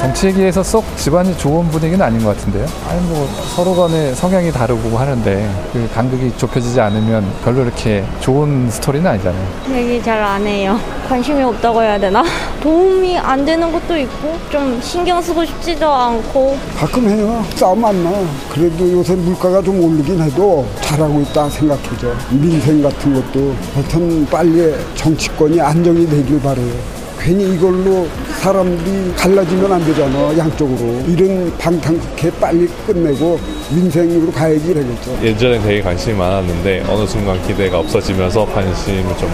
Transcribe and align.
정치기에서 0.00 0.62
쏙 0.62 0.82
집안이 0.96 1.36
좋은 1.36 1.68
분위기는 1.68 2.00
아닌 2.04 2.24
것 2.24 2.34
같은데요. 2.34 2.64
아니 2.88 3.00
뭐 3.08 3.28
서로 3.54 3.74
간에 3.74 4.14
성향이 4.14 4.50
다르고 4.50 4.96
하는데 4.96 5.50
그 5.74 5.90
간극이 5.94 6.32
좁혀지지 6.38 6.80
않으면 6.80 7.22
별로 7.44 7.62
이렇게 7.62 8.02
좋은 8.20 8.70
스토리는 8.70 9.06
아니잖아요. 9.06 9.46
얘기 9.74 10.02
잘 10.02 10.20
안 10.20 10.46
해요. 10.46 10.78
관심이 11.06 11.42
없다고 11.42 11.82
해야 11.82 11.98
되나? 11.98 12.22
도움이 12.62 13.18
안 13.18 13.44
되는 13.44 13.70
것도 13.72 13.96
있고 13.98 14.38
좀 14.50 14.80
신경 14.82 15.20
쓰고 15.20 15.44
싶지도 15.44 15.86
않고 15.92 16.56
가끔 16.78 17.06
해요. 17.08 17.44
싸움 17.56 17.84
안 17.84 18.02
나. 18.02 18.10
그래도 18.52 18.90
요새 18.92 19.14
물가가 19.16 19.60
좀 19.60 19.82
오르긴 19.84 20.20
해도 20.22 20.66
잘하고 20.80 21.20
있다 21.20 21.48
생각해죠. 21.50 22.16
민생 22.30 22.80
같은 22.82 23.12
것도 23.14 23.54
하여튼 23.74 24.26
빨리 24.30 24.74
정치권이 24.94 25.60
안정이 25.60 26.06
되길 26.08 26.40
바래요. 26.40 26.99
괜히 27.20 27.54
이걸로 27.54 28.08
사람들이 28.40 29.12
갈라지면 29.14 29.72
안 29.72 29.84
되잖아 29.84 30.36
양쪽으로. 30.38 31.02
이런 31.06 31.56
방탕케 31.58 32.30
빨리 32.40 32.66
끝내고 32.86 33.38
민생으로 33.70 34.32
가야지 34.32 34.72
되겠죠. 34.74 35.18
예전에 35.22 35.60
되게 35.60 35.82
관심이 35.82 36.16
많았는데 36.16 36.84
어느 36.88 37.06
순간 37.06 37.40
기대가 37.46 37.78
없어지면서 37.80 38.46
관심을 38.46 39.16
좀 39.18 39.30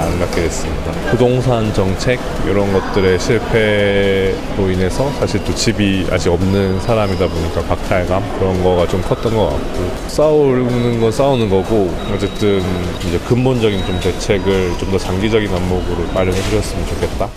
안 0.00 0.18
갖게 0.18 0.42
됐습니다. 0.44 0.92
부동산 1.10 1.72
정책 1.74 2.18
이런 2.46 2.72
것들의 2.72 3.18
실패로 3.20 4.70
인해서 4.70 5.10
사실 5.18 5.44
또 5.44 5.54
집이 5.54 6.06
아직 6.10 6.30
없는 6.30 6.80
사람이다 6.80 7.28
보니까 7.28 7.60
박탈감? 7.62 8.38
그런 8.38 8.62
거가 8.64 8.88
좀 8.88 9.02
컸던 9.02 9.36
것 9.36 9.50
같고. 9.50 9.90
싸우는 10.08 11.00
건 11.00 11.12
싸우는 11.12 11.50
거고 11.50 11.94
어쨌든 12.14 12.62
이제 13.06 13.18
근본적인 13.28 13.84
좀 13.86 14.00
대책을 14.00 14.72
좀 14.78 14.90
더 14.90 14.98
장기적인 14.98 15.48
안목으로 15.54 16.04
마련해 16.12 16.36
주셨으면 16.42 16.84
좋겠다 16.88 17.28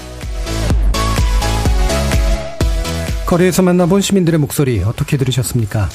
거리에서 3.34 3.64
만나본 3.64 4.02
시민들의 4.02 4.40
목소리 4.40 4.84
어떻게 4.84 5.18
들으셨습니까? 5.18 5.90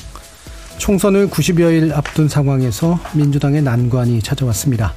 총선을 0.78 1.28
90여일 1.28 1.92
앞둔 1.92 2.28
상황에서 2.28 2.98
민주당의 3.14 3.62
난관이 3.62 4.22
찾아왔습니다. 4.22 4.92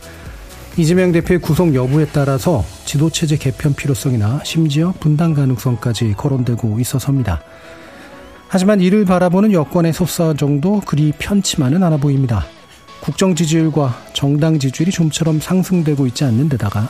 이재명 0.75 1.11
대표의 1.11 1.39
구속 1.39 1.75
여부에 1.75 2.07
따라서 2.11 2.65
지도체제 2.85 3.37
개편 3.37 3.75
필요성이나 3.75 4.41
심지어 4.43 4.91
분당 4.99 5.35
가능성까지 5.35 6.15
거론되고 6.17 6.79
있어서입니다. 6.79 7.43
하지만 8.47 8.81
이를 8.81 9.05
바라보는 9.05 9.51
여권의 9.51 9.93
속사정도 9.93 10.81
그리 10.87 11.13
편치만은 11.19 11.83
않아 11.83 11.97
보입니다. 11.97 12.47
국정 13.01 13.35
지지율과 13.35 14.01
정당 14.13 14.57
지지율이 14.57 14.91
좀처럼 14.91 15.39
상승되고 15.39 16.07
있지 16.07 16.23
않는 16.23 16.49
데다가 16.49 16.89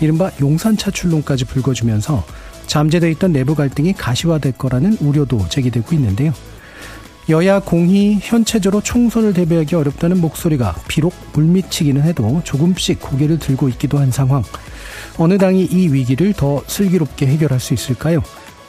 이른바 0.00 0.30
용산 0.42 0.76
차출론까지 0.76 1.46
불거지면서 1.46 2.26
잠재돼 2.66 3.10
있던 3.12 3.32
내부 3.32 3.54
갈등이 3.54 3.92
가시화될 3.94 4.52
거라는 4.52 4.96
우려도 5.00 5.48
제기되고 5.48 5.94
있는데요. 5.94 6.32
여야 7.28 7.60
공히 7.60 8.18
현체적으로 8.20 8.82
총선을 8.82 9.32
대비하기 9.32 9.76
어렵다는 9.76 10.20
목소리가 10.20 10.74
비록 10.88 11.14
물미치기는 11.34 12.02
해도 12.02 12.40
조금씩 12.44 13.00
고개를 13.00 13.38
들고 13.38 13.68
있기도 13.70 13.98
한 13.98 14.10
상황. 14.10 14.42
어느 15.18 15.38
당이 15.38 15.66
이 15.66 15.88
위기를 15.88 16.32
더 16.32 16.62
슬기롭게 16.66 17.26
해결할 17.26 17.60
수 17.60 17.74
있을까요? 17.74 18.22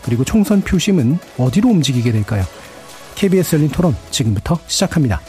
그리고 0.04 0.24
총선 0.24 0.62
표심은 0.62 1.18
어디로 1.38 1.70
움직이게 1.70 2.12
될까요? 2.12 2.44
KBS 3.16 3.56
열린 3.56 3.70
토론 3.70 3.96
지금부터 4.12 4.60
시작합니다. 4.68 5.22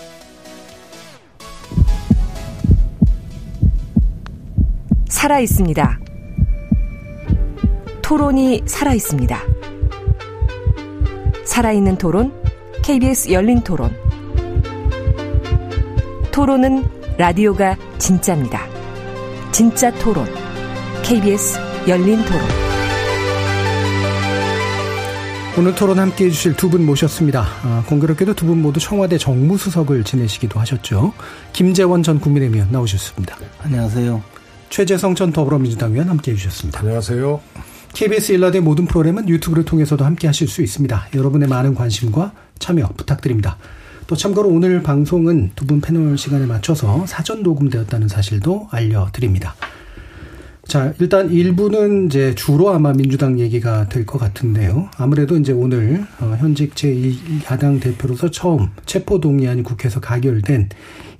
살아 5.09 5.41
있습니다. 5.41 6.01
토론이 8.05 8.63
살아 8.67 8.93
있습니다. 8.93 9.41
살아있는 11.47 11.97
토론, 11.97 12.33
KBS 12.83 13.33
열린 13.33 13.63
토론. 13.63 13.91
토론은 16.31 16.85
라디오가 17.17 17.77
진짜입니다. 17.99 18.67
진짜 19.53 19.91
토론, 19.95 20.27
KBS 21.03 21.59
열린 21.89 22.23
토론. 22.25 22.43
오늘 25.57 25.75
토론 25.75 25.99
함께 26.01 26.27
해주실 26.27 26.57
두 26.57 26.69
분 26.69 26.85
모셨습니다. 26.85 27.47
아, 27.63 27.85
공교롭게도 27.89 28.35
두 28.35 28.45
분 28.47 28.61
모두 28.61 28.81
청와대 28.81 29.17
정무수석을 29.17 30.05
지내시기도 30.05 30.61
하셨죠. 30.61 31.15
김재원 31.55 32.03
전 32.03 32.21
국민의힘 32.21 32.67
나오셨습니다. 32.71 33.39
안녕하세요. 33.63 34.23
최재성 34.69 35.15
전 35.15 35.33
더불어민주당 35.33 35.93
의원 35.93 36.11
함께 36.11 36.33
해주셨습니다. 36.33 36.81
안녕하세요. 36.81 37.41
KBS 37.95 38.33
일라드의 38.33 38.61
모든 38.61 38.87
프로그램은 38.87 39.29
유튜브를 39.29 39.65
통해서도 39.65 40.05
함께 40.05 40.27
하실 40.27 40.49
수 40.49 40.63
있습니다. 40.63 41.09
여러분의 41.15 41.49
많은 41.49 41.75
관심과 41.75 42.33
참여 42.59 42.89
부탁드립니다. 42.97 43.57
또 44.07 44.17
참고로 44.17 44.49
오늘 44.49 44.83
방송은 44.83 45.53
두 45.55 45.65
분 45.67 45.81
패널 45.81 46.19
시간에 46.19 46.45
맞춰서 46.47 47.07
사전 47.07 47.43
녹음되었다는 47.43 48.09
사실도 48.09 48.69
알려드립니다. 48.71 49.55
자, 50.67 50.93
일단 50.99 51.31
일부는 51.31 52.07
이제 52.07 52.35
주로 52.35 52.71
아마 52.71 52.93
민주당 52.93 53.39
얘기가 53.39 53.89
될 53.89 54.05
것 54.07 54.19
같은데요. 54.19 54.89
아무래도 54.97 55.37
이제 55.37 55.53
오늘 55.53 56.07
어, 56.21 56.37
현직 56.39 56.75
제2야당 56.75 57.81
대표로서 57.81 58.31
처음 58.31 58.71
체포동의안이 58.87 59.63
국회에서 59.63 60.01
가결된 60.01 60.71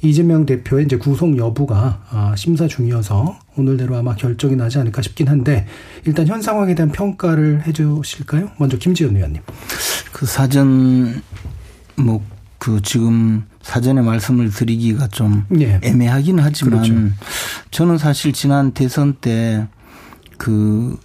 이재명 0.05 0.47
대표의 0.47 0.85
이제 0.85 0.97
구속 0.97 1.37
여부가 1.37 2.03
아, 2.11 2.35
심사 2.37 2.67
중이어서 2.67 3.39
오늘대로 3.57 3.97
아마 3.97 4.15
결정이 4.15 4.57
나지 4.57 4.79
않을까 4.79 5.03
싶긴 5.03 5.29
한데 5.29 5.67
일단 6.05 6.27
현 6.27 6.43
상황에 6.43 6.75
대한 6.75 6.91
평가를 6.93 7.67
해주실까요? 7.67 8.51
먼저 8.59 8.77
김지현 8.77 9.17
의원님. 9.17 9.43
그 10.13 10.27
사전 10.27 11.23
뭐 11.97 12.35
그 12.65 12.81
지금 12.81 13.45
사전에 13.61 14.01
말씀을 14.01 14.49
드리기가 14.49 15.09
좀 15.09 15.45
예. 15.61 15.79
애매하긴 15.83 16.39
하지만 16.39 16.83
그렇죠. 16.83 16.95
저는 17.71 17.99
사실 17.99 18.33
지난 18.33 18.71
대선 18.73 19.17
때그 19.21 20.99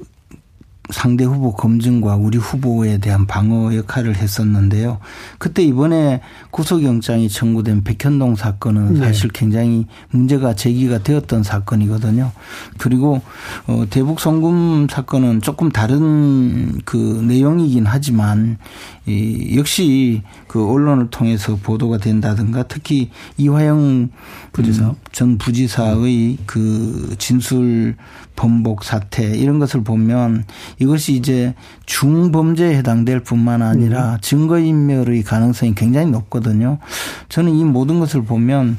상대 0.92 1.24
후보 1.24 1.54
검증과 1.54 2.16
우리 2.16 2.38
후보에 2.38 2.98
대한 2.98 3.28
방어 3.28 3.76
역할을 3.76 4.16
했었는데요. 4.16 5.00
그때 5.38 5.64
이번에 5.64 6.22
구속영장이 6.52 7.30
청구된 7.30 7.84
백현동 7.84 8.36
사건은 8.36 8.96
네. 8.96 9.00
사실 9.00 9.30
굉장히 9.30 9.86
문제가 10.10 10.56
제기가 10.56 11.00
되었던 11.04 11.44
사건이거든요. 11.44 12.32
그리고 12.80 13.22
어 13.68 13.86
대북 13.90 14.20
송금 14.20 14.88
사건은 14.90 15.42
조금 15.42 15.70
다른 15.70 16.80
그 16.86 17.24
내용이긴 17.28 17.86
하지만 17.86 18.58
이 19.06 19.56
역시 19.58 20.24
그 20.48 20.68
언론을 20.68 21.10
통해서 21.10 21.56
보도가 21.56 21.98
된다든가 21.98 22.64
특히 22.64 23.10
이화영 23.38 24.10
부지사 24.54 24.90
음, 24.90 24.96
전 25.12 25.38
부지사의 25.38 26.38
그 26.46 27.16
진술 27.18 27.96
번복 28.40 28.86
사태 28.86 29.26
이런 29.26 29.60
것을 29.60 29.84
보면 29.84 30.46
이것이 30.80 31.14
이제 31.14 31.54
중범죄에 31.86 32.74
해당될 32.78 33.20
뿐만 33.20 33.62
아니라 33.62 34.14
음. 34.14 34.18
증거인멸의 34.22 35.24
가능성이 35.24 35.76
굉장히 35.76 36.10
높거든요. 36.12 36.78
저는 37.28 37.54
이 37.54 37.66
모든 37.66 38.00
것을 38.00 38.24
보면 38.24 38.78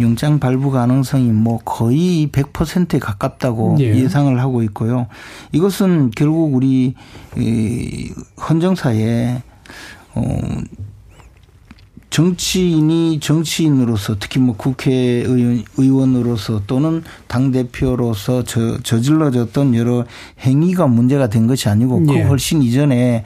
영장 0.00 0.38
발부 0.38 0.70
가능성이 0.70 1.30
뭐 1.30 1.58
거의 1.58 2.30
100%에 2.32 2.98
가깝다고 2.98 3.76
예. 3.80 4.08
상을 4.08 4.40
하고 4.40 4.62
있고요. 4.62 5.08
이것은 5.52 6.10
결국 6.16 6.54
우리 6.54 6.94
헌정사에 8.48 9.42
어 10.14 10.22
정치인이 12.12 13.18
정치인으로서 13.20 14.16
특히 14.20 14.38
뭐 14.38 14.54
국회의원으로서 14.54 16.60
또는 16.66 17.02
당대표로서 17.26 18.44
저, 18.44 18.76
저질러졌던 18.82 19.74
여러 19.74 20.04
행위가 20.40 20.88
문제가 20.88 21.28
된 21.28 21.46
것이 21.46 21.70
아니고 21.70 22.04
그 22.04 22.14
예. 22.14 22.24
훨씬 22.24 22.60
이전에 22.60 23.24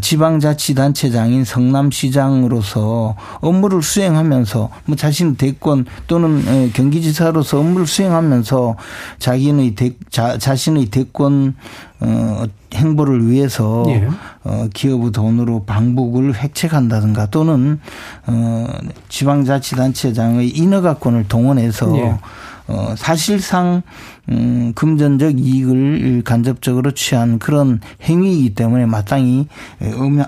지방자치단체장인 0.00 1.44
성남시장으로서 1.44 3.14
업무를 3.40 3.82
수행하면서 3.82 4.70
뭐 4.84 4.96
자신 4.96 5.36
대권 5.36 5.86
또는 6.06 6.72
경기지사로서 6.72 7.60
업무를 7.60 7.86
수행하면서 7.86 8.76
자기의 9.18 9.74
대, 9.74 9.92
자, 10.10 10.38
자신의 10.38 10.86
대권 10.86 11.54
어, 12.00 12.44
행보를 12.74 13.28
위해서 13.28 13.84
예. 13.88 14.08
어, 14.44 14.68
기업의 14.74 15.12
돈으로 15.12 15.64
방북을 15.64 16.34
획책한다든가 16.34 17.26
또는 17.26 17.80
어, 18.26 18.66
지방자치단체장의 19.08 20.50
인허가권을 20.50 21.28
동원해서 21.28 21.96
예. 21.96 22.18
어, 22.68 22.94
사실상 22.96 23.82
음, 24.28 24.72
금전적 24.74 25.38
이익을 25.38 26.22
간접적으로 26.24 26.90
취한 26.90 27.38
그런 27.38 27.80
행위이기 28.02 28.54
때문에 28.54 28.86
마땅히 28.86 29.46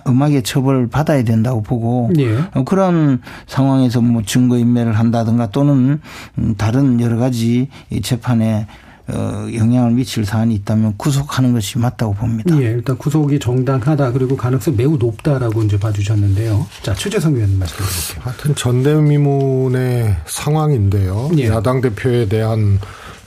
음악, 0.07 0.33
의 0.33 0.43
처벌을 0.43 0.89
받아야 0.89 1.25
된다고 1.25 1.63
보고 1.63 2.11
예. 2.19 2.39
어, 2.55 2.65
그런 2.65 3.21
상황에서 3.47 4.01
뭐 4.01 4.23
증거 4.25 4.57
인멸을 4.59 4.93
한다든가 4.93 5.51
또는 5.51 6.01
음, 6.39 6.55
다른 6.57 7.01
여러 7.01 7.17
가지 7.17 7.69
재판에 8.03 8.67
어, 9.11 9.49
영향을 9.55 9.93
미칠 9.93 10.25
사안이 10.25 10.55
있다면 10.57 10.95
구속하는 10.99 11.53
것이 11.55 11.79
맞다고 11.79 12.13
봅니다. 12.15 12.55
예, 12.61 12.65
일단 12.65 12.99
구속이 12.99 13.39
정당하다 13.39 14.13
그리고 14.13 14.37
가능성 14.37 14.77
매우 14.77 14.97
높다라고 14.99 15.63
이제 15.63 15.79
봐주셨는데요. 15.79 16.67
자, 16.83 16.95
최재성 16.95 17.35
의원님 17.35 17.59
말씀 17.59 17.77
드릴게요. 17.77 18.23
하여튼 18.25 18.55
전대미문의 18.55 20.17
상황인데요. 20.27 21.31
예. 21.39 21.49
야당 21.49 21.81
대표에 21.81 22.29
대한 22.29 22.79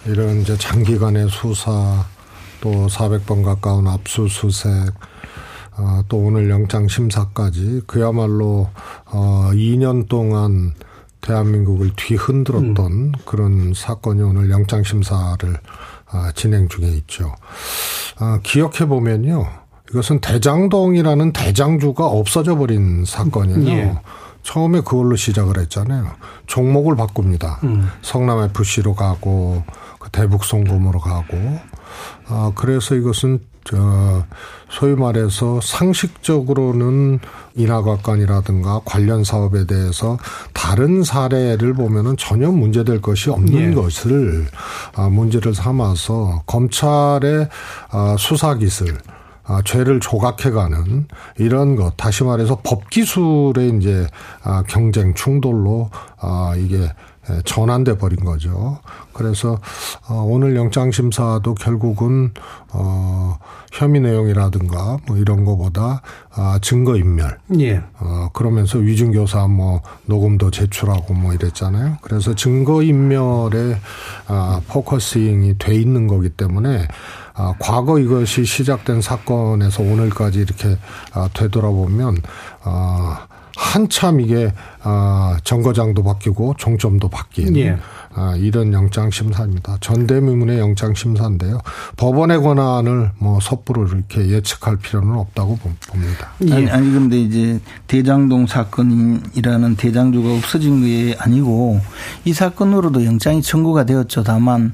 이런 0.06 0.42
이제 0.42 0.56
장기간의 0.58 1.30
수사 1.30 2.06
또 2.60 2.88
400번 2.88 3.44
가까운 3.44 3.88
압수수색 3.88 4.72
어, 5.78 6.04
또 6.08 6.18
오늘 6.18 6.50
영장 6.50 6.88
심사까지 6.88 7.82
그야말로 7.88 8.70
어 9.06 9.50
2년 9.54 10.08
동안 10.08 10.74
대한민국을 11.22 11.92
뒤흔들었던 11.96 12.92
음. 12.92 13.12
그런 13.26 13.74
사건이 13.76 14.22
오늘 14.22 14.50
영장 14.50 14.84
심사를 14.84 15.58
아, 16.10 16.32
진행 16.36 16.68
중에 16.68 16.88
있죠. 16.90 17.34
아, 18.20 18.40
기억해 18.44 18.86
보면요. 18.88 19.48
이것은 19.90 20.20
대장동이라는 20.20 21.34
대장주가 21.34 22.06
없어져 22.06 22.56
버린 22.56 23.06
사건이에요. 23.06 23.78
예. 23.78 24.02
처음에 24.44 24.82
그걸로 24.82 25.16
시작을 25.16 25.60
했잖아요. 25.60 26.08
종목을 26.48 26.96
바꿉니다. 26.96 27.60
음. 27.64 27.90
성남 28.02 28.50
FC로 28.56 28.96
가고 28.96 29.64
그 30.00 30.10
대북 30.10 30.46
송금으로 30.46 31.00
가고 31.00 31.60
아 32.28 32.52
그래서 32.56 32.96
이것은 32.96 33.40
저 33.72 34.26
소위 34.70 34.96
말해서 34.96 35.62
상식적으로는 35.62 37.20
인하과관이라든가 37.56 38.82
관련 38.84 39.24
사업에 39.24 39.66
대해서 39.66 40.18
다른 40.54 41.04
사례를 41.04 41.74
보면은 41.74 42.18
전혀 42.18 42.52
문제될 42.52 43.02
것이 43.02 43.30
없는 43.30 43.72
예. 43.72 43.74
것을 43.74 44.46
아 44.96 45.08
문제를 45.08 45.54
삼아서 45.54 46.44
검찰의 46.48 47.48
아 47.92 48.16
수사 48.20 48.56
기술 48.56 48.98
아, 49.44 49.62
죄를 49.66 50.00
조각해가는 50.00 51.08
이런 51.40 51.76
것, 51.76 51.98
다시 51.98 52.24
말해서 52.24 52.60
법 52.64 52.90
기술의 52.90 53.76
이제 53.78 54.08
아, 54.44 54.64
경쟁 54.68 55.14
충돌로 55.14 55.90
아, 56.20 56.54
이게 56.58 56.78
예, 56.78 56.94
전환돼 57.46 57.98
버린 57.98 58.24
거죠. 58.24 58.80
그래서 59.14 59.60
어 60.08 60.26
오늘 60.28 60.56
영장 60.56 60.92
심사도 60.92 61.54
결국은 61.54 62.32
어 62.74 63.38
혐의 63.72 64.02
내용이라든가 64.02 64.98
뭐 65.08 65.18
이런 65.18 65.46
거보다 65.46 66.02
아 66.32 66.60
증거 66.62 66.96
인멸. 66.96 67.38
예. 67.60 67.82
어 68.00 68.30
그러면서 68.34 68.80
위증 68.80 69.12
교사 69.12 69.48
뭐 69.48 69.82
녹음도 70.06 70.52
제출하고 70.52 71.14
뭐 71.14 71.34
이랬잖아요. 71.34 71.98
그래서 72.02 72.34
증거 72.34 72.82
인멸에 72.82 73.78
아 74.28 74.62
focusing이 74.68 75.58
돼 75.58 75.76
있는 75.76 76.08
거기 76.08 76.30
때문에 76.30 76.88
아, 77.34 77.54
과거 77.60 77.98
이것이 77.98 78.44
시작된 78.46 79.02
사건에서 79.02 79.84
오늘까지 79.84 80.40
이렇게 80.40 80.78
아, 81.14 81.30
되돌아보면 81.34 82.18
아, 82.64 83.28
한참 83.56 84.20
이게 84.20 84.54
아 84.82 85.38
정거장도 85.44 86.04
바뀌고 86.04 86.56
종점도 86.58 87.10
바뀐 87.10 87.56
예. 87.58 87.78
아, 88.14 88.36
이런 88.36 88.74
영장 88.74 89.10
심사입니다. 89.10 89.78
전대미문의 89.80 90.60
영장 90.60 90.94
심사인데요. 90.94 91.60
법원의 91.96 92.42
권한을 92.42 93.12
뭐 93.20 93.40
섣부로 93.40 93.88
이렇게 93.88 94.28
예측할 94.28 94.78
필요는 94.78 95.16
없다고 95.16 95.58
봅니다. 95.88 96.32
예. 96.48 96.54
아니, 96.54 96.70
아니 96.70 96.92
근데 96.92 97.20
이제 97.20 97.60
대장동 97.88 98.48
사건이라는 98.48 99.76
대장주가 99.78 100.34
없어진 100.34 100.82
게 100.84 101.16
아니고 101.20 101.80
이 102.26 102.34
사건으로도 102.34 103.06
영장이 103.06 103.42
청구가 103.42 103.86
되었죠. 103.86 104.24
다만 104.24 104.74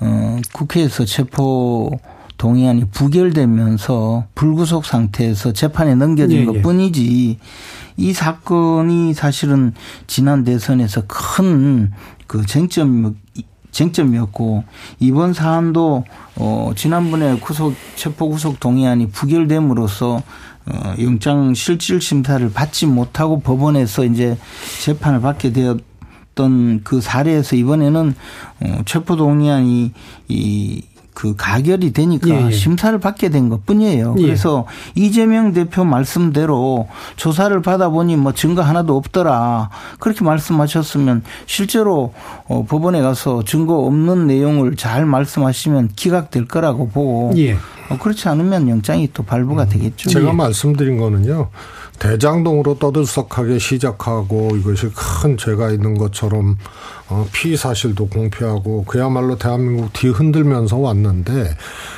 어 0.00 0.38
국회에서 0.52 1.04
체포 1.04 1.90
동의안이 2.36 2.86
부결되면서 2.90 4.26
불구속 4.34 4.84
상태에서 4.84 5.52
재판에 5.52 5.94
넘겨진 5.94 6.38
예, 6.38 6.40
예. 6.42 6.44
것 6.46 6.62
뿐이지 6.62 7.38
이 7.96 8.12
사건이 8.12 9.14
사실은 9.14 9.72
지난 10.06 10.44
대선에서 10.44 11.02
큰 11.06 11.92
그 12.26 12.44
쟁점 12.46 13.16
쟁점이었고 13.70 14.64
이번 15.00 15.32
사안도 15.32 16.04
어 16.36 16.72
지난번에 16.76 17.38
구속 17.38 17.74
체포 17.96 18.28
구속 18.28 18.60
동의안이 18.60 19.08
부결됨으로써 19.08 20.22
어 20.66 20.94
영장 21.00 21.54
실질 21.54 22.00
심사를 22.00 22.52
받지 22.52 22.86
못하고 22.86 23.40
법원에서 23.40 24.04
이제 24.04 24.38
재판을 24.82 25.20
받게 25.20 25.52
되었 25.52 25.78
던 26.34 26.80
그 26.82 27.00
사례에서 27.00 27.54
이번에는 27.54 28.14
어 28.60 28.78
체포 28.86 29.14
동의안이 29.14 29.92
이 30.28 30.82
그 31.14 31.34
가결이 31.36 31.92
되니까 31.92 32.28
예, 32.28 32.46
예. 32.48 32.50
심사를 32.50 32.98
받게 32.98 33.28
된 33.30 33.48
것 33.48 33.64
뿐이에요. 33.64 34.16
예. 34.18 34.22
그래서 34.22 34.66
이재명 34.96 35.52
대표 35.52 35.84
말씀대로 35.84 36.88
조사를 37.16 37.60
받아보니 37.62 38.16
뭐 38.16 38.32
증거 38.32 38.62
하나도 38.62 38.96
없더라. 38.96 39.70
그렇게 40.00 40.24
말씀하셨으면 40.24 41.22
실제로 41.46 42.12
어, 42.48 42.64
법원에 42.68 43.00
가서 43.00 43.44
증거 43.44 43.78
없는 43.78 44.26
내용을 44.26 44.76
잘 44.76 45.06
말씀하시면 45.06 45.90
기각될 45.94 46.46
거라고 46.48 46.88
보고 46.88 47.32
예. 47.36 47.52
어, 47.90 47.98
그렇지 48.00 48.28
않으면 48.28 48.68
영장이 48.68 49.10
또 49.14 49.22
발부가 49.22 49.66
되겠죠. 49.66 50.10
제가 50.10 50.28
예. 50.30 50.32
말씀드린 50.32 50.98
거는요. 50.98 51.48
대장동으로 51.98 52.78
떠들썩하게 52.78 53.58
시작하고 53.58 54.56
이것이 54.56 54.90
큰 54.94 55.36
죄가 55.36 55.70
있는 55.70 55.96
것처럼 55.96 56.58
어, 57.08 57.26
피의 57.32 57.56
사실도 57.56 58.08
공표하고 58.08 58.84
그야말로 58.84 59.36
대한민국 59.36 59.92
뒤 59.92 60.08
흔들면서 60.08 60.78
왔는데 60.78 61.56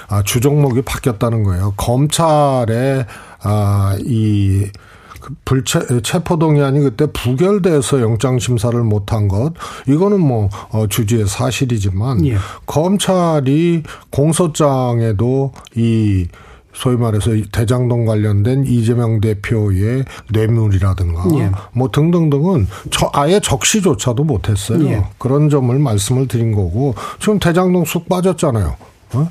아, 0.08 0.22
주종목이 0.22 0.82
바뀌었다는 0.82 1.44
거예요. 1.44 1.75
검찰의 1.76 3.06
아, 3.43 3.96
이그 4.00 5.34
불체 5.44 5.81
체포동의안이 6.02 6.81
그때 6.81 7.06
부결돼서 7.06 8.00
영장 8.00 8.38
심사를 8.38 8.79
못한 8.82 9.29
것 9.29 9.55
이거는 9.86 10.20
뭐 10.20 10.50
어, 10.70 10.86
주지의 10.86 11.26
사실이지만 11.26 12.26
예. 12.26 12.36
검찰이 12.67 13.82
공소장에도 14.10 15.53
이 15.74 16.26
소위 16.76 16.96
말해서 16.96 17.30
대장동 17.50 18.04
관련된 18.04 18.66
이재명 18.66 19.20
대표의 19.20 20.04
뇌물이라든가 20.30 21.24
예. 21.38 21.50
뭐 21.72 21.90
등등등은 21.90 22.66
저 22.90 23.10
아예 23.14 23.40
적시조차도 23.40 24.24
못했어요. 24.24 24.86
예. 24.86 25.04
그런 25.18 25.48
점을 25.48 25.76
말씀을 25.76 26.28
드린 26.28 26.52
거고 26.52 26.94
지금 27.18 27.38
대장동 27.38 27.86
쑥 27.86 28.08
빠졌잖아요. 28.08 28.76
어? 29.14 29.30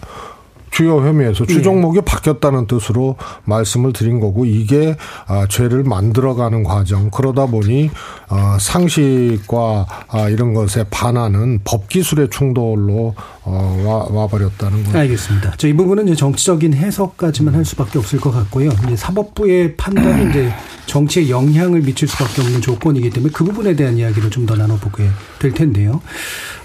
주요 0.71 0.97
혐의에서 0.97 1.45
주 1.45 1.61
종목이 1.61 1.99
예. 1.99 2.01
바뀌었다는 2.01 2.67
뜻으로 2.67 3.15
말씀을 3.45 3.93
드린 3.93 4.19
거고 4.19 4.43
이게 4.43 4.97
아, 5.25 5.47
죄를 5.47 5.83
만들어가는 5.83 6.63
과정 6.63 7.09
그러다 7.11 7.45
보니 7.45 7.91
아, 8.27 8.57
상식과 8.59 9.85
아, 10.09 10.29
이런 10.29 10.53
것에 10.53 10.83
반하는 10.89 11.61
법 11.63 11.87
기술의 11.87 12.29
충돌로 12.29 13.15
어, 13.47 13.83
와, 13.85 14.07
와버렸다는 14.21 14.83
거죠. 14.83 14.97
알겠습니다. 14.97 15.55
저 15.57 15.67
이 15.67 15.73
부분은 15.73 16.07
이제 16.07 16.15
정치적인 16.15 16.73
해석까지만 16.73 17.53
할 17.53 17.63
수밖에 17.65 17.99
없을 17.99 18.19
것 18.19 18.31
같고요. 18.31 18.71
이제 18.85 18.95
사법부의 18.95 19.75
판단이 19.77 20.29
이제 20.31 20.51
정치에 20.87 21.29
영향을 21.29 21.81
미칠 21.81 22.07
수밖에 22.07 22.41
없는 22.41 22.61
조건이기 22.61 23.09
때문에 23.11 23.31
그 23.33 23.43
부분에 23.43 23.75
대한 23.75 23.97
이야기를 23.97 24.29
좀 24.31 24.45
더 24.45 24.55
나눠보게 24.55 25.07
될 25.39 25.51
텐데요. 25.53 26.01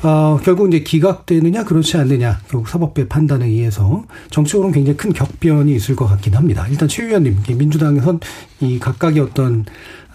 어, 0.02 0.38
결국 0.42 0.68
이제 0.68 0.80
기각되느냐 0.82 1.64
그렇지 1.64 1.96
않느냐 1.98 2.40
결국 2.50 2.68
사법부의 2.68 3.08
판단에 3.08 3.46
의해서 3.46 4.04
정치적으로는 4.30 4.74
굉장히 4.74 4.96
큰 4.98 5.12
격변이 5.14 5.74
있을 5.74 5.96
것 5.96 6.06
같긴 6.06 6.34
합니다. 6.34 6.66
일단 6.70 6.88
최 6.88 7.04
의원님 7.04 7.38
민주당에선 7.56 8.20
이 8.60 8.78
각각의 8.78 9.20
어떤 9.22 9.64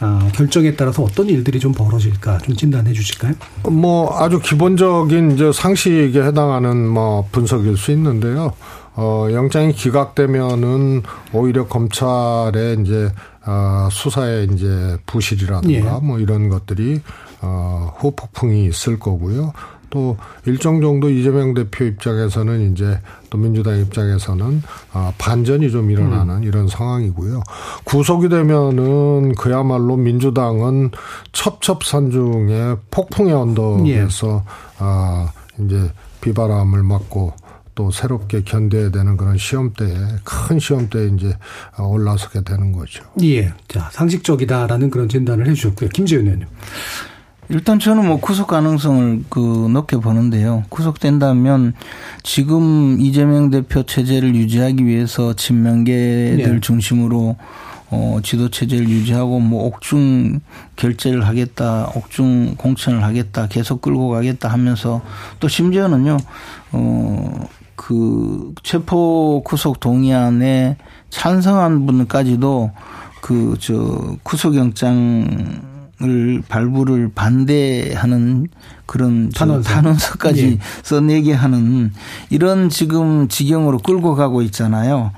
어, 0.02 0.30
결정에 0.34 0.76
따라서 0.76 1.04
어떤 1.04 1.28
일들이 1.28 1.60
좀 1.60 1.72
벌어질까 1.72 2.40
좀 2.40 2.56
진단해 2.56 2.94
주실까요? 2.94 3.34
뭐 3.64 4.18
아주 4.20 4.40
기본적인 4.40 5.32
이제 5.32 5.52
상식에 5.52 6.22
해당하는 6.22 6.88
뭐 6.88 7.28
분석일 7.32 7.78
수 7.78 7.92
있는데요. 7.92 8.54
어, 8.96 9.28
영장이 9.32 9.74
기각되면은 9.74 11.04
오히려 11.34 11.68
검찰의 11.68 12.82
이제 12.82 13.12
어, 13.46 13.88
수사에 13.92 14.48
이제 14.52 14.98
부실이라든가 15.06 16.00
예. 16.02 16.06
뭐 16.06 16.20
이런 16.20 16.50
것들이 16.50 17.02
어, 17.42 17.94
후폭풍이 17.98 18.66
있을 18.66 18.98
거고요. 18.98 19.54
또 19.96 20.18
일정 20.46 20.82
정도 20.82 21.10
이재명 21.10 21.54
대표 21.54 21.86
입장에서는 21.86 22.74
이제 22.74 23.00
또 23.30 23.38
민주당 23.38 23.80
입장에서는 23.80 24.62
아 24.92 25.14
반전이 25.18 25.72
좀 25.72 25.90
일어나는 25.90 26.36
음. 26.36 26.44
이런 26.44 26.68
상황이고요. 26.68 27.42
구속이 27.86 28.28
되면은 28.28 29.36
그야말로 29.36 29.96
민주당은 29.96 30.92
첩첩산중에 31.32 32.76
폭풍의 32.92 33.34
언덕에서 33.34 34.44
예. 34.44 34.50
아 34.80 35.32
이제 35.62 35.90
비바람을 36.20 36.84
맞고 36.84 37.34
또 37.74 37.90
새롭게 37.90 38.44
견뎌야 38.44 38.92
되는 38.92 39.16
그런 39.16 39.38
시험대에 39.38 39.96
큰 40.26 40.60
시험대에 40.60 41.08
이제 41.16 41.38
올라서게 41.80 42.42
되는 42.44 42.74
거죠. 42.74 43.02
예. 43.24 43.54
자, 43.70 43.90
상식적이다라는 43.94 44.90
그런 44.90 45.08
진단을 45.08 45.48
해 45.48 45.54
주셨고요. 45.54 45.90
김재윤 45.92 46.26
의원님. 46.26 46.48
일단 47.50 47.80
저는 47.80 48.08
뭐 48.08 48.20
구속 48.20 48.48
가능성을 48.48 49.26
그 49.30 49.40
높게 49.40 49.98
보는데요. 49.98 50.64
구속된다면 50.70 51.74
지금 52.24 52.98
이재명 53.00 53.50
대표 53.50 53.84
체제를 53.84 54.36
유지하기 54.36 54.86
위해서 54.86 55.34
친명계들 55.34 56.54
네. 56.56 56.60
중심으로 56.60 57.36
어, 57.92 58.20
지도 58.24 58.50
체제를 58.50 58.90
유지하고 58.90 59.40
뭐 59.40 59.66
옥중 59.66 60.40
결제를 60.76 61.28
하겠다, 61.28 61.92
옥중 61.96 62.56
공천을 62.58 63.04
하겠다, 63.04 63.48
계속 63.48 63.82
끌고 63.82 64.10
가겠다 64.10 64.50
하면서 64.50 65.02
또 65.40 65.48
심지어는요, 65.48 66.18
어, 66.72 67.48
그 67.76 68.54
체포 68.64 69.44
구속 69.46 69.80
동의안에 69.80 70.78
찬성한 71.12 71.86
분까지도 71.86 72.72
그 73.22 73.56
저 73.60 74.18
구속영장 74.24 75.75
을 76.02 76.44
발부를 76.50 77.12
반대하는 77.16 78.48
그런 78.86 79.30
탄원서. 79.30 79.70
탄원서까지 79.70 80.46
예. 80.46 80.60
써내게 80.84 81.32
하는 81.32 81.94
이런 82.30 82.68
지금 82.70 83.30
지경으로 83.30 83.78
끌고 83.80 84.16
가고 84.16 84.42
있잖아요. 84.42 85.14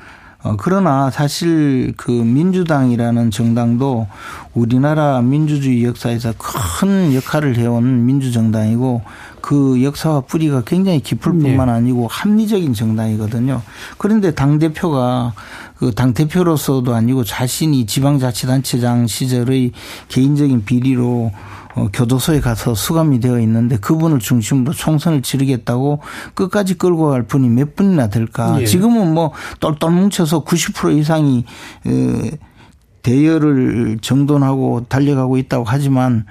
어, 0.48 0.56
그러나 0.58 1.12
사실 1.12 1.94
그 1.98 2.10
민주당이라는 2.10 3.32
정당도 3.32 4.08
우리나라 4.54 5.22
민주주의 5.22 5.84
역사에서 5.84 6.34
큰 6.38 7.14
역할을 7.14 7.58
해온 7.58 8.06
민주정당이고 8.06 9.02
그 9.42 9.84
역사와 9.84 10.22
뿌리가 10.22 10.64
굉장히 10.66 11.02
깊을 11.02 11.38
네. 11.38 11.50
뿐만 11.50 11.70
아니고 11.70 12.08
합리적인 12.08 12.74
정당이거든요. 12.74 13.62
그런데 13.98 14.32
당대표가 14.34 15.34
그 15.78 15.94
당대표로서도 15.94 16.96
아니고 16.96 17.24
자신이 17.24 17.86
지방자치단체장 17.86 19.08
시절의 19.08 19.74
개인적인 20.08 20.66
비리로 20.66 21.32
어, 21.78 21.90
교도소에 21.94 22.42
가서 22.42 22.74
수감이 22.74 23.20
되어 23.20 23.40
있는데 23.40 23.78
그분을 23.78 24.20
중심으로 24.20 24.74
총선을 24.74 25.22
치르겠다고 25.22 26.00
끝까지 26.34 26.74
끌고 26.74 27.10
갈 27.12 27.24
분이 27.24 27.50
몇 27.50 27.76
분이나 27.76 28.08
될까? 28.08 28.60
예. 28.62 28.66
지금은 28.66 29.14
뭐 29.14 29.32
똘똘 29.60 29.92
뭉쳐서 29.92 30.44
90% 30.44 30.98
이상이 30.98 31.46
대열을 33.08 34.00
정돈하고 34.02 34.88
달려가고 34.90 35.38
있다고 35.38 35.64
하지만 35.66 36.26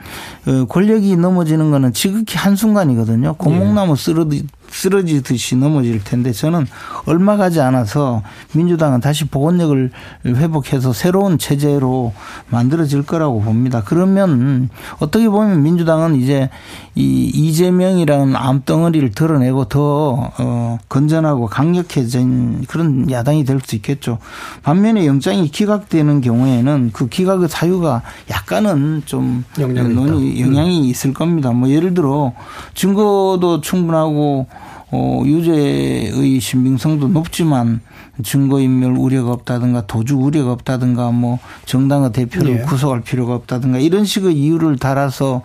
어, 0.47 0.67
권력이 0.67 1.17
넘어지는 1.17 1.71
거는 1.71 1.95
지극히 1.95 2.37
한순간이거든요. 2.37 3.35
고목나무 3.35 3.97
쓰러지, 3.97 4.47
쓰러지듯이 4.71 5.57
넘어질 5.57 6.03
텐데 6.03 6.33
저는 6.33 6.67
얼마 7.05 7.37
가지 7.37 7.61
않아서 7.61 8.23
민주당은 8.55 9.01
다시 9.01 9.25
복원력을 9.27 9.91
회복해서 10.25 10.93
새로운 10.93 11.39
체제로 11.39 12.13
만들어질 12.49 13.03
거라고 13.05 13.41
봅니다. 13.41 13.83
그러면 13.85 14.71
어떻게 14.99 15.29
보면 15.29 15.63
민주당은 15.63 16.15
이제 16.15 16.49
이 16.95 17.31
이재명이라는 17.35 18.37
암덩어리를 18.37 19.11
드러내고 19.11 19.67
더 19.67 20.31
어, 20.39 20.79
건전하고 20.89 21.47
강력해진 21.47 22.65
그런 22.69 23.11
야당이 23.11 23.45
될 23.45 23.57
수 23.67 23.75
있겠죠. 23.77 24.19
반면에 24.63 25.07
영장이 25.07 25.49
기각되는 25.49 26.21
경우에는 26.21 26.91
그 26.93 27.09
기각의 27.09 27.49
사유가 27.49 28.03
약간은 28.31 29.03
좀 29.07 29.45
영향이, 29.59 29.95
논의, 29.95 30.41
영향이 30.41 30.89
있을 30.89 31.13
겁니다. 31.13 31.51
뭐 31.53 31.69
예를 31.69 31.95
들어 31.95 32.33
증거도 32.75 33.61
충분하고 33.61 34.47
어, 34.91 35.23
유죄의 35.25 36.39
신빙성도 36.39 37.09
높지만 37.09 37.81
증거인멸 38.23 38.93
우려가 38.93 39.33
없다든가 39.33 39.87
도주 39.87 40.17
우려가 40.17 40.53
없다든가 40.53 41.11
뭐 41.11 41.39
정당의 41.65 42.13
대표를 42.13 42.61
예. 42.61 42.63
구속할 42.63 43.03
필요가 43.03 43.35
없다든가 43.35 43.79
이런 43.79 44.05
식의 44.05 44.35
이유를 44.35 44.79
달아서 44.79 45.43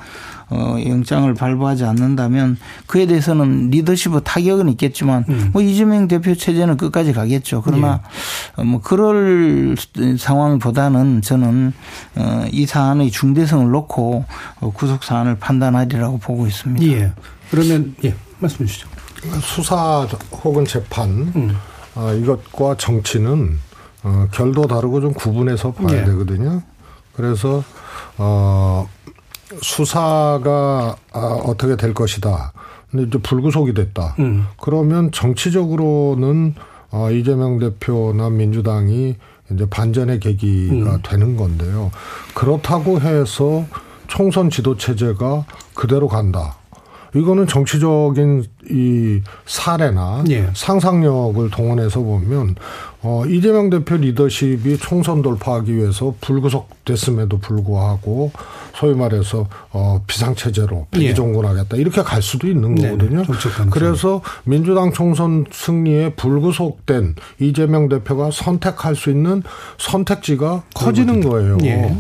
어, 0.52 0.78
영장을 0.86 1.34
발부하지 1.34 1.86
않는다면 1.86 2.58
그에 2.86 3.08
대해서는 3.08 3.70
리더십의 3.72 4.22
타격은 4.24 4.70
있겠지만 4.70 5.24
음. 5.30 5.50
뭐 5.54 5.62
이재명 5.62 6.08
대표 6.08 6.36
체제는 6.36 6.78
끝까지 6.78 7.14
가겠죠. 7.14 7.62
그러나 7.64 8.02
예. 8.60 8.64
뭐 8.64 8.80
그럴 8.82 9.76
상황보다는 10.18 11.22
저는 11.22 11.74
어, 12.16 12.46
이 12.52 12.66
사안의 12.66 13.12
중대성을 13.12 13.72
놓고 13.72 14.26
구속 14.74 15.04
사안을 15.04 15.40
판단하리라고 15.40 16.20
보고 16.20 16.46
있습니다. 16.46 16.86
예. 16.86 17.12
그러면 17.50 17.96
예 18.04 18.14
말씀해 18.40 18.68
주시죠. 18.68 19.01
수사 19.42 20.08
혹은 20.44 20.66
재판 20.66 21.10
음. 21.36 21.58
어, 21.96 22.14
이것과 22.14 22.76
정치는 22.78 23.60
어, 24.04 24.28
결도 24.32 24.68
다르고 24.68 25.02
좀 25.02 25.14
구분해서 25.14 25.72
봐야 25.74 26.02
예. 26.02 26.06
되거든요. 26.06 26.62
그래서 27.14 27.64
어, 28.18 28.88
수사가 29.62 30.96
아, 31.14 31.20
어떻게 31.46 31.76
될 31.76 31.94
것이다. 31.94 32.54
근데 32.90 33.06
이제 33.06 33.18
불구속이 33.20 33.74
됐다. 33.74 34.16
음. 34.20 34.48
그러면 34.60 35.12
정치적으로는 35.12 36.56
어, 36.92 37.10
이재명 37.12 37.60
대표나 37.60 38.30
민주당이 38.30 39.16
이제 39.52 39.66
반전의 39.70 40.20
계기가 40.20 40.96
음. 40.96 41.00
되는 41.04 41.38
건데요. 41.38 41.92
그렇다고 42.34 43.00
해서 43.00 43.66
총선 44.08 44.50
지도 44.50 44.76
체제가 44.78 45.46
그대로 45.74 46.08
간다. 46.08 46.56
이거는 47.14 47.48
정치적인 47.48 48.46
이 48.70 49.22
사례나 49.46 50.24
예. 50.30 50.50
상상력을 50.54 51.50
동원해서 51.50 52.02
보면 52.02 52.56
어 53.04 53.24
이재명 53.26 53.72
대표 53.72 53.96
리더십이 53.96 54.78
총선 54.78 55.24
돌파하기 55.24 55.76
위해서 55.76 56.14
불구속됐음에도 56.22 57.40
불구하고 57.40 58.32
소위 58.76 58.94
말해서 58.94 59.48
어 59.72 60.02
비상 60.06 60.36
체제로 60.36 60.86
비정군하겠다 60.92 61.78
예. 61.78 61.82
이렇게 61.82 62.04
갈 62.04 62.22
수도 62.22 62.48
있는 62.48 62.76
거거든요. 62.76 63.24
그래서 63.72 64.22
민주당 64.44 64.94
총선 64.94 65.46
승리에 65.52 66.14
불구속된 66.14 67.16
이재명 67.40 67.90
대표가 67.90 68.30
선택할 68.32 68.96
수 68.96 69.10
있는 69.10 69.42
선택지가 69.80 70.64
커지는 70.76 71.22
거예요. 71.22 71.58
예. 71.64 71.98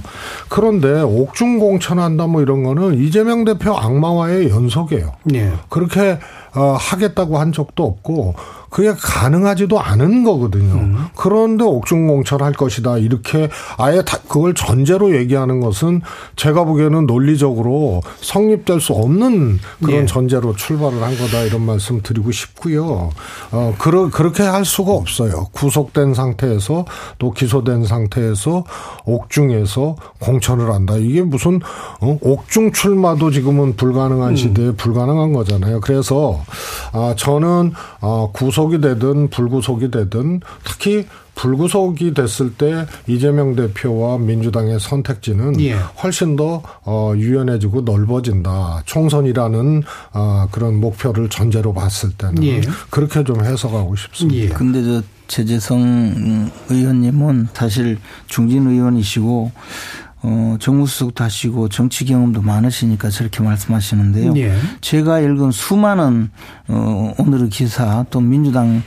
그런데 0.49 1.01
옥중 1.01 1.57
공천한다 1.57 2.27
뭐 2.27 2.43
이런 2.43 2.61
거는 2.61 2.99
이재명 2.99 3.43
대표 3.43 3.75
악마와의 3.75 4.49
연속이에요. 4.51 5.13
예. 5.33 5.51
그렇게 5.69 6.19
어, 6.55 6.75
하겠다고 6.79 7.37
한 7.37 7.51
적도 7.51 7.85
없고 7.85 8.35
그게 8.71 8.93
가능하지도 8.97 9.81
않은 9.81 10.23
거거든요. 10.23 10.73
음. 10.75 11.05
그런데 11.13 11.65
옥중공천할 11.65 12.53
것이다 12.53 12.99
이렇게 12.99 13.49
아예 13.77 14.01
다 14.01 14.17
그걸 14.29 14.53
전제로 14.55 15.13
얘기하는 15.13 15.59
것은 15.59 16.01
제가 16.37 16.63
보기에는 16.63 17.05
논리적으로 17.05 18.01
성립될 18.21 18.79
수 18.79 18.93
없는 18.93 19.59
그런 19.83 20.03
예. 20.03 20.05
전제로 20.05 20.55
출발을 20.55 21.03
한 21.03 21.17
거다 21.17 21.41
이런 21.41 21.65
말씀 21.65 22.01
드리고 22.01 22.31
싶고요. 22.31 23.09
어 23.51 23.75
그러, 23.77 24.09
그렇게 24.09 24.43
할 24.43 24.63
수가 24.63 24.93
없어요. 24.93 25.47
구속된 25.51 26.13
상태에서 26.13 26.85
또 27.19 27.31
기소된 27.31 27.83
상태에서 27.85 28.63
옥중에서 29.03 29.97
공천을 30.19 30.71
한다. 30.71 30.95
이게 30.95 31.21
무슨 31.23 31.59
어? 31.99 32.17
옥중 32.21 32.71
출마도 32.71 33.31
지금은 33.31 33.75
불가능한 33.75 34.29
음. 34.29 34.35
시대에 34.37 34.67
음. 34.67 34.75
불가능한 34.77 35.33
거잖아요. 35.33 35.81
그래서 35.81 36.41
아 36.93 37.13
저는 37.17 37.73
어 37.99 38.31
구속 38.31 38.60
구속이 38.61 38.81
되든 38.81 39.29
불구속이 39.29 39.89
되든 39.89 40.41
특히 40.63 41.07
불구속이 41.33 42.13
됐을 42.13 42.53
때 42.53 42.85
이재명 43.07 43.55
대표와 43.55 44.19
민주당의 44.19 44.79
선택지는 44.79 45.59
예. 45.61 45.73
훨씬 45.73 46.35
더 46.35 46.61
어, 46.83 47.13
유연해지고 47.15 47.81
넓어진다. 47.81 48.83
총선이라는 48.85 49.83
어, 50.13 50.47
그런 50.51 50.79
목표를 50.79 51.29
전제로 51.29 51.73
봤을 51.73 52.11
때는 52.11 52.43
예. 52.43 52.61
그렇게 52.89 53.23
좀 53.23 53.43
해석하고 53.43 53.95
싶습니다. 53.95 54.43
예. 54.43 54.49
근데 54.49 54.83
저 54.83 55.01
최재성 55.27 56.51
의원님은 56.69 57.47
사실 57.53 57.97
중진 58.27 58.67
의원이시고 58.67 59.51
어, 60.23 60.55
정무수석도 60.59 61.23
하시고 61.23 61.69
정치 61.69 62.05
경험도 62.05 62.41
많으시니까 62.41 63.09
저렇게 63.09 63.41
말씀하시는데요. 63.41 64.33
예. 64.37 64.55
제가 64.81 65.19
읽은 65.19 65.51
수많은 65.51 66.29
어, 66.67 67.13
오늘의 67.17 67.49
기사 67.49 68.05
또 68.09 68.19
민주당 68.19 68.83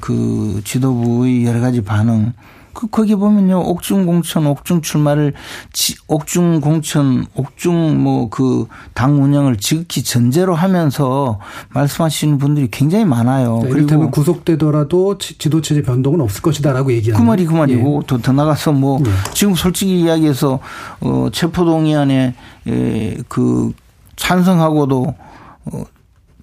그 0.00 0.60
지도부의 0.64 1.44
여러 1.46 1.60
가지 1.60 1.82
반응 1.82 2.32
그 2.72 2.88
거기 2.88 3.14
보면요 3.14 3.60
옥중 3.60 4.06
공천, 4.06 4.46
옥중 4.46 4.82
출마를 4.82 5.34
지, 5.72 5.94
옥중 6.08 6.60
공천, 6.60 7.26
옥중 7.34 8.02
뭐 8.02 8.28
그 8.28 8.66
당 8.94 9.22
운영을 9.22 9.56
지극히 9.56 10.02
전제로 10.02 10.54
하면서 10.54 11.38
말씀하시는 11.70 12.38
분들이 12.38 12.68
굉장히 12.70 13.04
많아요. 13.04 13.60
네, 13.62 13.70
그리고 13.70 14.10
구속되더라도 14.10 15.18
지도 15.18 15.60
체제 15.60 15.82
변동은 15.82 16.20
없을 16.20 16.42
것이다라고 16.42 16.92
얘기하는. 16.92 17.22
그 17.24 17.28
말이 17.28 17.44
그 17.44 17.54
말이고 17.54 18.00
예. 18.02 18.06
더, 18.06 18.18
더 18.18 18.32
나가서 18.32 18.72
뭐 18.72 19.00
예. 19.04 19.10
지금 19.34 19.54
솔직히 19.54 20.00
이야기해서 20.00 20.58
어 21.00 21.28
체포동의안에 21.32 22.34
에, 22.68 23.16
그 23.28 23.72
찬성하고도 24.16 25.14
어, 25.66 25.84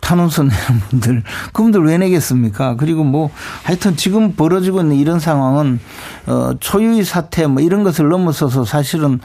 탄원서 0.01 0.43
내는 0.43 0.55
분들 0.89 1.23
그분들 1.53 1.85
왜 1.85 1.97
내겠습니까? 1.97 2.75
그리고 2.77 3.03
뭐 3.03 3.29
하여튼 3.63 3.95
지금 3.95 4.33
벌어지고 4.33 4.81
있는 4.81 4.95
이런 4.95 5.19
상황은 5.19 5.79
어 6.27 6.53
초유의 6.59 7.03
사태 7.03 7.47
뭐 7.47 7.61
이런 7.61 7.83
것을 7.83 8.09
넘어서서 8.09 8.65
사실은 8.65 9.19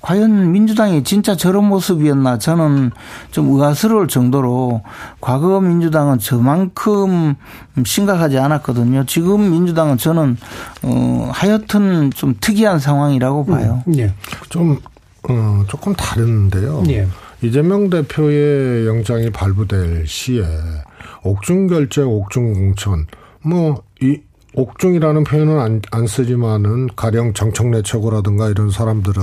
과연 0.00 0.52
민주당이 0.52 1.04
진짜 1.04 1.36
저런 1.36 1.66
모습이었나 1.66 2.38
저는 2.38 2.90
좀 3.30 3.50
의아스러울 3.50 4.08
정도로 4.08 4.82
과거 5.20 5.60
민주당은 5.60 6.18
저만큼 6.18 7.34
심각하지 7.84 8.38
않았거든요. 8.38 9.04
지금 9.06 9.50
민주당은 9.50 9.98
저는 9.98 10.36
어 10.82 11.30
하여튼 11.32 12.10
좀 12.14 12.34
특이한 12.40 12.78
상황이라고 12.78 13.46
봐요. 13.46 13.82
음, 13.86 13.96
예. 13.96 14.12
좀 14.48 14.78
어, 15.28 15.64
조금 15.68 15.94
다른데요. 15.94 16.84
예. 16.88 17.08
이재명 17.44 17.90
대표의 17.90 18.86
영장이 18.86 19.28
발부될 19.28 20.06
시에 20.06 20.42
옥중 21.24 21.66
결정, 21.66 22.10
옥중 22.10 22.54
공천, 22.54 23.06
뭐, 23.42 23.82
이, 24.00 24.18
옥중이라는 24.54 25.24
표현은 25.24 25.58
안, 25.60 25.82
안 25.90 26.06
쓰지만은 26.06 26.88
가령 26.96 27.34
정청래 27.34 27.82
최고라든가 27.82 28.48
이런 28.48 28.70
사람들은 28.70 29.22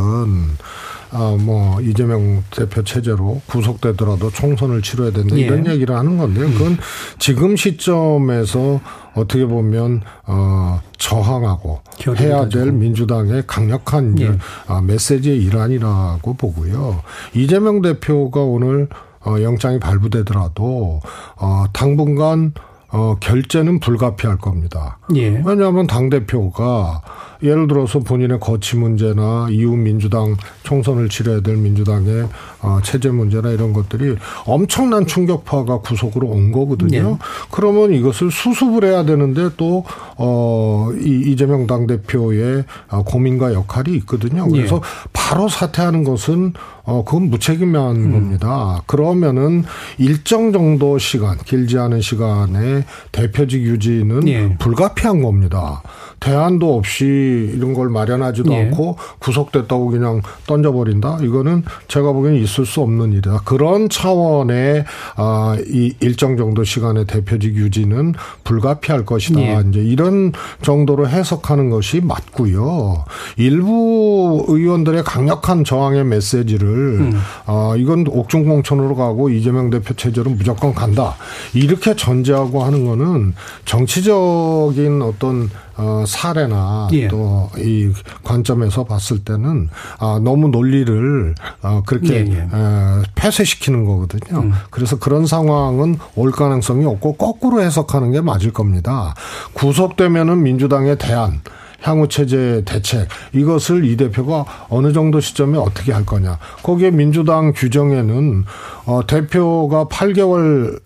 아, 1.11 1.35
뭐, 1.39 1.79
이재명 1.81 2.43
대표 2.51 2.83
체제로 2.83 3.41
구속되더라도 3.47 4.31
총선을 4.31 4.81
치러야 4.81 5.11
된다. 5.11 5.35
예. 5.35 5.41
이런 5.41 5.67
얘기를 5.67 5.95
하는 5.95 6.17
건데요. 6.17 6.49
그건 6.51 6.77
지금 7.19 7.55
시점에서 7.55 8.79
어떻게 9.13 9.45
보면, 9.45 10.01
어, 10.25 10.79
저항하고 10.97 11.81
해야 12.17 12.47
될 12.47 12.71
민주당의 12.71 13.43
강력한 13.45 14.17
예. 14.19 14.37
아, 14.67 14.81
메시지의 14.81 15.43
일환이라고 15.43 16.35
보고요. 16.35 17.01
이재명 17.33 17.81
대표가 17.81 18.41
오늘 18.41 18.87
어, 19.23 19.35
영장이 19.39 19.79
발부되더라도, 19.79 21.01
어, 21.35 21.65
당분간 21.73 22.53
어, 22.91 23.15
결재는 23.19 23.79
불가피할 23.79 24.37
겁니다. 24.37 24.97
예. 25.15 25.41
왜냐하면 25.45 25.87
당 25.87 26.09
대표가 26.09 27.01
예를 27.43 27.67
들어서 27.67 27.99
본인의 27.99 28.39
거취 28.39 28.77
문제나 28.77 29.47
이후 29.49 29.75
민주당 29.75 30.35
총선을 30.63 31.09
치러야 31.09 31.41
될 31.41 31.57
민주당의 31.57 32.27
어, 32.61 32.79
체제 32.83 33.09
문제나 33.09 33.49
이런 33.49 33.73
것들이 33.73 34.15
엄청난 34.45 35.05
충격파가 35.05 35.79
구속으로 35.79 36.27
온 36.27 36.51
거거든요. 36.51 37.09
네. 37.11 37.17
그러면 37.49 37.93
이것을 37.93 38.31
수습을 38.31 38.85
해야 38.85 39.03
되는데 39.03 39.49
또, 39.57 39.83
어, 40.17 40.89
이 40.99 41.31
이재명 41.31 41.65
당대표의 41.65 42.65
어, 42.89 43.03
고민과 43.03 43.53
역할이 43.53 43.95
있거든요. 43.97 44.47
그래서 44.47 44.75
네. 44.75 44.81
바로 45.11 45.49
사퇴하는 45.49 46.03
것은 46.03 46.53
어, 46.83 47.03
그건 47.03 47.29
무책임한 47.29 47.95
음. 47.95 48.11
겁니다. 48.11 48.81
그러면은 48.85 49.63
일정 49.97 50.51
정도 50.51 50.97
시간, 50.97 51.37
길지 51.37 51.77
않은 51.77 52.01
시간에 52.01 52.85
대표직 53.11 53.61
유지는 53.61 54.21
네. 54.21 54.57
불가피한 54.57 55.21
겁니다. 55.21 55.81
대안도 56.21 56.77
없이 56.77 57.51
이런 57.53 57.73
걸 57.73 57.89
마련하지도 57.89 58.53
예. 58.53 58.61
않고 58.61 58.95
구속됐다고 59.19 59.87
그냥 59.87 60.21
던져버린다. 60.45 61.17
이거는 61.23 61.63
제가 61.87 62.13
보기에는 62.13 62.39
있을 62.39 62.65
수 62.65 62.81
없는 62.81 63.11
일이다. 63.13 63.41
그런 63.43 63.89
차원의 63.89 64.85
아, 65.15 65.57
이 65.67 65.93
일정 65.99 66.37
정도 66.37 66.63
시간의 66.63 67.07
대표직 67.07 67.55
유지는 67.55 68.13
불가피할 68.43 69.03
것이다. 69.03 69.41
예. 69.41 69.63
이제 69.67 69.79
이런 69.79 70.31
정도로 70.61 71.09
해석하는 71.09 71.71
것이 71.71 72.01
맞고요. 72.01 73.03
일부 73.37 74.45
의원들의 74.47 75.03
강력한 75.03 75.63
저항의 75.63 76.05
메시지를 76.05 76.67
음. 76.67 77.19
아, 77.47 77.73
이건 77.75 78.05
옥중공천으로 78.07 78.95
가고 78.95 79.29
이재명 79.29 79.71
대표 79.71 79.95
체제로 79.95 80.29
무조건 80.29 80.75
간다. 80.75 81.15
이렇게 81.55 81.95
전제하고 81.95 82.63
하는 82.63 82.85
거는 82.85 83.33
정치적인 83.65 85.01
어떤 85.01 85.49
어, 85.81 86.03
사례나 86.05 86.89
예. 86.91 87.07
또이 87.07 87.91
관점에서 88.23 88.83
봤을 88.83 89.23
때는 89.23 89.67
아, 89.97 90.21
너무 90.23 90.49
논리를 90.49 91.33
어, 91.63 91.81
그렇게 91.87 92.13
예, 92.13 92.31
예. 92.31 92.37
에, 92.37 93.03
폐쇄시키는 93.15 93.85
거거든요. 93.85 94.41
음. 94.41 94.53
그래서 94.69 94.99
그런 94.99 95.25
상황은 95.25 95.97
올 96.15 96.31
가능성이 96.31 96.85
없고 96.85 97.13
거꾸로 97.13 97.61
해석하는 97.61 98.11
게 98.11 98.21
맞을 98.21 98.53
겁니다. 98.53 99.15
구속되면은 99.53 100.43
민주당의 100.43 100.99
대안 100.99 101.41
향후 101.81 102.07
체제 102.07 102.61
대책 102.63 103.07
이것을 103.33 103.83
이 103.85 103.97
대표가 103.97 104.45
어느 104.69 104.93
정도 104.93 105.19
시점에 105.19 105.57
어떻게 105.57 105.91
할 105.91 106.05
거냐. 106.05 106.37
거기에 106.61 106.91
민주당 106.91 107.53
규정에는 107.53 108.45
어 108.85 109.01
대표가 109.07 109.85
8개월 109.85 110.79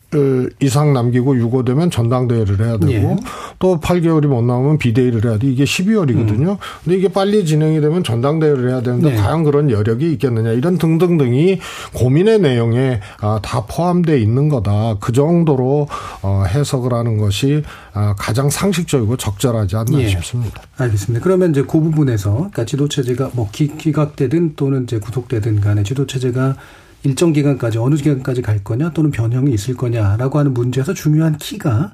이상 0.61 0.93
남기고 0.93 1.37
유고되면 1.37 1.89
전당대회를 1.91 2.59
해야 2.59 2.77
되고 2.77 2.91
예. 2.91 3.17
또 3.59 3.79
8개월이 3.79 4.27
못 4.27 4.43
나오면 4.43 4.77
비대위를 4.77 5.25
해야 5.25 5.37
돼. 5.39 5.47
이게 5.47 5.63
12월이거든요. 5.63 6.49
음. 6.49 6.57
근데 6.83 6.97
이게 6.97 7.07
빨리 7.07 7.45
진행이 7.45 7.81
되면 7.81 8.03
전당대회를 8.03 8.69
해야 8.69 8.81
되는데 8.81 9.11
네. 9.11 9.15
과연 9.15 9.43
그런 9.43 9.71
여력이 9.71 10.11
있겠느냐 10.13 10.51
이런 10.51 10.77
등등등이 10.77 11.59
고민의 11.93 12.39
내용에 12.39 12.99
아, 13.21 13.39
다 13.41 13.65
포함되어 13.65 14.15
있는 14.15 14.49
거다. 14.49 14.97
그 14.99 15.11
정도로 15.11 15.87
어, 16.21 16.43
해석을 16.47 16.93
하는 16.93 17.17
것이 17.17 17.63
아, 17.93 18.13
가장 18.17 18.49
상식적이고 18.49 19.17
적절하지 19.17 19.75
않나 19.77 19.99
예. 20.01 20.07
싶습니다. 20.09 20.61
알겠습니다. 20.77 21.23
그러면 21.23 21.51
이제 21.51 21.61
그 21.61 21.79
부분에서 21.79 22.33
그러니까 22.33 22.65
지도 22.65 22.87
체제가 22.87 23.31
뭐 23.33 23.49
기 23.51 23.91
각되든 23.91 24.55
또는 24.55 24.83
이제 24.83 24.99
구속되든 24.99 25.61
간에 25.61 25.83
지도 25.83 26.05
체제가 26.05 26.55
일정 27.05 27.33
기간까지 27.33 27.77
어느 27.77 27.95
기간까지 27.95 28.41
갈 28.41 28.63
거냐 28.63 28.91
또는 28.91 29.11
변형이 29.11 29.53
있을 29.53 29.75
거냐라고 29.75 30.39
하는 30.39 30.53
문제에서 30.53 30.93
중요한 30.93 31.37
키가 31.37 31.69
어, 31.71 31.93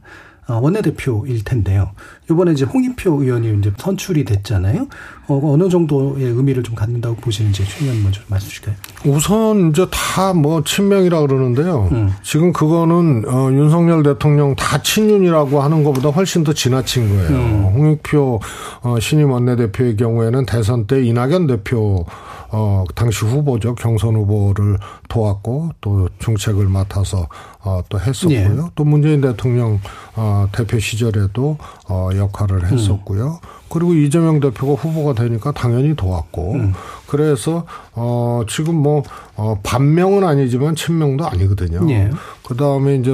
원내대표일 0.60 1.44
텐데요. 1.44 1.92
이번에 2.30 2.54
이제 2.54 2.66
홍익표 2.66 3.22
의원이 3.22 3.60
이제 3.60 3.72
선출이 3.78 4.26
됐잖아요. 4.26 4.88
어, 5.28 5.56
느 5.58 5.70
정도의 5.70 6.26
의미를 6.26 6.64
좀 6.64 6.76
갖는다고 6.76 7.16
보시는지 7.18 7.64
최 7.66 7.86
의원 7.86 8.04
먼저 8.04 8.22
말씀 8.28 8.50
주실까요? 8.50 8.76
우선 9.06 9.70
이제 9.70 9.86
다 9.92 10.32
뭐 10.34 10.64
친명이라 10.64 11.22
그러는데요. 11.22 11.90
음. 11.92 12.12
지금 12.24 12.52
그거는 12.54 13.24
어, 13.28 13.50
윤석열 13.52 14.02
대통령 14.04 14.56
다 14.56 14.82
친윤이라고 14.82 15.62
하는 15.62 15.84
것보다 15.84 16.10
훨씬 16.10 16.44
더 16.44 16.54
지나친 16.54 17.10
거예요. 17.10 17.30
음. 17.30 17.64
홍익표 17.76 18.40
어, 18.82 19.00
신임 19.00 19.32
원내대표의 19.32 19.98
경우에는 19.98 20.46
대선 20.46 20.88
때 20.88 21.04
이낙연 21.04 21.48
대표 21.48 22.06
어, 22.54 22.84
당시 22.96 23.26
후보죠. 23.26 23.76
경선 23.76 24.16
후보를 24.16 24.78
도왔고 25.10 25.72
또 25.82 26.10
정책을 26.20 26.68
맡아서 26.68 27.28
어, 27.64 27.82
또 27.90 28.00
했었고요. 28.00 28.64
예. 28.66 28.72
또 28.76 28.84
문재인 28.84 29.22
대통령 29.22 29.80
어, 30.16 30.48
대표 30.52 30.80
시절에도 30.80 31.58
어, 31.88 32.10
역할을 32.16 32.72
했었고요. 32.72 33.40
음. 33.44 33.50
그리고 33.70 33.94
이재명 33.94 34.40
대표가 34.40 34.74
후보가 34.74 35.14
되니까 35.14 35.52
당연히 35.52 35.96
도왔고 35.96 36.54
음. 36.54 36.74
그래서 37.12 37.66
어 37.94 38.44
지금 38.48 38.76
뭐 38.76 39.04
어, 39.36 39.60
반명은 39.64 40.24
아니지만 40.24 40.76
친명도 40.78 41.28
아니거든요. 41.28 41.86
예. 41.92 42.10
그 42.42 42.56
다음에 42.56 42.96
이제 42.96 43.14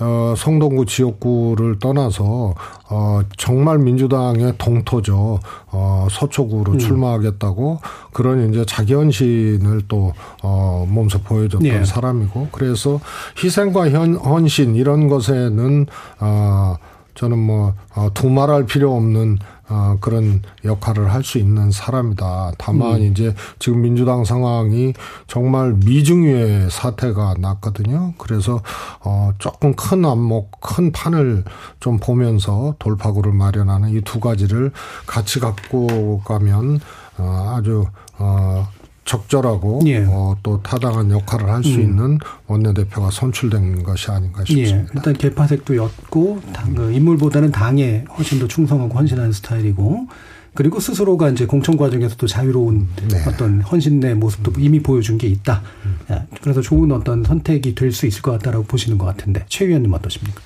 어, 0.00 0.34
성동구 0.36 0.84
지역구를 0.84 1.78
떠나서 1.78 2.54
어, 2.90 3.20
정말 3.38 3.78
민주당의 3.78 4.52
동토죠. 4.58 5.40
어, 5.68 6.08
서초구로 6.10 6.72
음. 6.72 6.78
출마하겠다고 6.78 7.80
그런 8.12 8.50
이제 8.50 8.66
자기 8.66 8.92
헌신을 8.92 9.80
또 9.88 10.12
어, 10.42 10.84
몸소 10.86 11.20
보여줬던 11.22 11.66
예. 11.66 11.84
사람이고 11.86 12.48
그래서 12.52 13.00
희생과 13.42 13.88
현, 13.88 14.16
헌신 14.16 14.74
이런 14.74 15.08
것에는 15.08 15.86
어, 16.20 16.76
저는 17.14 17.38
뭐 17.38 17.72
어, 17.96 18.10
두말할 18.12 18.66
필요 18.66 18.94
없는 18.94 19.38
어, 19.68 19.96
그런 20.00 20.42
역할을 20.64 21.12
할 21.12 21.22
수 21.22 21.38
있는 21.38 21.70
사람이다. 21.70 22.52
다만 22.56 22.96
음. 22.96 23.02
이제 23.02 23.34
지금 23.58 23.82
민주당 23.82 24.24
상황이 24.24 24.94
정말 25.26 25.74
미중유의 25.74 26.70
사태가 26.70 27.34
났거든요. 27.38 28.14
그래서 28.18 28.62
어, 29.00 29.30
조금 29.38 29.74
큰 29.74 30.04
안목, 30.04 30.60
큰 30.60 30.90
판을 30.92 31.44
좀 31.80 31.98
보면서 31.98 32.74
돌파구를 32.78 33.32
마련하는 33.32 33.90
이 33.90 34.00
두 34.02 34.20
가지를 34.20 34.72
같이 35.06 35.38
갖고 35.38 36.22
가면 36.24 36.80
어, 37.18 37.54
아주 37.56 37.84
어, 38.18 38.66
적절하고 39.08 39.80
예. 39.86 40.04
어, 40.06 40.36
또 40.42 40.60
타당한 40.62 41.10
역할을 41.10 41.48
할수 41.48 41.76
음. 41.76 41.80
있는 41.80 42.18
원내대표가 42.46 43.10
선출된 43.10 43.82
것이 43.82 44.10
아닌가 44.10 44.44
싶습니다. 44.44 44.76
예. 44.76 44.86
일단 44.94 45.14
개파색도 45.14 45.76
였고 45.76 46.42
당, 46.52 46.74
그 46.74 46.92
인물보다는 46.92 47.50
당에 47.50 48.04
훨씬 48.16 48.38
더 48.38 48.46
충성하고 48.46 48.94
헌신하는 48.94 49.32
스타일이고 49.32 50.06
그리고 50.54 50.78
스스로가 50.80 51.30
이제 51.30 51.46
공천 51.46 51.76
과정에서도 51.76 52.26
자유로운 52.26 52.88
네. 53.10 53.24
어떤 53.26 53.60
헌신의 53.62 54.16
모습도 54.16 54.52
이미 54.58 54.80
보여준 54.80 55.16
게 55.16 55.26
있다. 55.26 55.62
음. 55.86 56.16
그래서 56.42 56.60
좋은 56.60 56.90
어떤 56.92 57.24
선택이 57.24 57.74
될 57.74 57.92
수 57.92 58.06
있을 58.06 58.20
것 58.22 58.32
같다라고 58.32 58.64
보시는 58.64 58.98
것 58.98 59.06
같은데 59.06 59.44
최 59.48 59.64
의원님 59.66 59.92
어떠십니까? 59.92 60.40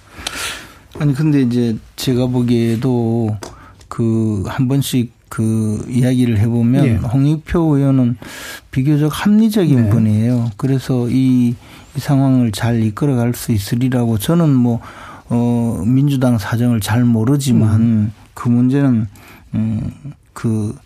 아니 1.01 1.14
근데 1.14 1.40
이제 1.42 1.77
제가 1.96 2.27
보기에도 2.27 3.37
그 3.88 4.44
한 4.46 4.68
번씩 4.68 5.12
그 5.32 5.82
이야기를 5.88 6.38
해보면 6.40 6.84
예. 6.84 6.94
홍익표 6.96 7.74
의원은 7.74 8.18
비교적 8.70 9.10
합리적인 9.10 9.84
네. 9.84 9.88
분이에요. 9.88 10.50
그래서 10.58 11.08
이, 11.08 11.54
이 11.96 11.98
상황을 11.98 12.52
잘 12.52 12.82
이끌어갈 12.82 13.32
수 13.32 13.50
있으리라고 13.52 14.18
저는 14.18 14.50
뭐 14.54 14.80
어, 15.30 15.82
민주당 15.86 16.36
사정을 16.36 16.80
잘 16.80 17.04
모르지만 17.04 17.80
음. 17.80 18.12
그 18.34 18.50
문제는 18.50 19.06
음, 19.54 19.90
그 20.34 20.76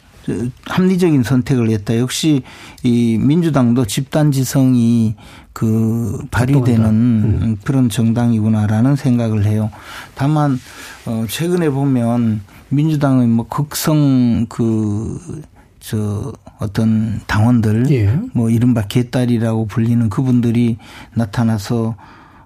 합리적인 0.67 1.25
선택을 1.25 1.71
했다. 1.71 1.99
역시 1.99 2.45
이 2.85 3.19
민주당도 3.21 3.87
집단 3.87 4.31
지성이 4.31 5.17
그 5.53 6.21
발휘되는 6.31 6.85
음. 6.85 7.57
그런 7.65 7.89
정당이구나라는 7.89 8.95
생각을 8.95 9.45
해요. 9.45 9.73
다만 10.15 10.61
어 11.05 11.25
최근에 11.29 11.69
보면 11.71 12.43
민주당의 12.71 13.27
뭐 13.29 13.47
극성 13.49 14.47
그 14.49 15.19
저 15.89 16.33
어떤 16.59 17.21
당원들 17.29 17.89
예. 17.93 18.19
뭐 18.33 18.51
이른바 18.51 18.83
개딸이라고 18.83 19.67
불리는 19.67 20.09
그분들이 20.11 20.79
나타나서 21.15 21.95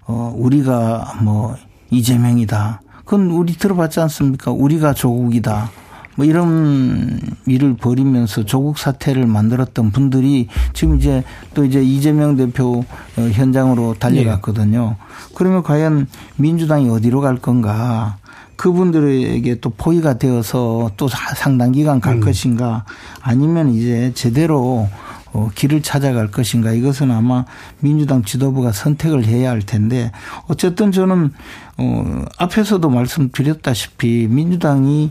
어 0.05 0.35
우리가 0.37 1.21
뭐 1.23 1.57
이재명이다. 1.89 2.83
그건 3.07 3.31
우리 3.31 3.55
들어봤지 3.55 3.99
않습니까? 4.01 4.51
우리가 4.51 4.93
조국이다. 4.93 5.71
뭐 6.17 6.27
이런 6.27 7.19
일을 7.47 7.77
벌이면서 7.79 8.45
조국 8.45 8.77
사태를 8.77 9.25
만들었던 9.25 9.91
분들이 9.91 10.49
지금 10.75 10.99
이제 10.99 11.25
또 11.55 11.65
이제 11.65 11.83
이재명 11.83 12.37
대표 12.37 12.85
어, 13.17 13.23
현장으로 13.23 13.95
달려갔거든요. 13.99 14.97
그러면 15.35 15.63
과연 15.63 16.09
민주당이 16.37 16.91
어디로 16.91 17.23
갈 17.23 17.37
건가? 17.37 18.19
그분들에게 18.61 19.61
또 19.61 19.71
포위가 19.71 20.19
되어서 20.19 20.91
또 20.99 21.09
상당 21.09 21.73
기간 21.73 21.99
갈 21.99 22.17
음. 22.17 22.21
것인가? 22.21 22.85
아니면 23.23 23.71
이제 23.71 24.13
제대로 24.15 24.87
어, 25.33 25.49
길을 25.55 25.81
찾아갈 25.81 26.31
것인가 26.31 26.73
이것은 26.73 27.11
아마 27.11 27.47
민주당 27.79 28.23
지도부가 28.23 28.73
선택을 28.73 29.25
해야 29.25 29.49
할 29.49 29.63
텐데 29.63 30.13
어쨌든 30.47 30.93
저는 30.93 31.33
어 31.79 32.25
앞에서도 32.37 32.87
말씀드렸다시피 32.91 34.27
민주당이 34.29 35.11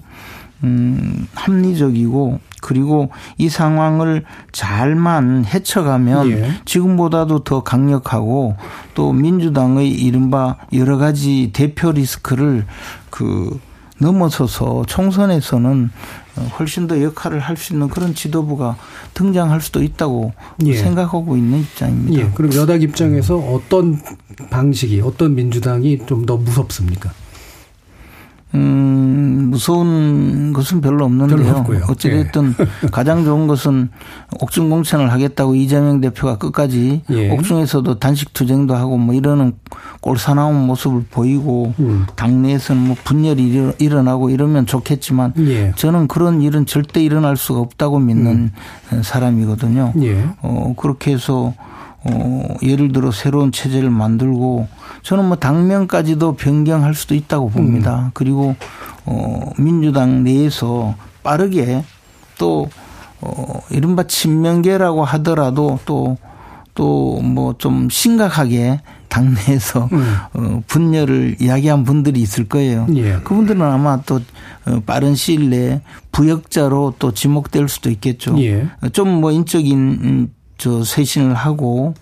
음, 0.63 1.27
합리적이고 1.33 2.39
그리고 2.61 3.09
이 3.37 3.49
상황을 3.49 4.25
잘만 4.51 5.45
헤쳐가면 5.45 6.31
예. 6.31 6.51
지금보다도 6.65 7.43
더 7.43 7.63
강력하고 7.63 8.55
또 8.93 9.13
민주당의 9.13 9.89
이른바 9.91 10.57
여러 10.73 10.97
가지 10.97 11.51
대표 11.53 11.91
리스크를 11.91 12.65
그 13.09 13.59
넘어서서 14.01 14.85
총선에서는 14.87 15.89
훨씬 16.57 16.87
더 16.87 17.01
역할을 17.01 17.39
할 17.41 17.57
수 17.57 17.73
있는 17.73 17.89
그런 17.89 18.13
지도부가 18.15 18.77
등장할 19.13 19.59
수도 19.59 19.83
있다고 19.83 20.31
예. 20.65 20.73
생각하고 20.77 21.35
있는 21.35 21.59
입장입니다. 21.59 22.21
예. 22.21 22.31
그럼 22.33 22.53
여당 22.53 22.81
입장에서 22.81 23.35
어떤 23.37 23.99
방식이 24.49 25.01
어떤 25.01 25.35
민주당이 25.35 26.05
좀 26.05 26.25
더 26.25 26.37
무섭습니까? 26.37 27.11
음, 28.55 29.49
무서운 29.51 30.53
것은 30.53 30.81
별로 30.81 31.05
없는데요. 31.05 31.63
별로 31.63 31.85
어찌됐든 31.87 32.55
예. 32.59 32.87
가장 32.91 33.23
좋은 33.23 33.47
것은 33.47 33.89
옥중 34.41 34.69
공천을 34.69 35.11
하겠다고 35.11 35.55
이재명 35.55 36.01
대표가 36.01 36.37
끝까지 36.37 37.03
예. 37.11 37.29
옥중에서도 37.31 37.99
단식 37.99 38.33
투쟁도 38.33 38.75
하고 38.75 38.97
뭐 38.97 39.13
이러는 39.13 39.53
꼴사나운 40.01 40.55
모습을 40.65 41.05
보이고 41.11 41.73
음. 41.79 42.05
당내에서는 42.15 42.81
뭐 42.81 42.95
분열이 43.03 43.73
일어나고 43.77 44.29
이러면 44.29 44.65
좋겠지만 44.65 45.33
예. 45.39 45.71
저는 45.75 46.07
그런 46.07 46.41
일은 46.41 46.65
절대 46.65 47.03
일어날 47.03 47.37
수가 47.37 47.59
없다고 47.59 47.99
믿는 47.99 48.51
음. 48.93 49.03
사람이거든요. 49.03 49.93
예. 50.01 50.25
어, 50.41 50.73
그렇게 50.75 51.13
해서 51.13 51.53
어, 52.03 52.55
예를 52.63 52.91
들어 52.91 53.11
새로운 53.11 53.51
체제를 53.51 53.89
만들고 53.89 54.67
저는 55.03 55.25
뭐 55.25 55.37
당면까지도 55.37 56.33
변경할 56.33 56.93
수도 56.93 57.15
있다고 57.15 57.49
봅니다. 57.49 58.05
음. 58.05 58.11
그리고 58.13 58.55
어, 59.05 59.51
민주당 59.57 60.23
내에서 60.23 60.95
빠르게 61.23 61.83
또 62.37 62.69
어, 63.21 63.61
이른바 63.69 64.03
친명계라고 64.03 65.03
하더라도 65.03 65.79
또 65.85 66.17
또 66.79 67.19
뭐 67.21 67.53
좀 67.57 67.89
심각하게 67.89 68.79
당내에서 69.09 69.89
음. 69.91 70.15
어, 70.33 70.63
분열을 70.67 71.35
이야기한 71.41 71.83
분들이 71.83 72.21
있을 72.21 72.47
거예요. 72.47 72.87
예. 72.95 73.17
그분들은 73.23 73.61
아마 73.61 74.01
또 74.05 74.21
어, 74.65 74.81
빠른 74.85 75.13
시일 75.15 75.49
내에 75.49 75.81
부역자로 76.13 76.95
또 76.99 77.11
지목될 77.11 77.67
수도 77.67 77.89
있겠죠. 77.89 78.41
예. 78.41 78.69
좀뭐 78.93 79.31
인적인 79.31 79.77
음, 79.77 80.33
저 80.59 80.83
쇄신을 80.83 81.33
하고 81.33 81.95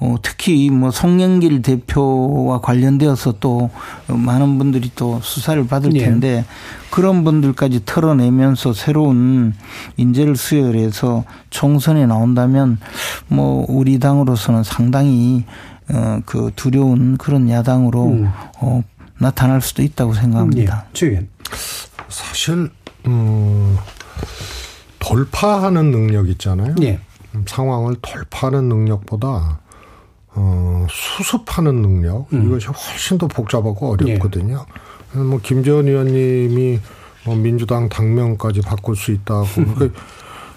어, 0.00 0.16
특히 0.22 0.70
뭐 0.70 0.90
송영길 0.90 1.60
대표와 1.60 2.62
관련되어서 2.62 3.34
또 3.38 3.68
많은 4.06 4.56
분들이 4.58 4.90
또 4.96 5.20
수사를 5.22 5.64
받을 5.66 5.94
예. 5.94 6.00
텐데 6.00 6.28
예. 6.28 6.44
그런 6.90 7.22
분들까지 7.22 7.82
털어내면서 7.84 8.72
새로운 8.72 9.52
인재를 9.98 10.36
수혈해서 10.36 11.24
총선에 11.50 12.06
나온다면 12.06 12.78
뭐 13.28 13.66
우리 13.68 13.98
당으로서는 13.98 14.64
상당히 14.64 15.44
어, 15.92 16.20
그 16.24 16.50
두려운 16.56 17.18
그런 17.18 17.50
야당으로 17.50 18.04
음. 18.06 18.30
어, 18.60 18.82
나타날 19.18 19.60
수도 19.60 19.82
있다고 19.82 20.14
생각합니다. 20.14 20.86
예. 21.02 21.26
사실 22.08 22.70
음, 23.06 23.76
돌파하는 24.98 25.90
능력 25.90 26.30
있잖아요. 26.30 26.74
예. 26.82 27.00
상황을 27.46 27.96
돌파하는 28.02 28.68
능력보다 28.68 29.60
어, 30.32 30.86
수습하는 30.88 31.82
능력 31.82 32.26
음. 32.32 32.46
이것이 32.46 32.66
훨씬 32.68 33.18
더 33.18 33.26
복잡하고 33.26 33.92
어렵거든요. 33.92 34.64
예. 35.14 35.18
뭐 35.18 35.40
김재원 35.42 35.88
의원님이 35.88 36.78
뭐 37.24 37.34
민주당 37.36 37.88
당명까지 37.88 38.60
바꿀 38.60 38.96
수 38.96 39.10
있다고 39.12 39.46
그러니까 39.74 40.00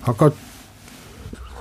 아까 0.06 0.32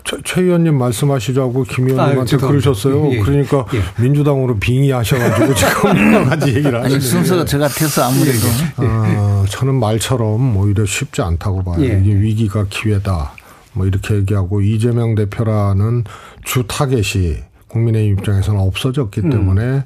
최, 0.04 0.16
최 0.24 0.40
의원님 0.42 0.76
말씀하시자고 0.76 1.64
김 1.64 1.88
의원님한테 1.88 2.36
아, 2.36 2.38
그러셨어요. 2.38 3.06
예, 3.06 3.12
예. 3.12 3.20
그러니까 3.20 3.64
예. 3.74 4.02
민주당으로 4.02 4.58
빙의하셔가지고 4.58 5.54
지금 5.54 6.12
여러 6.12 6.24
가지 6.24 6.48
얘기를 6.48 6.82
하시는 6.82 7.00
순서가 7.00 7.44
저 7.44 7.58
같아서 7.58 8.04
아무래도. 8.04 8.46
아, 8.76 9.44
저는 9.48 9.74
말처럼 9.76 10.56
오히려 10.56 10.84
쉽지 10.84 11.22
않다고 11.22 11.62
봐요. 11.62 11.76
예. 11.80 12.00
이게 12.00 12.14
위기가 12.14 12.66
기회다. 12.68 13.32
뭐 13.72 13.86
이렇게 13.86 14.14
얘기하고 14.16 14.60
이재명 14.60 15.14
대표라는 15.14 16.04
주 16.44 16.64
타겟이 16.66 17.36
국민의 17.68 18.08
입장에서는 18.08 18.60
없어졌기 18.60 19.22
음. 19.22 19.30
때문에 19.30 19.84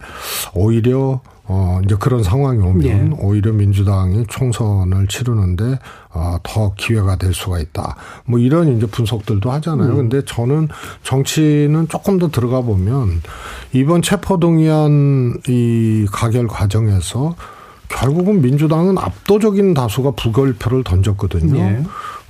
오히려 0.54 1.20
어 1.48 1.80
이제 1.84 1.94
그런 2.00 2.24
상황이 2.24 2.58
오면 2.58 2.84
예. 2.84 3.16
오히려 3.20 3.52
민주당이 3.52 4.24
총선을 4.28 5.06
치르는데 5.06 5.78
어더 6.10 6.74
기회가 6.76 7.14
될 7.14 7.32
수가 7.32 7.60
있다. 7.60 7.94
뭐 8.24 8.40
이런 8.40 8.76
이제 8.76 8.86
분석들도 8.86 9.48
하잖아요. 9.52 9.90
음. 9.90 9.96
근데 9.96 10.24
저는 10.24 10.66
정치는 11.04 11.86
조금 11.88 12.18
더 12.18 12.28
들어가 12.30 12.62
보면 12.62 13.22
이번 13.72 14.02
체포동의안 14.02 15.40
이 15.46 16.06
가결 16.10 16.48
과정에서 16.48 17.36
결국은 17.88 18.42
민주당은 18.42 18.98
압도적인 18.98 19.74
다수가 19.74 20.12
부결표를 20.12 20.82
던졌거든요. 20.82 21.60
예. 21.60 21.82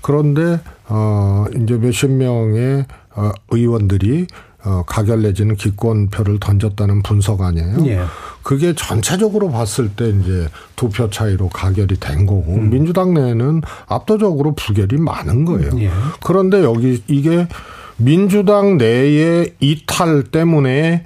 그런데 0.07 0.61
어 0.89 1.47
이제 1.61 1.75
몇십 1.77 2.13
명의 2.13 2.85
어 3.17 3.33
의원들이 3.51 4.29
어, 4.65 4.85
가결 4.87 5.23
내지는 5.23 5.57
기권표를 5.57 6.39
던졌다는 6.39 7.03
분석 7.03 7.41
아니에요. 7.41 7.87
예. 7.87 8.01
그게 8.43 8.73
전체적으로 8.75 9.51
봤을 9.51 9.89
때 9.91 10.09
이제 10.09 10.49
두 10.77 10.89
표 10.91 11.11
차이로 11.11 11.49
가결이 11.49 11.99
된 11.99 12.25
거고 12.27 12.55
음. 12.55 12.71
민주당 12.71 13.15
내에는 13.15 13.63
압도적으로 13.89 14.55
부결이 14.55 14.97
많은 14.99 15.45
거예요. 15.45 15.71
예. 15.81 15.91
그런데 16.25 16.63
여기 16.63 17.03
이게 17.09 17.49
민주당 17.97 18.77
내의 18.77 19.55
이탈 19.59 20.23
때문에 20.23 21.05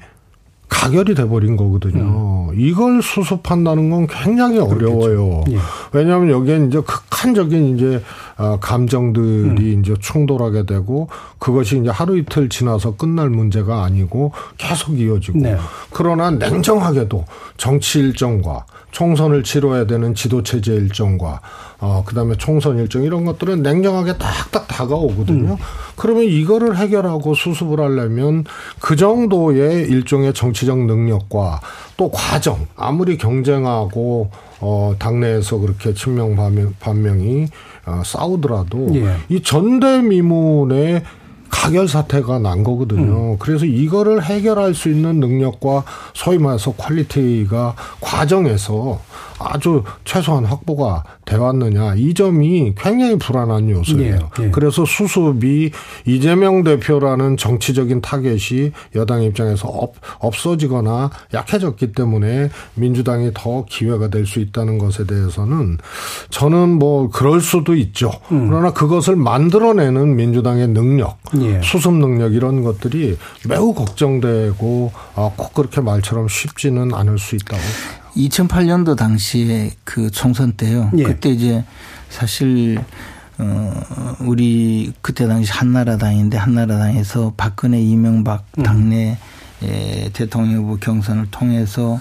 가결이 0.71 1.15
돼버린 1.15 1.57
거거든요. 1.57 2.49
음. 2.51 2.59
이걸 2.59 3.03
수습한다는 3.03 3.91
건 3.91 4.07
굉장히 4.07 4.59
어려워요. 4.59 5.45
예. 5.51 5.59
왜냐하면 5.93 6.31
여기에 6.31 6.67
이제 6.69 6.81
극한적인 6.81 7.77
이제 7.77 8.03
아, 8.37 8.57
감정들이 8.61 9.75
음. 9.75 9.81
이제 9.81 9.95
충돌하게 10.01 10.65
되고 10.65 11.09
그것이 11.39 11.81
이제 11.81 11.91
하루 11.91 12.17
이틀 12.17 12.49
지나서 12.49 12.97
끝날 12.97 13.29
문제가 13.29 13.85
아니고 13.85 14.33
계속 14.57 14.99
이어지고 14.99 15.41
네. 15.41 15.59
그러나 15.91 16.31
냉정하게도 16.31 17.25
정치 17.59 17.99
일정과 17.99 18.65
총선을 18.93 19.43
치러야 19.43 19.87
되는 19.87 20.15
지도 20.15 20.43
체제 20.43 20.73
일정과 20.73 21.41
어 21.81 22.03
그다음에 22.05 22.35
총선 22.37 22.79
일정 22.79 23.03
이런 23.03 23.25
것들은 23.25 23.63
냉정하게 23.63 24.19
딱딱 24.19 24.69
다가오거든요. 24.69 25.53
음. 25.53 25.57
그러면 25.97 26.25
이거를 26.25 26.77
해결하고 26.77 27.35
수습을 27.35 27.81
하려면 27.81 28.45
그 28.81 28.97
정도의 28.97 29.89
일종의 29.89 30.35
정치적 30.35 30.79
능력과 30.79 31.61
또 31.97 32.11
과정 32.11 32.67
아무리 32.77 33.17
경쟁하고 33.17 34.31
어 34.61 34.95
당내에서 34.99 35.59
그렇게 35.59 35.95
친명 35.95 36.37
반명, 36.37 36.75
반명이 36.81 37.47
어, 37.87 38.03
싸우더라도 38.05 38.89
예. 38.95 39.17
이 39.31 39.43
전대미문의 39.43 41.03
가결 41.51 41.89
사태가 41.89 42.39
난 42.39 42.63
거거든요. 42.63 43.33
음. 43.33 43.37
그래서 43.39 43.65
이거를 43.65 44.23
해결할 44.23 44.75
수 44.75 44.89
있는 44.89 45.19
능력과 45.19 45.85
소위 46.15 46.39
말해서 46.39 46.73
quality가 46.73 47.75
과정에서 48.01 49.01
아주 49.41 49.83
최소한 50.05 50.45
확보가 50.47 51.05
돼 51.27 51.37
왔느냐 51.37 51.95
이 51.97 52.15
점이 52.15 52.75
굉장히 52.77 53.19
불안한 53.19 53.69
요소예요. 53.69 54.31
예, 54.41 54.45
예. 54.45 54.51
그래서 54.51 54.85
수습이 54.85 55.71
이재명 56.07 56.65
대표라는 56.65 57.37
정치적인 57.37 58.01
타겟이 58.01 58.73
여당 58.95 59.23
입장에서 59.23 59.69
없, 59.69 59.95
없어지거나 60.19 61.11
약해졌기 61.35 61.93
때문에 61.93 62.49
민주당이 62.75 63.33
더 63.35 63.67
기회가 63.67 64.09
될 64.09 64.31
수 64.31 64.39
있다는 64.39 64.79
것에 64.79 65.05
대해서는 65.05 65.79
저는 66.31 66.79
뭐 66.79 67.11
그럴 67.11 67.41
수도 67.41 67.75
있죠. 67.75 68.11
음. 68.31 68.49
그러나 68.49 68.73
그것을 68.73 69.17
만들어내는 69.17 70.17
민주당의 70.17 70.69
능력, 70.69 71.19
예. 71.43 71.61
수습 71.63 71.95
능력 71.95 72.33
이런 72.35 72.63
것들이 72.63 73.19
매우 73.49 73.75
걱정되고 73.75 74.93
아, 75.17 75.31
꼭 75.37 75.55
그렇게 75.55 75.81
말처럼 75.81 76.29
쉽지는 76.29 76.95
않을 76.95 77.19
수 77.19 77.35
있다고 77.35 77.61
2008년도 78.17 78.97
당시에 78.97 79.73
그 79.85 80.11
총선 80.11 80.53
때요. 80.53 80.91
예. 80.97 81.03
그때 81.05 81.31
이제 81.31 81.65
사실 82.09 82.79
어 83.39 84.17
우리 84.21 84.93
그때 85.01 85.27
당시 85.27 85.53
한나라당인데 85.53 86.37
한나라당에서 86.37 87.35
박근혜 87.37 87.81
이명박 87.81 88.45
음. 88.59 88.63
당내 88.63 89.19
음. 89.63 90.11
대통령 90.13 90.63
후보 90.65 90.77
경선을 90.77 91.29
통해서 91.31 91.99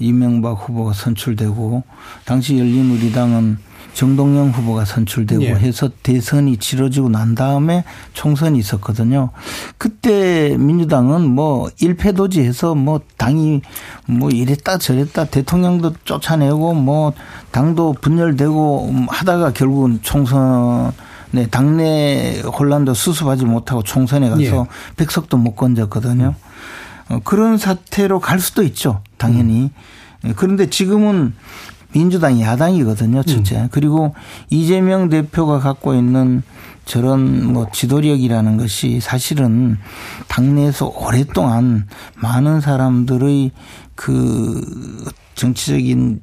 이명박 0.00 0.52
후보가 0.52 0.92
선출되고 0.92 1.82
당시 2.24 2.58
열린 2.58 2.90
우리당은 2.90 3.58
정동영 3.92 4.50
후보가 4.50 4.84
선출되고 4.84 5.42
예. 5.42 5.50
해서 5.50 5.90
대선이 6.02 6.56
치러지고 6.58 7.08
난 7.08 7.34
다음에 7.34 7.84
총선이 8.14 8.58
있었거든요. 8.58 9.30
그때 9.78 10.56
민주당은 10.58 11.22
뭐 11.22 11.68
일패도지 11.80 12.42
해서 12.42 12.74
뭐 12.74 13.00
당이 13.16 13.62
뭐 14.06 14.30
이랬다 14.30 14.78
저랬다 14.78 15.26
대통령도 15.26 15.94
쫓아내고 16.04 16.74
뭐 16.74 17.12
당도 17.50 17.96
분열되고 18.00 19.06
하다가 19.08 19.52
결국은 19.52 19.98
총선 20.02 20.92
네, 21.32 21.46
당내 21.46 22.40
혼란도 22.40 22.94
수습하지 22.94 23.44
못하고 23.44 23.82
총선에 23.82 24.30
가서 24.30 24.42
예. 24.42 24.64
백석도 24.96 25.36
못 25.36 25.54
건졌거든요. 25.54 26.26
어, 26.26 26.49
그런 27.24 27.58
사태로 27.58 28.20
갈 28.20 28.38
수도 28.40 28.62
있죠. 28.62 29.02
당연히. 29.16 29.70
음. 30.24 30.32
그런데 30.36 30.70
지금은 30.70 31.34
민주당이 31.92 32.42
야당이거든요, 32.42 33.22
첫째. 33.24 33.62
음. 33.62 33.68
그리고 33.70 34.14
이재명 34.48 35.08
대표가 35.08 35.58
갖고 35.58 35.94
있는 35.94 36.42
저런 36.84 37.52
뭐 37.52 37.68
지도력이라는 37.72 38.56
것이 38.56 39.00
사실은 39.00 39.78
당내에서 40.28 40.86
오랫동안 40.86 41.86
많은 42.16 42.60
사람들의 42.60 43.50
그 43.94 45.04
정치적인 45.34 46.20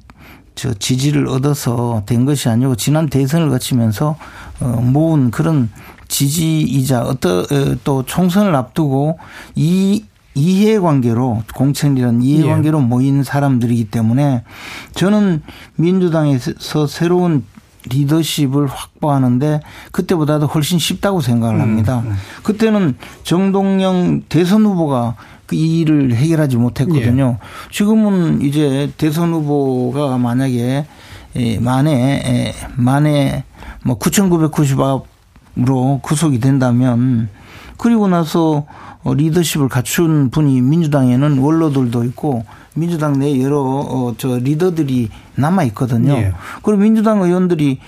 저 0.54 0.74
지지를 0.74 1.28
얻어서 1.28 2.02
된 2.04 2.24
것이 2.24 2.48
아니고 2.48 2.74
지난 2.74 3.08
대선을 3.08 3.48
거치면서 3.48 4.16
어 4.60 4.66
모은 4.66 5.30
그런 5.30 5.70
지지이자 6.08 7.02
어떤 7.02 7.44
어, 7.44 7.76
또 7.84 8.04
총선을 8.04 8.54
앞두고 8.56 9.18
이 9.54 10.04
이해관계로 10.38 11.42
공천이란 11.54 12.22
이해관계로 12.22 12.80
예. 12.80 12.82
모인 12.82 13.22
사람들이기 13.22 13.90
때문에 13.90 14.44
저는 14.94 15.42
민주당에서 15.76 16.86
새로운 16.86 17.44
리더십을 17.90 18.66
확보하는데 18.66 19.60
그때보다도 19.92 20.46
훨씬 20.46 20.78
쉽다고 20.78 21.20
생각을 21.20 21.56
음, 21.56 21.60
합니다. 21.60 22.02
음, 22.04 22.10
음. 22.10 22.16
그때는 22.42 22.96
정동영 23.22 24.22
대선 24.28 24.66
후보가 24.66 25.14
그 25.46 25.56
일을 25.56 26.14
해결하지 26.14 26.56
못했거든요. 26.56 27.38
예. 27.40 27.72
지금은 27.72 28.42
이제 28.42 28.92
대선 28.98 29.32
후보가 29.32 30.18
만약에 30.18 30.86
만에 31.60 32.52
만에 32.76 33.44
뭐 33.84 33.98
9,990으로 33.98 36.02
구속이 36.02 36.40
된다면 36.40 37.28
그리고 37.78 38.08
나서 38.08 38.58
어, 38.58 38.66
리더십을 39.04 39.68
갖춘 39.68 40.30
분이 40.30 40.60
민주당에는 40.60 41.38
원로들도 41.38 42.04
있고 42.04 42.44
민주당 42.74 43.18
내 43.18 43.40
여러 43.42 43.60
어, 43.60 44.14
저 44.18 44.38
리더들이 44.38 45.10
남아 45.34 45.64
있거든요. 45.64 46.12
예. 46.14 46.32
그리고 46.62 46.82
민주당 46.82 47.22
의원들이 47.22 47.78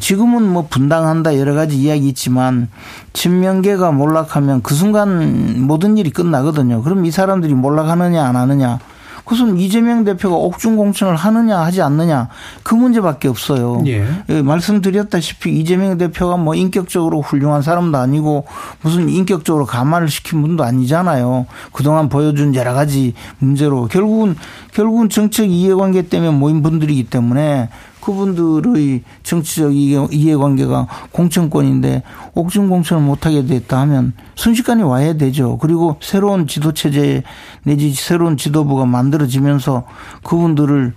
지금은 0.00 0.42
뭐 0.42 0.66
분당한다 0.68 1.38
여러 1.38 1.54
가지 1.54 1.76
이야기 1.76 2.08
있지만 2.08 2.68
친명계가 3.12 3.92
몰락하면 3.92 4.62
그 4.62 4.74
순간 4.74 5.66
모든 5.66 5.96
일이 5.96 6.10
끝나거든요. 6.10 6.82
그럼 6.82 7.04
이 7.04 7.10
사람들이 7.10 7.54
몰락하느냐 7.54 8.24
안 8.24 8.36
하느냐 8.36 8.78
그것은 9.26 9.58
이재명 9.58 10.04
대표가 10.04 10.36
옥중 10.36 10.76
공천을 10.76 11.16
하느냐 11.16 11.58
하지 11.58 11.82
않느냐 11.82 12.28
그 12.62 12.76
문제밖에 12.76 13.26
없어요. 13.26 13.82
예. 13.86 14.06
예. 14.28 14.42
말씀드렸다시피 14.42 15.50
이재명 15.58 15.98
대표가 15.98 16.36
뭐 16.36 16.54
인격적으로 16.54 17.22
훌륭한 17.22 17.60
사람도 17.60 17.98
아니고 17.98 18.46
무슨 18.82 19.08
인격적으로 19.08 19.66
감화를 19.66 20.08
시킨 20.08 20.42
분도 20.42 20.62
아니잖아요. 20.62 21.46
그동안 21.72 22.08
보여준 22.08 22.54
여러 22.54 22.72
가지 22.72 23.14
문제로 23.38 23.86
결국은 23.88 24.36
결국은 24.72 25.08
정책 25.08 25.50
이해관계 25.50 26.02
때문에 26.02 26.30
모인 26.30 26.62
분들이기 26.62 27.04
때문에 27.04 27.68
그분들의 28.06 29.02
정치적 29.24 29.74
이해관계가 29.74 30.86
공천권인데 31.10 32.04
옥중 32.34 32.68
공천을 32.68 33.02
못하게 33.02 33.44
됐다 33.44 33.80
하면 33.80 34.12
순식간에 34.36 34.84
와야 34.84 35.14
되죠. 35.14 35.58
그리고 35.58 35.96
새로운 36.00 36.46
지도체제 36.46 37.24
내지 37.64 37.92
새로운 37.92 38.36
지도부가 38.36 38.84
만들어지면서 38.86 39.86
그분들을 40.22 40.94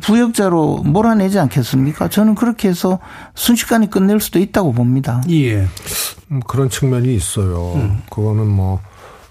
부역자로 0.00 0.82
몰아내지 0.84 1.38
않겠습니까? 1.38 2.08
저는 2.08 2.34
그렇게 2.34 2.68
해서 2.68 2.98
순식간에 3.34 3.86
끝낼 3.86 4.20
수도 4.20 4.38
있다고 4.38 4.72
봅니다. 4.72 5.22
예. 5.30 5.66
음, 6.30 6.40
그런 6.46 6.68
측면이 6.68 7.14
있어요. 7.14 7.72
음. 7.76 8.02
그거는 8.10 8.46
뭐, 8.46 8.80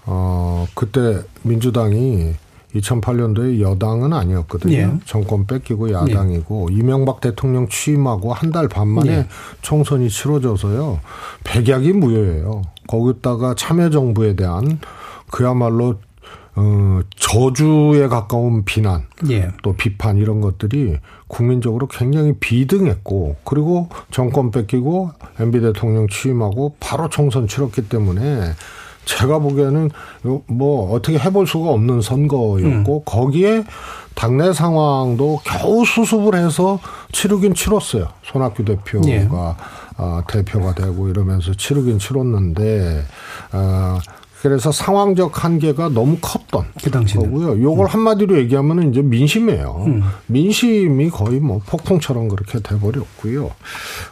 어, 0.04 0.66
그때 0.74 1.22
민주당이 1.42 2.34
2008년도에 2.74 3.60
여당은 3.60 4.12
아니었거든요. 4.12 4.74
예. 4.74 4.90
정권 5.04 5.46
뺏기고 5.46 5.92
야당이고 5.92 6.68
예. 6.70 6.74
이명박 6.76 7.20
대통령 7.20 7.68
취임하고 7.68 8.32
한 8.32 8.50
달 8.52 8.68
반 8.68 8.88
만에 8.88 9.10
예. 9.12 9.26
총선이 9.62 10.08
치러져서요. 10.08 11.00
백약이 11.44 11.92
무효예요. 11.92 12.62
거기다가 12.86 13.54
참여정부에 13.54 14.36
대한 14.36 14.78
그야말로 15.30 15.96
어, 16.56 17.00
저주에 17.16 18.06
가까운 18.06 18.64
비난, 18.64 19.06
예. 19.28 19.48
또 19.64 19.72
비판 19.74 20.18
이런 20.18 20.40
것들이 20.40 20.96
국민적으로 21.26 21.88
굉장히 21.88 22.32
비등했고, 22.38 23.34
그리고 23.42 23.88
정권 24.12 24.52
뺏기고 24.52 25.10
MB 25.40 25.60
대통령 25.62 26.06
취임하고 26.06 26.76
바로 26.78 27.08
총선 27.08 27.48
치렀기 27.48 27.88
때문에 27.88 28.52
제가 29.04 29.38
보기에는 29.38 29.90
뭐 30.46 30.92
어떻게 30.92 31.18
해볼 31.18 31.46
수가 31.46 31.70
없는 31.70 32.00
선거였고 32.00 32.98
음. 32.98 33.02
거기에 33.04 33.64
당내 34.14 34.52
상황도 34.52 35.40
겨우 35.44 35.84
수습을 35.84 36.36
해서 36.36 36.78
치르긴 37.12 37.54
치렀어요. 37.54 38.08
손학규 38.22 38.64
대표가 38.64 39.08
예. 39.08 39.28
어, 39.96 40.22
대표가 40.28 40.74
되고 40.74 41.08
이러면서 41.08 41.52
치르긴 41.54 41.98
치렀는데 41.98 43.04
어, 43.52 43.98
그래서 44.44 44.70
상황적 44.70 45.42
한계가 45.42 45.88
너무 45.88 46.18
컸던 46.20 46.66
그 46.82 46.90
거고요. 46.90 47.62
요걸 47.62 47.86
음. 47.86 47.88
한마디로 47.88 48.36
얘기하면 48.40 48.90
이제 48.90 49.00
민심이에요. 49.00 49.84
음. 49.86 50.02
민심이 50.26 51.08
거의 51.08 51.40
뭐 51.40 51.62
폭풍처럼 51.66 52.28
그렇게 52.28 52.60
돼버렸고요. 52.60 53.52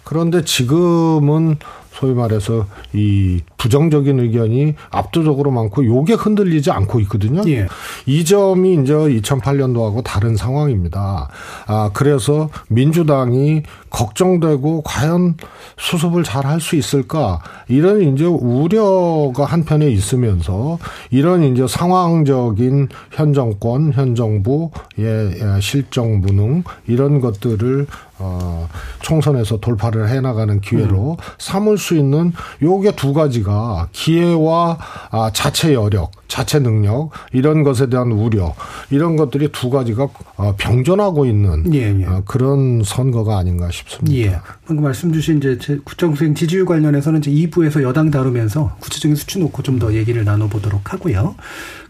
그런데 0.05 0.42
지금은 0.42 1.59
소위 2.02 2.14
말해서 2.14 2.66
이 2.92 3.40
부정적인 3.58 4.18
의견이 4.18 4.74
압도적으로 4.90 5.52
많고 5.52 5.86
요게 5.86 6.14
흔들리지 6.14 6.72
않고 6.72 6.98
있거든요. 7.02 7.42
예. 7.48 7.68
이 8.06 8.24
점이 8.24 8.74
이제 8.82 8.92
2008년도하고 8.92 10.02
다른 10.02 10.34
상황입니다. 10.36 11.28
아, 11.66 11.90
그래서 11.94 12.50
민주당이 12.68 13.62
걱정되고 13.90 14.82
과연 14.82 15.36
수습을 15.78 16.24
잘 16.24 16.42
할 16.42 16.60
수 16.60 16.76
있을까 16.76 17.40
이런 17.68 18.02
이제 18.02 18.24
우려가 18.24 19.44
한편에 19.44 19.88
있으면서 19.90 20.78
이런 21.10 21.44
이제 21.44 21.66
상황적인 21.68 22.88
현 23.12 23.32
정권, 23.32 23.92
현 23.92 24.14
정부의 24.14 25.60
실정 25.60 26.20
무능 26.20 26.64
이런 26.88 27.20
것들을 27.20 27.86
어, 28.22 28.68
총선에서 29.02 29.58
돌파를 29.58 30.08
해나가는 30.08 30.61
기회로 30.61 31.16
음. 31.18 31.24
삼을 31.38 31.76
수 31.76 31.96
있는 31.96 32.32
요게 32.62 32.96
두 32.96 33.12
가지가 33.12 33.88
기회와 33.92 34.78
아, 35.11 35.30
자체 35.35 35.74
여력, 35.74 36.12
자체 36.28 36.58
능력 36.58 37.11
이런 37.32 37.62
것에 37.62 37.88
대한 37.88 38.12
우려 38.12 38.54
이런 38.90 39.16
것들이 39.16 39.50
두 39.52 39.68
가지가 39.68 40.08
어, 40.37 40.54
병존하고 40.56 41.26
있는 41.26 41.74
예, 41.74 42.00
예. 42.00 42.04
어, 42.06 42.22
그런 42.24 42.82
선거가 42.82 43.37
아닌가 43.37 43.70
싶습니다. 43.70 44.16
예. 44.16 44.40
방금 44.66 44.85
말씀 44.85 45.12
주신 45.12 45.38
이제 45.38 45.58
국정수행 45.85 46.35
지지율 46.35 46.64
관련해서는 46.64 47.20
이제 47.20 47.30
2부에서 47.30 47.82
여당 47.82 48.11
다루면서 48.11 48.76
구체적인 48.80 49.16
수치 49.16 49.38
놓고 49.38 49.62
좀 49.62 49.82
더 49.82 49.94
얘기를 49.94 50.24
나눠보도록 50.24 50.92
하고요. 50.92 51.35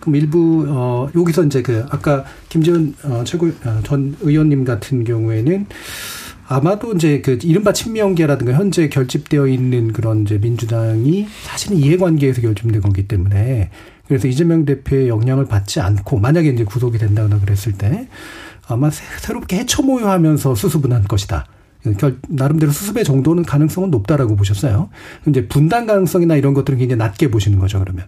그럼 0.01 0.17
일부 0.17 0.65
어 0.69 1.09
여기서 1.15 1.45
이제 1.45 1.63
그 1.63 1.85
아까 1.91 2.25
김재원 2.49 2.95
어, 3.05 3.23
최고 3.25 3.49
어, 3.65 3.81
전 3.85 4.17
의원님 4.21 4.65
같은 4.65 5.05
경우에는 5.05 5.67
아마도 6.53 6.93
이제 6.93 7.21
그 7.23 7.39
이른바 7.43 7.73
친명계라든가 7.73 8.53
현재 8.53 8.89
결집되어 8.89 9.47
있는 9.47 9.93
그런 9.93 10.23
이제 10.23 10.39
민주당이 10.39 11.27
사실은 11.45 11.79
이해관계에서 11.79 12.43
결집된 12.43 12.81
거기 12.81 13.09
때문에 13.09 13.71
그래서 14.07 14.29
이재명 14.29 14.65
대표의 14.67 15.09
영향을 15.09 15.47
받지 15.47 15.81
않고 15.81 16.19
만약에 16.19 16.51
이제 16.51 16.65
구속이 16.65 16.99
된다거나 16.99 17.41
그랬을 17.41 17.73
때 17.73 18.09
아마 18.69 18.91
새롭게 18.91 19.59
해처모여하면서 19.59 20.55
할 20.93 21.05
것이다. 21.05 21.47
결, 21.99 22.19
나름대로 22.29 22.73
수습의 22.73 23.05
정도는 23.05 23.45
가능성은 23.45 23.91
높다라고 23.91 24.37
보셨어요. 24.37 24.89
이제 25.27 25.47
분당 25.47 25.87
가능성이나 25.87 26.37
이런 26.37 26.55
것들은 26.55 26.79
굉장히 26.79 26.99
낮게 26.99 27.31
보시는 27.31 27.59
거죠, 27.59 27.81
그러면. 27.81 28.07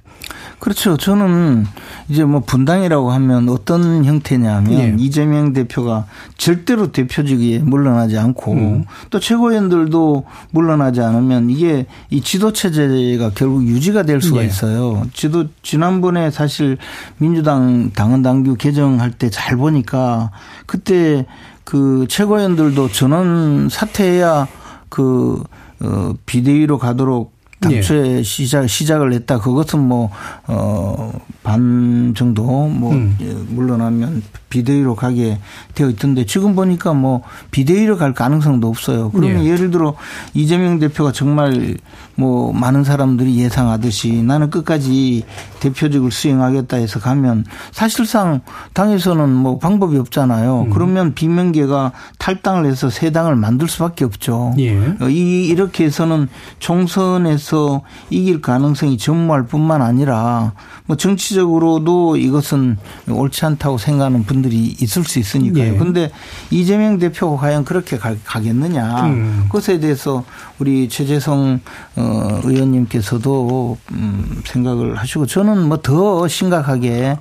그렇죠. 0.61 0.97
저는 0.97 1.67
이제 2.09 2.25
뭐 2.25 2.41
분당이라고 2.41 3.11
하면 3.11 3.49
어떤 3.49 4.05
형태냐면 4.05 4.73
예. 4.73 4.95
이재명 4.99 5.53
대표가 5.53 6.07
절대로 6.39 6.93
대표직에 6.93 7.59
물러나지 7.59 8.17
않고 8.17 8.53
음. 8.53 8.85
또 9.11 9.21
최고위원들도 9.21 10.25
물러나지 10.53 11.01
않으면 11.01 11.51
이게 11.51 11.87
이 12.11 12.21
지도 12.21 12.53
체제가 12.53 13.33
결국 13.35 13.67
유지가 13.67 14.05
될 14.05 14.23
수가 14.23 14.43
예. 14.43 14.47
있어요. 14.47 15.07
지도 15.13 15.47
지난번에 15.63 16.31
사실 16.31 16.79
민주당 17.19 17.91
당헌 17.91 18.23
당규 18.23 18.55
개정할 18.57 19.11
때 19.11 19.35
잘 19.35 19.57
보니까 19.57 20.31
그때 20.67 21.27
그 21.65 22.07
최고위원들도 22.09 22.89
전원 22.89 23.69
사퇴해야 23.71 24.47
그, 24.89 25.43
어, 25.81 26.15
비대위로 26.27 26.79
가도록 26.79 27.35
당초에 27.61 28.19
예. 28.19 28.23
시작, 28.23 28.69
시작을 28.69 29.13
했다. 29.13 29.39
그것은 29.41 29.81
뭐, 29.81 30.11
어, 30.47 31.13
반 31.45 32.15
정도 32.17 32.43
뭐, 32.43 32.93
음. 32.95 33.17
예, 33.21 33.27
물러나면 33.33 34.23
비대위로 34.49 34.95
가게 34.97 35.39
되어 35.75 35.91
있던데 35.91 36.25
지금 36.25 36.57
보니까 36.57 36.95
뭐 36.95 37.23
비대위로 37.51 37.99
갈 37.99 38.15
가능성도 38.15 38.67
없어요. 38.69 39.11
그러면 39.11 39.45
예. 39.45 39.51
예를 39.51 39.71
들어 39.71 39.95
이재명 40.33 40.79
대표가 40.79 41.13
정말 41.13 41.77
뭐 42.15 42.53
많은 42.53 42.85
사람들이 42.85 43.37
예상하듯이 43.37 44.23
나는 44.23 44.51
끝까지 44.51 45.25
대표직을 45.61 46.11
수행하겠다 46.13 46.77
해서 46.77 47.01
가면 47.01 47.45
사실상 47.73 48.41
당에서는 48.73 49.29
뭐 49.29 49.59
방법이 49.59 49.99
없잖아요. 49.99 50.63
음. 50.63 50.71
그러면 50.71 51.15
비명계가 51.15 51.93
탈당을 52.19 52.67
해서 52.67 52.89
새 52.91 53.11
당을 53.11 53.37
만들 53.37 53.69
수밖에 53.69 54.05
없죠. 54.05 54.55
예. 54.59 54.77
어, 55.01 55.09
이 55.09 55.47
이렇게 55.47 55.85
해서는 55.85 56.29
총선에서 56.59 57.83
이길 58.11 58.41
가능성이 58.41 58.97
전무할 58.97 59.47
뿐만 59.47 59.83
아니라 59.83 60.53
뭐 60.87 60.97
정치적으로도 60.97 62.17
이것은 62.17 62.77
옳지 63.09 63.47
않다고 63.47 63.79
생각하는 63.79 64.25
분들이 64.25 64.77
있을 64.81 65.05
수 65.05 65.19
있으니까요. 65.19 65.75
예. 65.75 65.79
그런데 65.79 66.11
이재명 66.51 66.99
대표가 66.99 67.41
과연 67.41 67.65
그렇게 67.65 67.97
가, 67.97 68.15
겠느냐 68.41 69.07
음. 69.07 69.45
그것에 69.47 69.79
대해서 69.79 70.25
우리 70.59 70.89
최재성 70.89 71.61
어, 71.97 72.41
의원님께서도 72.45 73.79
음, 73.93 74.43
생각을 74.45 74.97
하시고 74.97 75.27
저는 75.27 75.69
뭐 75.69 75.79
더 75.85 76.27
심각하게 76.27 77.19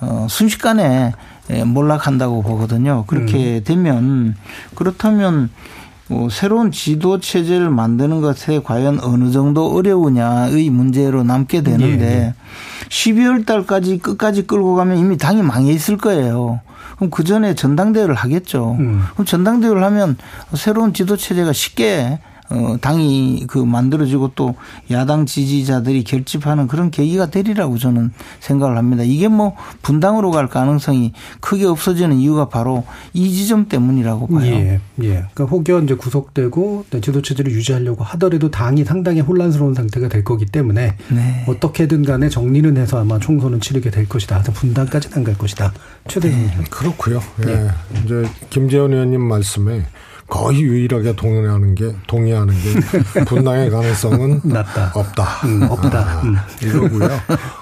어, 0.00 0.26
순식간에 0.28 1.12
예, 1.50 1.62
몰락한다고 1.62 2.42
보거든요. 2.42 3.04
그렇게 3.06 3.58
음. 3.58 3.64
되면 3.64 4.34
그렇다면 4.74 5.34
뭐 5.42 5.50
새로운 6.30 6.70
지도 6.70 7.18
체제를 7.18 7.68
만드는 7.70 8.20
것에 8.20 8.60
과연 8.62 9.00
어느 9.02 9.32
정도 9.32 9.74
어려우냐의 9.74 10.70
문제로 10.70 11.24
남게 11.24 11.62
되는데 11.62 12.06
예. 12.06 12.10
예. 12.28 12.34
12월 12.88 13.44
달까지 13.44 13.98
끝까지 13.98 14.46
끌고 14.46 14.76
가면 14.76 14.98
이미 14.98 15.16
당이 15.16 15.42
망해 15.42 15.72
있을 15.72 15.96
거예요. 15.96 16.60
그럼 16.96 17.10
그 17.10 17.24
전에 17.24 17.54
전당대회를 17.54 18.14
하겠죠. 18.14 18.76
음. 18.78 19.04
그럼 19.14 19.26
전당대회를 19.26 19.82
하면 19.82 20.16
새로운 20.54 20.92
지도 20.94 21.16
체제가 21.16 21.52
쉽게 21.52 22.20
어, 22.48 22.76
당이 22.80 23.44
그 23.48 23.58
만들어지고 23.58 24.32
또 24.34 24.54
야당 24.90 25.26
지지자들이 25.26 26.04
결집하는 26.04 26.66
그런 26.66 26.90
계기가 26.90 27.26
되리라고 27.26 27.76
저는 27.76 28.12
생각을 28.40 28.78
합니다. 28.78 29.02
이게 29.04 29.28
뭐 29.28 29.54
분당으로 29.82 30.30
갈 30.30 30.48
가능성이 30.48 31.12
크게 31.40 31.66
없어지는 31.66 32.16
이유가 32.16 32.48
바로 32.48 32.84
이 33.12 33.30
지점 33.32 33.68
때문이라고 33.68 34.28
봐요. 34.28 34.46
예, 34.46 34.80
예. 35.02 35.26
그러니까 35.34 35.44
혹여 35.44 35.80
이제 35.82 35.94
구속되고 35.94 36.86
지도체제를 37.02 37.52
유지하려고 37.52 38.02
하더라도 38.04 38.50
당이 38.50 38.84
상당히 38.84 39.20
혼란스러운 39.20 39.74
상태가 39.74 40.08
될 40.08 40.24
거기 40.24 40.46
때문에 40.46 40.96
네. 41.10 41.44
어떻게든 41.46 42.04
간에 42.04 42.28
정리는 42.28 42.76
해서 42.78 43.00
아마 43.00 43.18
총선은 43.18 43.60
치르게 43.60 43.90
될 43.90 44.08
것이다. 44.08 44.36
그래서 44.38 44.52
분당까지는 44.52 45.18
안 45.18 45.26
갈 45.26 45.36
것이다. 45.36 45.72
최대한. 46.06 46.46
네. 46.46 46.64
그렇고요. 46.70 47.20
예. 47.40 47.46
네. 47.46 47.68
이제 48.04 48.28
김재원 48.48 48.92
의원님 48.92 49.20
말씀에 49.22 49.84
거의 50.28 50.60
유일하게 50.62 51.14
동의하는 51.14 51.74
게 51.74 51.94
동의하는 52.06 52.54
게 52.54 53.24
분당의 53.24 53.70
가능성은 53.70 54.40
낮다. 54.44 54.92
없다. 54.94 55.24
음, 55.46 55.62
없다. 55.70 55.98
아, 55.98 56.22
음. 56.22 56.36
이거고요. 56.62 57.08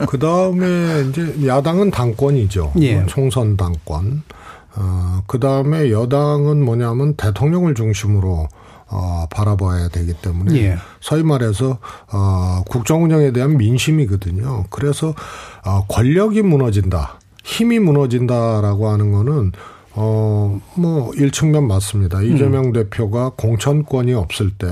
그 0.09 0.19
다음에 0.19 1.03
이제 1.09 1.47
야당은 1.47 1.91
당권이죠. 1.91 2.73
예. 2.81 3.05
총선 3.07 3.57
당권. 3.57 4.23
어, 4.77 5.23
그 5.27 5.39
다음에 5.39 5.91
여당은 5.91 6.65
뭐냐면 6.65 7.15
대통령을 7.15 7.75
중심으로 7.75 8.49
어, 8.87 9.27
바라봐야 9.31 9.89
되기 9.89 10.15
때문에 10.15 10.57
예. 10.57 10.77
소위 11.01 11.23
말해서 11.23 11.79
어, 12.13 12.63
국정 12.69 13.05
운영에 13.05 13.33
대한 13.33 13.57
민심이거든요. 13.57 14.65
그래서 14.71 15.15
어, 15.65 15.85
권력이 15.89 16.43
무너진다, 16.43 17.19
힘이 17.45 17.79
무너진다라고 17.79 18.89
하는 18.89 19.13
거는 19.13 19.53
어, 19.95 20.61
뭐, 20.75 21.13
일측면 21.15 21.67
맞습니다. 21.67 22.23
이재명 22.23 22.67
음. 22.67 22.73
대표가 22.73 23.33
공천권이 23.37 24.13
없을 24.15 24.51
때, 24.51 24.67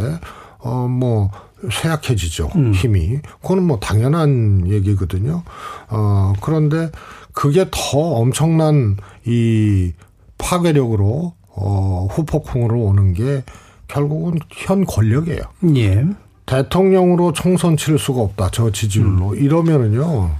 어, 0.59 0.89
뭐, 0.89 1.31
쇠약해지죠. 1.71 2.51
음. 2.57 2.73
힘이. 2.73 3.21
그거는 3.41 3.63
뭐 3.63 3.79
당연한 3.79 4.67
얘기거든요. 4.67 5.43
어, 5.89 6.33
그런데 6.41 6.91
그게 7.33 7.67
더 7.71 7.99
엄청난 7.99 8.97
이 9.25 9.93
파괴력으로, 10.39 11.35
어, 11.55 12.09
후폭풍으로 12.11 12.81
오는 12.81 13.15
게 13.15 13.45
결국은 13.87 14.39
현 14.51 14.85
권력이에요. 14.85 15.43
예. 15.77 16.05
대통령으로 16.47 17.33
총선 17.33 17.77
칠 17.77 17.99
수가 17.99 18.21
없다. 18.21 18.51
저 18.53 18.73
지지율로. 18.73 19.31
음. 19.31 19.37
이러면은요, 19.37 20.31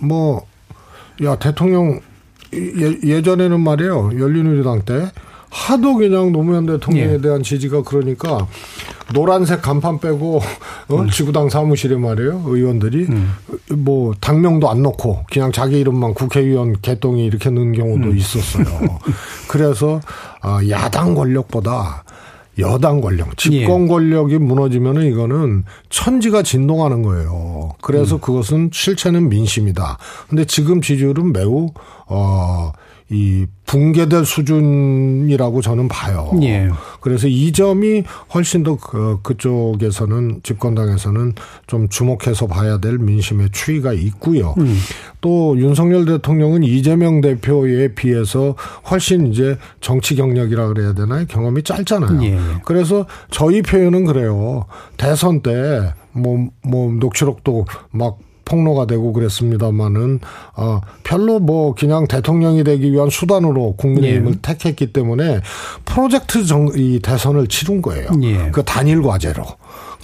뭐, 0.00 0.46
야, 1.22 1.36
대통령 1.36 2.00
예, 2.54 3.22
전에는 3.22 3.60
말이에요. 3.60 4.12
열린우리당 4.18 4.82
때 4.82 5.10
하도 5.52 5.96
그냥 5.96 6.32
노무현 6.32 6.64
대통령에 6.64 7.14
예. 7.14 7.20
대한 7.20 7.42
지지가 7.42 7.82
그러니까 7.82 8.46
노란색 9.12 9.60
간판 9.60 10.00
빼고 10.00 10.40
어? 10.88 10.96
음. 10.96 11.10
지구당 11.10 11.50
사무실에 11.50 11.96
말이에요 11.96 12.42
의원들이 12.46 13.06
음. 13.10 13.34
뭐 13.76 14.14
당명도 14.18 14.70
안 14.70 14.82
넣고 14.82 15.24
그냥 15.30 15.52
자기 15.52 15.78
이름만 15.78 16.14
국회의원 16.14 16.80
개똥이 16.80 17.26
이렇게 17.26 17.50
넣은 17.50 17.72
경우도 17.72 18.08
음. 18.08 18.16
있었어요. 18.16 18.64
그래서 19.46 20.00
아, 20.40 20.60
야당 20.70 21.14
권력보다 21.14 22.02
여당 22.62 23.00
권력, 23.00 23.36
집권 23.36 23.84
예. 23.84 23.88
권력이 23.88 24.38
무너지면은 24.38 25.04
이거는 25.10 25.64
천지가 25.90 26.42
진동하는 26.42 27.02
거예요. 27.02 27.72
그래서 27.82 28.16
음. 28.16 28.20
그것은 28.20 28.70
실체는 28.72 29.28
민심이다. 29.28 29.98
근데 30.28 30.44
지금 30.44 30.80
지지율은 30.80 31.32
매우 31.32 31.68
어 32.06 32.72
이 33.12 33.46
붕괴될 33.66 34.24
수준이라고 34.24 35.60
저는 35.62 35.88
봐요. 35.88 36.30
예. 36.42 36.68
그래서 37.00 37.26
이 37.26 37.52
점이 37.52 38.04
훨씬 38.34 38.62
더 38.62 38.76
그, 38.76 39.18
그쪽에서는 39.22 40.40
집권당에서는 40.42 41.34
좀 41.66 41.88
주목해서 41.88 42.46
봐야 42.46 42.78
될 42.78 42.98
민심의 42.98 43.50
추이가 43.52 43.92
있고요. 43.92 44.54
음. 44.58 44.76
또 45.20 45.58
윤석열 45.58 46.04
대통령은 46.04 46.64
이재명 46.64 47.20
대표에 47.20 47.94
비해서 47.94 48.56
훨씬 48.90 49.28
이제 49.28 49.56
정치 49.80 50.16
경력이라 50.16 50.68
그래야 50.68 50.92
되나요? 50.92 51.24
경험이 51.26 51.62
짧잖아요. 51.62 52.22
예. 52.24 52.38
그래서 52.64 53.06
저희 53.30 53.62
표현은 53.62 54.04
그래요. 54.04 54.66
대선 54.96 55.40
때 55.42 55.92
뭐, 56.12 56.48
뭐, 56.62 56.92
녹취록도 56.92 57.66
막 57.90 58.18
통로가 58.52 58.86
되고 58.86 59.14
그랬습니다만은 59.14 60.20
어 60.56 60.82
별로 61.04 61.38
뭐 61.38 61.74
그냥 61.74 62.06
대통령이 62.06 62.64
되기 62.64 62.92
위한 62.92 63.08
수단으로 63.08 63.76
국민의힘을 63.76 64.32
예. 64.32 64.38
택했기 64.42 64.92
때문에 64.92 65.40
프로젝트 65.86 66.44
정, 66.44 66.68
이 66.76 67.00
대선을 67.00 67.46
치른 67.46 67.80
거예요. 67.80 68.10
예. 68.22 68.50
그 68.52 68.62
단일 68.62 69.00
과제로. 69.00 69.46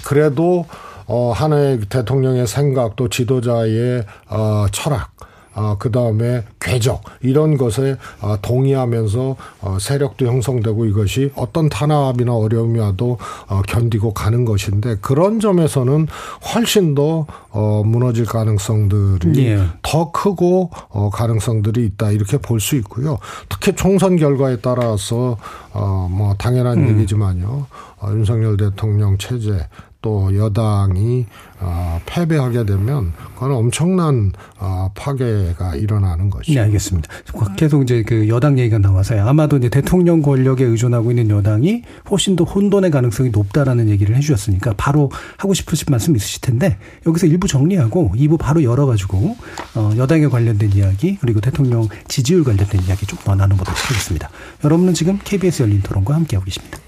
그래도 0.02 0.64
어 1.06 1.32
하나의 1.32 1.80
대통령의 1.90 2.46
생각 2.46 2.96
또 2.96 3.10
지도자의 3.10 4.04
어 4.30 4.66
철학 4.72 5.10
아, 5.58 5.76
그 5.78 5.90
다음에 5.90 6.44
궤적 6.60 7.02
이런 7.20 7.56
것에 7.56 7.96
아, 8.20 8.38
동의하면서 8.40 9.36
어, 9.62 9.78
세력도 9.80 10.26
형성되고 10.26 10.84
이것이 10.84 11.32
어떤 11.34 11.68
탄압이나 11.68 12.32
어려움이 12.34 12.78
와도 12.78 13.18
어, 13.48 13.62
견디고 13.66 14.14
가는 14.14 14.44
것인데 14.44 14.98
그런 15.00 15.40
점에서는 15.40 16.06
훨씬 16.54 16.94
더 16.94 17.26
어, 17.50 17.82
무너질 17.84 18.24
가능성들이 18.24 19.46
예. 19.46 19.60
더 19.82 20.12
크고 20.12 20.70
어, 20.90 21.10
가능성들이 21.10 21.84
있다 21.86 22.12
이렇게 22.12 22.38
볼 22.38 22.58
수 22.60 22.74
있고요. 22.76 23.18
특히 23.48 23.72
총선 23.74 24.16
결과에 24.16 24.56
따라서 24.60 25.36
어, 25.72 26.08
뭐 26.10 26.34
당연한 26.34 26.78
음. 26.78 26.88
얘기지만요. 26.90 27.66
어, 28.00 28.10
윤석열 28.10 28.56
대통령 28.56 29.16
체제 29.16 29.66
또 30.02 30.36
여당이 30.36 31.26
어, 31.60 32.00
패배하게 32.06 32.64
되면 32.64 33.12
그건 33.34 33.52
엄청난 33.52 34.32
어, 34.58 34.90
파괴가 34.94 35.76
일어나는 35.76 36.30
것이죠. 36.30 36.54
네, 36.54 36.60
알겠습니다. 36.60 37.08
계속 37.56 37.82
이제 37.82 38.02
그 38.02 38.28
여당 38.28 38.58
얘기가 38.58 38.78
나와서요. 38.78 39.26
아마도 39.28 39.56
이제 39.58 39.68
대통령 39.68 40.22
권력에 40.22 40.64
의존하고 40.64 41.10
있는 41.10 41.30
여당이 41.30 41.82
훨씬 42.10 42.34
더 42.36 42.44
혼돈의 42.44 42.90
가능성이 42.90 43.30
높다라는 43.30 43.88
얘기를 43.88 44.16
해주셨으니까 44.16 44.74
바로 44.76 45.10
하고 45.36 45.52
싶으신 45.54 45.86
말씀 45.90 46.16
있으실 46.16 46.40
텐데 46.40 46.78
여기서 47.06 47.26
일부 47.26 47.46
정리하고 47.46 48.12
2부 48.16 48.38
바로 48.38 48.62
열어가지고 48.62 49.36
어, 49.74 49.92
여당에 49.96 50.28
관련된 50.28 50.72
이야기 50.72 51.18
그리고 51.20 51.40
대통령 51.40 51.88
지지율 52.08 52.42
관련된 52.44 52.82
이야기 52.82 53.04
좀 53.06 53.18
더 53.24 53.34
나눠보도록 53.34 53.90
하겠습니다. 53.90 54.30
여러분은 54.64 54.94
지금 54.94 55.18
KBS 55.22 55.62
열린 55.64 55.82
토론과 55.82 56.14
함께하고 56.14 56.44
계십니다. 56.44 56.78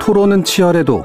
토론은 0.00 0.44
치열해도 0.44 1.04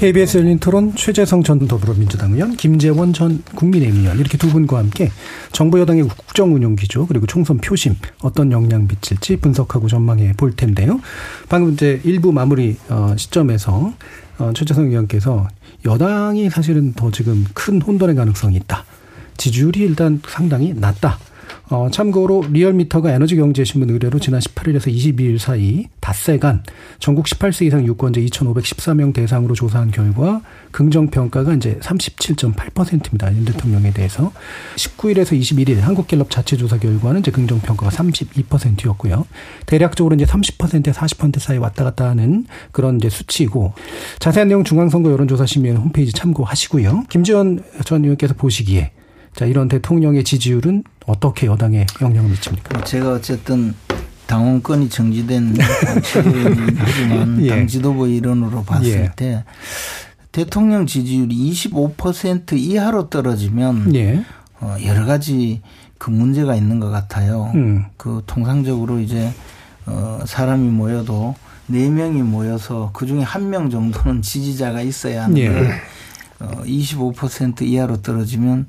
KBS 0.00 0.38
열린 0.38 0.58
토론 0.58 0.94
최재성 0.96 1.42
전 1.42 1.58
더불어민주당 1.68 2.32
의원, 2.32 2.56
김재원 2.56 3.12
전 3.12 3.42
국민의힘 3.54 4.00
의원 4.00 4.18
이렇게 4.18 4.38
두 4.38 4.48
분과 4.48 4.78
함께 4.78 5.10
정부 5.52 5.78
여당의 5.78 6.04
국정 6.04 6.54
운영 6.54 6.74
기조 6.74 7.06
그리고 7.06 7.26
총선 7.26 7.58
표심 7.58 7.96
어떤 8.22 8.50
영향 8.50 8.88
미칠지 8.88 9.36
분석하고 9.36 9.88
전망해 9.88 10.32
볼 10.38 10.56
텐데요. 10.56 11.02
방금 11.50 11.74
이제 11.74 12.00
일부 12.04 12.32
마무리 12.32 12.78
어, 12.88 13.14
시점에서 13.14 13.92
어, 14.38 14.52
최재성 14.54 14.86
의원께서 14.86 15.46
여당이 15.84 16.48
사실은 16.48 16.94
더 16.94 17.10
지금 17.10 17.44
큰 17.52 17.82
혼돈의 17.82 18.16
가능성이 18.16 18.56
있다. 18.56 18.86
지지율이 19.36 19.80
일단 19.80 20.22
상당히 20.26 20.72
낮다. 20.72 21.18
어, 21.70 21.88
참고로 21.88 22.46
리얼미터가 22.50 23.12
에너지경제신문 23.12 23.90
의뢰로 23.90 24.18
지난 24.18 24.40
18일에서 24.40 24.92
22일 24.92 25.38
사이 25.38 25.86
닷새간 26.00 26.64
전국 26.98 27.26
18세 27.26 27.66
이상 27.66 27.86
유권자 27.86 28.20
2,514명 28.20 29.14
대상으로 29.14 29.54
조사한 29.54 29.92
결과 29.92 30.42
긍정평가가 30.72 31.54
이제 31.54 31.78
37.8%입니다. 31.80 33.32
윤 33.36 33.44
대통령에 33.44 33.92
대해서. 33.92 34.32
19일에서 34.74 35.38
21일 35.38 35.78
한국갤럽 35.80 36.28
자체 36.30 36.56
조사 36.56 36.76
결과는 36.76 37.20
이제 37.20 37.30
긍정평가가 37.30 37.90
32%였고요. 37.90 39.26
대략적으로 39.66 40.16
이제 40.16 40.24
30%에 40.24 40.90
40% 40.90 41.38
사이 41.38 41.58
왔다 41.58 41.84
갔다 41.84 42.08
하는 42.08 42.46
그런 42.72 42.96
이제 42.96 43.08
수치고 43.08 43.74
자세한 44.18 44.48
내용 44.48 44.64
중앙선거 44.64 45.12
여론조사심의회 45.12 45.76
홈페이지 45.76 46.12
참고하시고요. 46.12 47.04
김지원 47.08 47.62
전 47.84 48.02
의원께서 48.02 48.34
보시기에 48.34 48.90
자, 49.34 49.44
이런 49.46 49.68
대통령의 49.68 50.24
지지율은 50.24 50.84
어떻게 51.06 51.46
여당에 51.46 51.86
영향을 52.00 52.30
미칩니까? 52.30 52.84
제가 52.84 53.12
어쨌든 53.14 53.74
당원권이 54.26 54.88
정지된 54.90 55.54
정치인이지만 56.12 57.44
예. 57.44 57.48
당 57.48 57.66
지도부 57.66 58.06
일원으로 58.08 58.62
봤을 58.64 58.88
예. 58.90 59.10
때 59.16 59.44
대통령 60.32 60.86
지지율이 60.86 61.34
25% 61.52 62.52
이하로 62.56 63.08
떨어지면 63.10 63.94
예. 63.96 64.24
어, 64.60 64.76
여러 64.84 65.04
가지 65.04 65.62
그 65.98 66.10
문제가 66.10 66.54
있는 66.54 66.78
것 66.80 66.90
같아요. 66.90 67.50
음. 67.54 67.86
그 67.96 68.22
통상적으로 68.26 69.00
이제 69.00 69.32
어, 69.86 70.20
사람이 70.26 70.68
모여도 70.68 71.34
네 71.66 71.88
명이 71.88 72.22
모여서 72.22 72.90
그 72.92 73.06
중에 73.06 73.22
한 73.22 73.50
명 73.50 73.70
정도는 73.70 74.22
지지자가 74.22 74.82
있어야 74.82 75.24
하는데 75.24 75.42
예. 75.42 75.70
어, 76.38 76.62
25% 76.64 77.62
이하로 77.62 78.02
떨어지면 78.02 78.66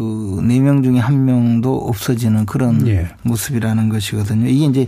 그 0.00 0.40
네 0.42 0.60
명 0.60 0.82
중에 0.82 0.98
한 0.98 1.26
명도 1.26 1.76
없어지는 1.76 2.46
그런 2.46 2.86
예. 2.88 3.08
모습이라는 3.22 3.90
것이거든요. 3.90 4.48
이게 4.48 4.64
이제 4.64 4.86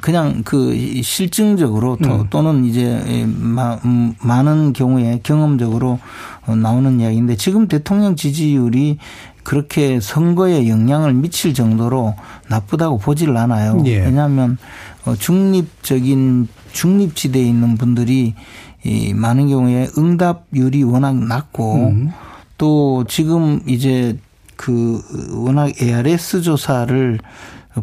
그냥 0.00 0.42
그 0.44 0.72
실증적으로 1.02 1.98
음. 2.04 2.26
또는 2.30 2.64
이제 2.64 3.02
음, 3.04 4.14
많은 4.20 4.72
경우에 4.72 5.20
경험적으로 5.24 5.98
나오는 6.46 7.00
이야기인데 7.00 7.36
지금 7.36 7.66
대통령 7.66 8.14
지지율이 8.14 8.98
그렇게 9.42 9.98
선거에 9.98 10.68
영향을 10.68 11.14
미칠 11.14 11.52
정도로 11.52 12.14
나쁘다고 12.48 12.98
보지를 12.98 13.36
않아요. 13.36 13.82
예. 13.86 13.98
왜냐하면 13.98 14.58
어, 15.04 15.16
중립적인 15.16 16.46
중립지대에 16.70 17.42
있는 17.42 17.76
분들이 17.76 18.34
이 18.84 19.14
많은 19.14 19.48
경우에 19.48 19.88
응답률이 19.98 20.84
워낙 20.84 21.16
낮고 21.16 21.74
음. 21.88 22.10
또 22.58 23.04
지금 23.08 23.60
이제 23.66 24.16
그 24.56 25.02
워낙 25.32 25.72
ARS 25.80 26.42
조사를 26.42 27.18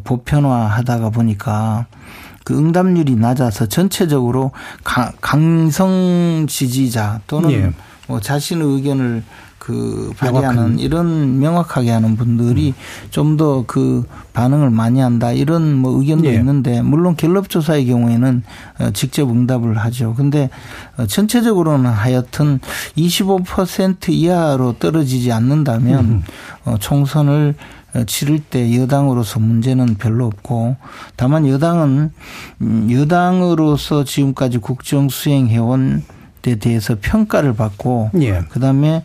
보편화하다가 0.03 1.09
보니까 1.09 1.87
그 2.43 2.57
응답률이 2.57 3.15
낮아서 3.15 3.67
전체적으로 3.67 4.51
강 4.83 5.69
성 5.71 6.45
지지자 6.47 7.21
또는 7.27 7.51
예. 7.51 7.71
뭐 8.07 8.19
자신의 8.19 8.67
의견을 8.67 9.23
그 9.69 10.11
발휘하는. 10.17 10.79
이런 10.79 11.39
명확하게 11.39 11.91
하는 11.91 12.17
분들이 12.17 12.69
음. 12.69 13.07
좀더 13.11 13.65
그 13.67 14.03
반응을 14.33 14.71
많이 14.71 14.99
한다 14.99 15.31
이런 15.31 15.75
뭐 15.75 15.99
의견도 15.99 16.27
예. 16.27 16.33
있는데 16.33 16.81
물론 16.81 17.15
갤럽 17.15 17.49
조사의 17.49 17.85
경우에는 17.85 18.43
어, 18.79 18.89
직접 18.93 19.29
응답을 19.29 19.77
하죠. 19.77 20.15
근데 20.15 20.49
어, 20.97 21.05
전체적으로는 21.05 21.91
하여튼 21.91 22.59
25% 22.97 24.09
이하로 24.09 24.79
떨어지지 24.79 25.31
않는다면 25.31 26.05
음. 26.05 26.23
어, 26.65 26.77
총선을 26.79 27.53
치를 28.07 28.39
때 28.39 28.75
여당으로서 28.75 29.39
문제는 29.39 29.95
별로 29.95 30.25
없고 30.25 30.77
다만 31.15 31.47
여당은 31.47 32.11
음, 32.61 32.87
여당으로서 32.91 34.03
지금까지 34.03 34.57
국정 34.59 35.09
수행해온 35.09 36.03
에 36.47 36.55
대해서 36.55 36.95
평가를 37.01 37.53
받고 37.53 38.11
예. 38.21 38.39
그다음에 38.49 39.03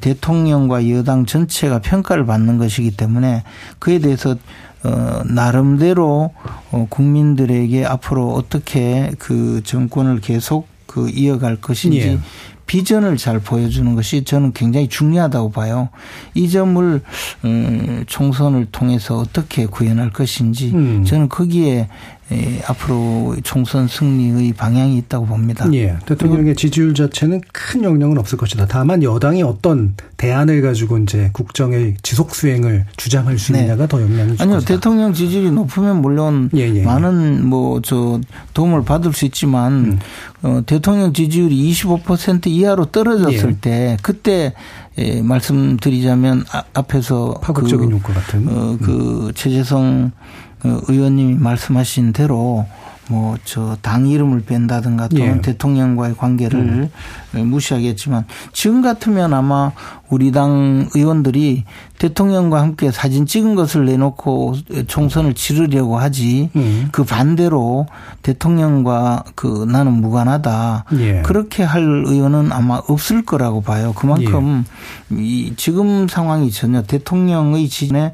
대통령과 0.00 0.88
여당 0.90 1.26
전체가 1.26 1.80
평가를 1.80 2.26
받는 2.26 2.58
것이기 2.58 2.92
때문에 2.92 3.42
그에 3.80 3.98
대해서 3.98 4.36
어 4.84 5.22
나름대로 5.24 6.32
어 6.70 6.86
국민들에게 6.88 7.84
앞으로 7.84 8.32
어떻게 8.34 9.10
그 9.18 9.62
정권을 9.64 10.20
계속 10.20 10.68
그 10.86 11.10
이어갈 11.10 11.56
것인지 11.56 11.98
예. 11.98 12.18
비전을 12.66 13.16
잘 13.16 13.38
보여주는 13.38 13.94
것이 13.94 14.24
저는 14.24 14.52
굉장히 14.52 14.88
중요하다고 14.88 15.50
봐요. 15.52 15.88
이 16.34 16.48
점을 16.50 17.00
음, 17.44 18.04
총선을 18.06 18.66
통해서 18.72 19.18
어떻게 19.18 19.66
구현할 19.66 20.10
것인지 20.10 20.72
음. 20.74 21.04
저는 21.04 21.28
거기에 21.28 21.88
예, 22.32 22.60
앞으로 22.66 23.36
총선 23.44 23.86
승리의 23.86 24.52
방향이 24.52 24.98
있다고 24.98 25.26
봅니다. 25.26 25.68
예. 25.72 25.96
대통령의 26.06 26.56
지지율 26.56 26.92
자체는 26.94 27.40
큰 27.52 27.84
영향은 27.84 28.18
없을 28.18 28.36
것이다. 28.36 28.66
다만 28.66 29.02
여당이 29.02 29.42
어떤 29.42 29.94
대안을 30.16 30.60
가지고 30.60 30.98
이제 30.98 31.30
국정의 31.32 31.94
지속 32.02 32.34
수행을 32.34 32.86
주장할 32.96 33.38
수 33.38 33.52
네. 33.52 33.60
있느냐가 33.60 33.84
네. 33.84 33.88
더 33.88 34.02
영향이 34.02 34.36
아니요. 34.40 34.56
것이다. 34.56 34.74
대통령 34.74 35.12
지지율이 35.12 35.52
높으면 35.52 36.02
물론 36.02 36.50
예, 36.54 36.68
예, 36.68 36.74
예. 36.74 36.82
많은 36.84 37.46
뭐 37.46 37.80
저 37.86 38.20
도움을 38.52 38.84
받을 38.84 39.12
수 39.12 39.24
있지만 39.26 39.72
음. 39.72 39.98
어, 40.42 40.62
대통령 40.66 41.12
지지율이 41.12 41.70
25% 41.72 42.48
이하로 42.48 42.86
떨어졌을 42.86 43.50
예. 43.50 43.60
때 43.60 43.96
그때 44.02 44.54
예, 44.98 45.22
말씀드리자면 45.22 46.44
아, 46.52 46.64
앞에서 46.74 47.38
파급적인 47.42 47.90
그, 47.90 47.96
효과 47.96 48.14
같은 48.14 48.48
어, 48.48 48.76
그 48.82 49.26
음. 49.28 49.32
최재성 49.34 50.10
어, 50.12 50.36
의원님이 50.64 51.34
말씀하신 51.34 52.12
대로 52.12 52.66
뭐 53.08 53.36
저 53.44 53.76
당 53.82 54.06
이름을 54.08 54.42
뺀다든가 54.46 55.08
또는 55.08 55.36
예. 55.36 55.40
대통령과의 55.40 56.16
관계를 56.16 56.58
음. 56.58 56.90
무시하겠지만 57.34 58.24
지금 58.52 58.82
같으면 58.82 59.32
아마 59.32 59.70
우리 60.08 60.32
당 60.32 60.88
의원들이 60.94 61.64
대통령과 61.98 62.60
함께 62.60 62.90
사진 62.90 63.26
찍은 63.26 63.54
것을 63.54 63.86
내놓고 63.86 64.54
총선을 64.86 65.34
치르려고 65.34 65.98
하지 65.98 66.50
음. 66.56 66.88
그 66.92 67.04
반대로 67.04 67.86
대통령과 68.22 69.24
그 69.34 69.66
나는 69.68 69.92
무관하다 69.92 70.84
예. 70.98 71.22
그렇게 71.22 71.62
할 71.62 71.82
의원은 72.06 72.52
아마 72.52 72.82
없을 72.88 73.24
거라고 73.24 73.62
봐요. 73.62 73.92
그만큼 73.96 74.64
예. 75.12 75.16
이 75.16 75.54
지금 75.56 76.06
상황이 76.08 76.50
전혀 76.50 76.82
대통령의 76.82 77.68
지진에 77.68 78.12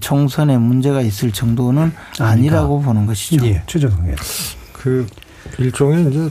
총선에 0.00 0.58
문제가 0.58 1.00
있을 1.00 1.32
정도는 1.32 1.92
아니라고 2.18 2.76
아니다. 2.76 2.86
보는 2.86 3.06
것이죠. 3.06 3.46
예. 3.46 3.62
최재성 3.66 4.00
그 4.72 5.06
일종의 5.58 6.10
이제 6.10 6.30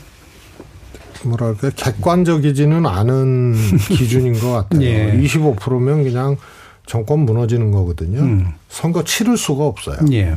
뭐랄까 1.24 1.70
객관적이지는 1.72 2.86
않은 2.86 3.56
기준인 3.90 4.40
것 4.40 4.52
같아요. 4.52 4.82
예. 4.82 5.20
25%면 5.22 6.04
그냥 6.04 6.38
정권 6.86 7.20
무너지는 7.20 7.72
거거든요. 7.72 8.20
음. 8.20 8.54
선거 8.70 9.04
치를 9.04 9.38
수가 9.38 9.66
없어요. 9.66 9.98
예. 10.12 10.36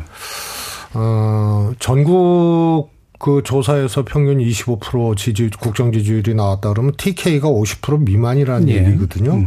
어, 0.95 1.72
전국 1.78 2.91
그 3.22 3.40
조사에서 3.44 4.04
평균 4.04 4.38
25% 4.38 5.16
지지 5.16 5.48
국정 5.60 5.92
지지율이 5.92 6.34
나왔다 6.34 6.70
그러면 6.70 6.92
TK가 6.96 7.48
50% 7.48 8.00
미만이라는 8.00 8.68
예. 8.68 8.84
얘기거든요. 8.84 9.34
음. 9.34 9.46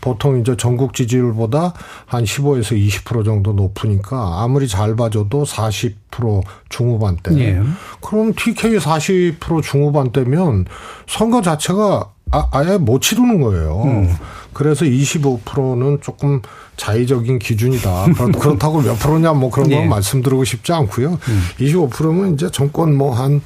보통 0.00 0.38
이제 0.38 0.56
전국 0.56 0.94
지지율보다 0.94 1.74
한 2.06 2.22
15에서 2.22 2.80
20% 2.80 3.24
정도 3.24 3.52
높으니까 3.52 4.44
아무리 4.44 4.68
잘 4.68 4.94
봐줘도 4.94 5.42
40% 5.42 6.44
중후반대. 6.68 7.36
예. 7.40 7.60
그럼 8.00 8.32
TK 8.32 8.78
40% 8.78 9.60
중후반대면 9.60 10.66
선거 11.08 11.42
자체가 11.42 12.08
아, 12.30 12.48
아예 12.52 12.76
못 12.78 13.02
치르는 13.02 13.40
거예요. 13.40 13.82
음. 13.82 14.14
그래서 14.56 14.86
25%는 14.86 15.98
조금 16.00 16.40
자의적인 16.78 17.38
기준이다. 17.38 18.06
그렇다고 18.40 18.80
몇 18.80 18.98
프로냐 18.98 19.34
뭐 19.34 19.50
그런 19.50 19.68
건 19.68 19.80
네. 19.80 19.86
말씀드리고 19.86 20.44
싶지 20.44 20.72
않고요. 20.72 21.18
음. 21.28 21.42
25%면 21.60 22.32
이제 22.34 22.48
정권 22.50 22.96
뭐한 22.96 23.42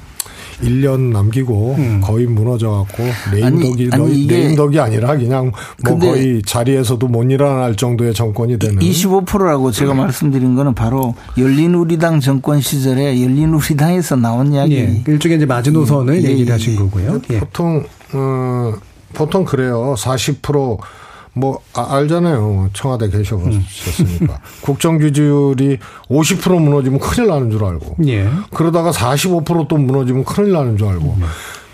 1년 0.63 1.11
남기고 1.11 1.75
음. 1.77 2.01
거의 2.01 2.27
무너져갖고 2.27 3.03
네임덕이 3.33 3.89
아니, 3.91 4.25
네임덕이 4.25 4.79
아니라 4.79 5.17
그냥 5.17 5.51
뭐 5.83 5.99
거의 5.99 6.41
자리에서도 6.43 7.05
못 7.07 7.23
일어날 7.29 7.75
정도의 7.75 8.13
정권이 8.13 8.57
되는 8.57 8.79
25%라고 8.79 9.71
제가 9.71 9.91
음. 9.91 9.97
말씀드린 9.97 10.55
거는 10.55 10.75
바로 10.75 11.15
열린우리당 11.37 12.21
정권 12.21 12.61
시절에 12.61 13.21
열린우리당에서 13.21 14.15
나온 14.15 14.53
이야기 14.53 14.75
예. 14.75 15.03
일종의 15.05 15.37
이제 15.37 15.45
마지노선을 15.45 16.23
예. 16.23 16.29
얘기를 16.29 16.53
하신 16.53 16.77
거고요. 16.77 17.19
예. 17.31 17.39
보통 17.39 17.83
어 18.13 18.73
보통 19.13 19.43
그래요. 19.43 19.95
40% 19.97 20.77
뭐 21.33 21.59
아, 21.73 21.95
알잖아요. 21.95 22.69
청와대 22.73 23.09
계셔보셨으니까. 23.09 24.33
음. 24.33 24.37
국정 24.61 24.99
지지율이 24.99 25.79
50% 26.09 26.59
무너지면 26.61 26.99
큰일 26.99 27.29
나는 27.29 27.51
줄 27.51 27.63
알고. 27.63 27.97
예. 28.05 28.27
그러다가 28.53 28.91
45%또 28.91 29.77
무너지면 29.77 30.25
큰일 30.25 30.51
나는 30.51 30.77
줄 30.77 30.87
알고. 30.87 31.15
음. 31.17 31.23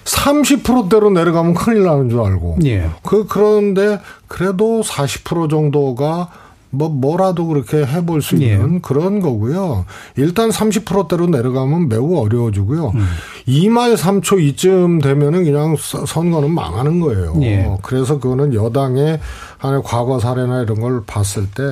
30%대로 0.05 1.09
내려가면 1.09 1.53
큰일 1.53 1.83
나는 1.83 2.09
줄 2.09 2.21
알고. 2.21 2.59
예. 2.65 2.89
그 3.03 3.25
그런데 3.27 3.99
그래도 4.27 4.81
40% 4.81 5.49
정도가 5.49 6.29
뭐 6.69 6.89
뭐라도 6.89 7.47
그렇게 7.47 7.85
해볼 7.85 8.21
수 8.21 8.35
있는 8.35 8.75
예. 8.75 8.79
그런 8.81 9.19
거고요. 9.21 9.85
일단 10.15 10.49
30%대로 10.49 11.27
내려가면 11.27 11.87
매우 11.87 12.17
어려워지고요. 12.17 12.91
음. 12.95 13.07
2말 13.47 13.95
3초 13.95 14.41
이쯤 14.41 14.99
되면은 14.99 15.45
그냥 15.45 15.75
선거는 15.77 16.51
망하는 16.51 16.99
거예요. 16.99 17.35
예. 17.41 17.77
그래서 17.81 18.19
그거는 18.19 18.53
여당의 18.53 19.19
한해 19.57 19.81
과거 19.83 20.19
사례나 20.19 20.61
이런 20.61 20.81
걸 20.81 21.03
봤을 21.05 21.49
때 21.49 21.63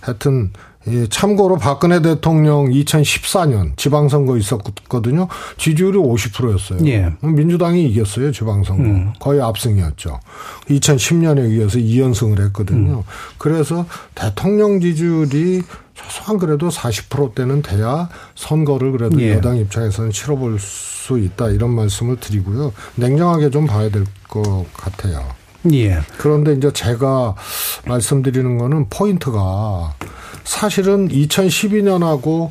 하여튼 0.00 0.50
예, 0.54 0.65
참고로 1.10 1.56
박근혜 1.56 2.00
대통령 2.00 2.66
2014년 2.66 3.76
지방선거 3.76 4.36
있었거든요. 4.36 5.28
지지율이 5.58 5.98
50%였어요. 5.98 6.86
예. 6.86 7.12
민주당이 7.20 7.86
이겼어요, 7.86 8.30
지방선거. 8.32 8.82
음. 8.84 9.12
거의 9.18 9.40
압승이었죠. 9.40 10.20
2010년에 10.70 11.50
이어서 11.58 11.78
2연승을 11.78 12.40
했거든요. 12.46 12.98
음. 12.98 13.02
그래서 13.38 13.86
대통령 14.14 14.80
지지율이 14.80 15.62
최소한 15.94 16.38
그래도 16.38 16.68
40%대는 16.68 17.62
돼야 17.62 18.08
선거를 18.34 18.92
그래도 18.92 19.20
예. 19.22 19.32
여당 19.34 19.56
입장에서는 19.56 20.10
치러볼 20.12 20.58
수 20.60 21.18
있다 21.18 21.48
이런 21.50 21.70
말씀을 21.70 22.16
드리고요. 22.16 22.72
냉정하게 22.96 23.50
좀 23.50 23.66
봐야 23.66 23.88
될 23.90 24.04
것 24.28 24.66
같아요. 24.74 25.24
예. 25.72 26.00
그런데 26.18 26.52
이제 26.52 26.72
제가 26.72 27.34
말씀드리는 27.86 28.58
거는 28.58 28.88
포인트가 28.90 29.94
사실은 30.46 31.08
2012년하고 31.08 32.50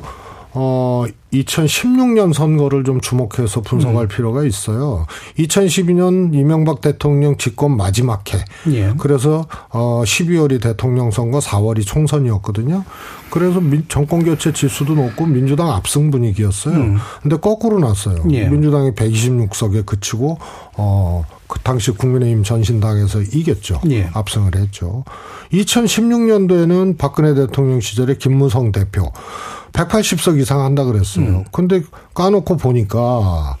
어 0.58 1.04
2016년 1.32 2.32
선거를 2.32 2.84
좀 2.84 3.00
주목해서 3.00 3.60
분석할 3.60 4.04
음. 4.04 4.08
필요가 4.08 4.44
있어요. 4.44 5.06
2012년 5.38 6.34
이명박 6.34 6.80
대통령 6.80 7.36
집권 7.36 7.76
마지막 7.76 8.32
해. 8.32 8.38
예. 8.70 8.94
그래서 8.96 9.46
어 9.70 10.02
12월이 10.04 10.62
대통령 10.62 11.10
선거, 11.10 11.40
4월이 11.40 11.86
총선이었거든요. 11.86 12.84
그래서 13.28 13.60
정권 13.88 14.24
교체 14.24 14.52
지수도 14.52 14.94
높고 14.94 15.26
민주당 15.26 15.70
압승 15.72 16.10
분위기였어요. 16.10 16.74
음. 16.74 16.96
근데 17.22 17.36
거꾸로 17.36 17.78
났어요. 17.78 18.24
예. 18.30 18.48
민주당이 18.48 18.92
126석에 18.92 19.84
그치고 19.84 20.38
어 20.78 21.24
그 21.48 21.60
당시 21.60 21.90
국민의힘 21.90 22.42
전신당에서 22.42 23.20
이겼죠. 23.22 23.80
예. 23.90 24.08
압승을 24.12 24.56
했죠. 24.56 25.04
2016년도에는 25.52 26.98
박근혜 26.98 27.34
대통령 27.34 27.80
시절에 27.80 28.16
김무성 28.16 28.72
대표 28.72 29.12
180석 29.72 30.40
이상 30.40 30.62
한다 30.62 30.84
그랬어요. 30.84 31.26
음. 31.26 31.44
근데 31.52 31.82
까놓고 32.14 32.56
보니까 32.56 33.56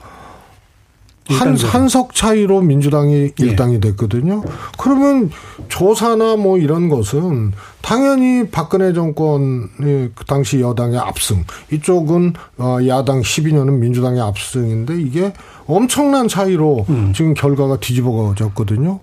한, 1.28 1.56
한석 1.56 2.14
차이로 2.14 2.62
민주당이 2.62 3.14
예. 3.14 3.32
일당이 3.38 3.80
됐거든요. 3.80 4.42
그러면 4.78 5.30
조사나 5.68 6.36
뭐 6.36 6.58
이런 6.58 6.88
것은 6.88 7.52
당연히 7.82 8.48
박근혜 8.50 8.92
정권이 8.92 10.10
그 10.14 10.24
당시 10.26 10.60
여당의 10.60 10.98
압승, 10.98 11.44
이쪽은 11.72 12.34
어, 12.58 12.78
야당 12.86 13.20
12년은 13.20 13.78
민주당의 13.78 14.20
압승인데 14.20 15.00
이게 15.00 15.32
엄청난 15.66 16.28
차이로 16.28 16.86
음. 16.88 17.12
지금 17.14 17.34
결과가 17.34 17.78
뒤집어졌거든요. 17.80 19.00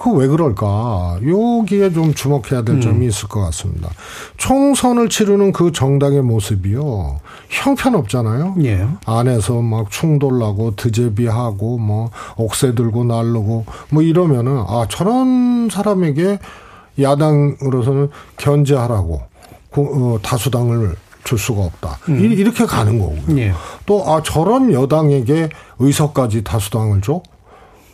그 0.00 0.10
왜 0.10 0.26
그럴까? 0.26 1.18
여기에 1.24 1.92
좀 1.92 2.12
주목해야 2.12 2.62
될 2.62 2.76
음. 2.76 2.80
점이 2.80 3.06
있을 3.06 3.28
것 3.28 3.40
같습니다. 3.42 3.88
총선을 4.36 5.08
치르는 5.08 5.52
그 5.52 5.70
정당의 5.70 6.22
모습이요. 6.22 7.20
형편없잖아요. 7.48 8.56
예. 8.64 8.86
안에서 9.06 9.62
막 9.62 9.90
충돌나고 9.90 10.74
드제비하고 10.74 11.78
뭐 11.78 12.10
옥새 12.36 12.74
들고 12.74 13.04
날르고 13.04 13.66
뭐 13.90 14.02
이러면은 14.02 14.64
아 14.66 14.86
저런 14.90 15.68
사람에게 15.70 16.40
야당으로서는 17.00 18.08
견제하라고 18.36 19.22
어, 19.76 20.18
다수당을 20.22 20.96
줄 21.28 21.38
수가 21.38 21.62
없다. 21.62 21.98
음. 22.08 22.18
이렇게 22.20 22.64
가는 22.64 22.98
거고요. 22.98 23.38
예. 23.38 23.52
또, 23.84 24.02
아, 24.06 24.22
저런 24.22 24.72
여당에게 24.72 25.50
의석까지 25.78 26.42
다수당을 26.42 27.02
줘? 27.02 27.20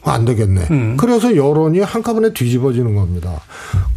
안 0.06 0.24
되겠네. 0.24 0.60
음. 0.70 0.96
그래서 0.98 1.34
여론이 1.34 1.80
한꺼번에 1.80 2.32
뒤집어지는 2.32 2.94
겁니다. 2.94 3.40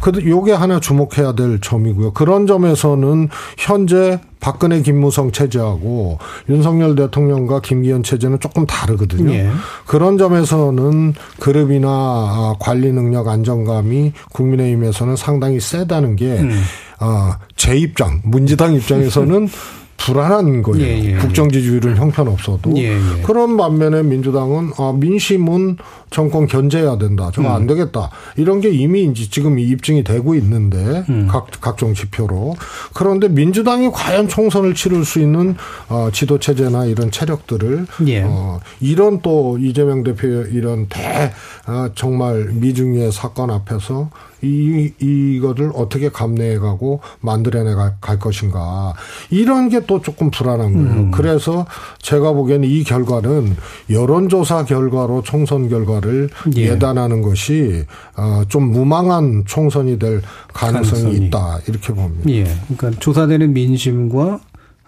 그, 0.00 0.10
요게 0.26 0.52
하나 0.52 0.80
주목해야 0.80 1.34
될 1.36 1.60
점이고요. 1.60 2.14
그런 2.14 2.46
점에서는 2.46 3.28
현재 3.58 4.18
박근혜 4.40 4.80
김무성 4.80 5.30
체제하고 5.30 6.18
윤석열 6.48 6.96
대통령과 6.96 7.60
김기현 7.60 8.02
체제는 8.02 8.40
조금 8.40 8.66
다르거든요. 8.66 9.32
예. 9.32 9.50
그런 9.86 10.16
점에서는 10.18 11.14
그룹이나 11.38 12.54
관리 12.58 12.90
능력 12.90 13.28
안정감이 13.28 14.12
국민의힘에서는 14.32 15.14
상당히 15.14 15.60
세다는 15.60 16.16
게, 16.16 16.38
음. 16.38 16.60
어, 17.00 17.34
제 17.56 17.76
입장, 17.76 18.20
문지당 18.24 18.74
입장에서는 18.74 19.48
불안한 19.98 20.62
거예요. 20.62 20.86
예, 20.86 21.04
예, 21.04 21.14
국정 21.16 21.50
지지율은 21.50 21.96
형편없어도 21.96 22.72
예, 22.76 22.94
예, 22.94 23.22
그런 23.22 23.56
반면에 23.56 24.02
민주당은 24.02 24.70
아, 24.78 24.94
민심은 24.96 25.76
정권 26.10 26.46
견제해야 26.46 26.96
된다. 26.96 27.30
저거 27.34 27.48
음. 27.48 27.54
안 27.54 27.66
되겠다. 27.66 28.08
이런 28.36 28.60
게 28.60 28.70
이미 28.70 29.04
이제 29.04 29.28
지금 29.28 29.58
입증이 29.58 30.04
되고 30.04 30.34
있는데 30.36 31.04
음. 31.10 31.28
각 31.28 31.48
각종 31.60 31.92
지표로 31.92 32.56
그런데 32.94 33.28
민주당이 33.28 33.90
과연 33.90 34.28
총선을 34.28 34.74
치를 34.74 35.04
수 35.04 35.20
있는 35.20 35.56
어, 35.88 36.08
지도 36.12 36.38
체제나 36.38 36.86
이런 36.86 37.10
체력들을 37.10 37.86
예. 38.06 38.22
어, 38.24 38.60
이런 38.80 39.20
또 39.20 39.58
이재명 39.58 40.04
대표의 40.04 40.52
이런 40.52 40.88
대 40.88 41.32
어, 41.66 41.90
정말 41.94 42.48
미중의 42.52 43.12
사건 43.12 43.50
앞에서 43.50 44.08
이, 44.42 44.92
이거를 45.00 45.72
어떻게 45.74 46.08
감내해가고 46.10 47.00
만들어내 47.20 47.74
갈 48.00 48.18
것인가. 48.18 48.94
이런 49.30 49.68
게 49.68 49.78
또 49.88 50.02
조금 50.02 50.30
불안한 50.30 50.72
거예요. 50.74 51.00
음. 51.00 51.10
그래서 51.10 51.64
제가 52.02 52.32
보기에는 52.32 52.68
이 52.68 52.84
결과는 52.84 53.56
여론조사 53.88 54.64
결과로 54.66 55.22
총선 55.22 55.68
결과를 55.68 56.28
예. 56.56 56.78
단하는 56.78 57.22
것이 57.22 57.84
어, 58.16 58.42
좀 58.48 58.70
무망한 58.70 59.44
총선이 59.46 59.98
될 59.98 60.20
가능성이, 60.52 61.02
가능성이. 61.02 61.26
있다. 61.26 61.60
이렇게 61.68 61.92
봅니다. 61.94 62.28
예. 62.30 62.44
그러니까 62.76 63.00
조사되는 63.00 63.52
민심과 63.54 64.40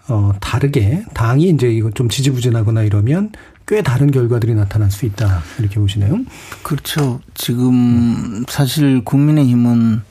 어, 0.09 0.31
다르게 0.39 1.03
당이 1.13 1.49
이제 1.49 1.69
이거 1.71 1.89
좀 1.91 2.09
지지부진하거나 2.09 2.83
이러면 2.83 3.31
꽤 3.71 3.81
다른 3.81 4.11
결과들이 4.11 4.53
나타날 4.53 4.91
수 4.91 5.05
있다 5.05 5.39
이렇게 5.57 5.79
보시네요. 5.79 6.25
그렇죠. 6.61 7.21
지금 7.33 8.43
사실 8.49 9.01
국민의힘은 9.05 10.01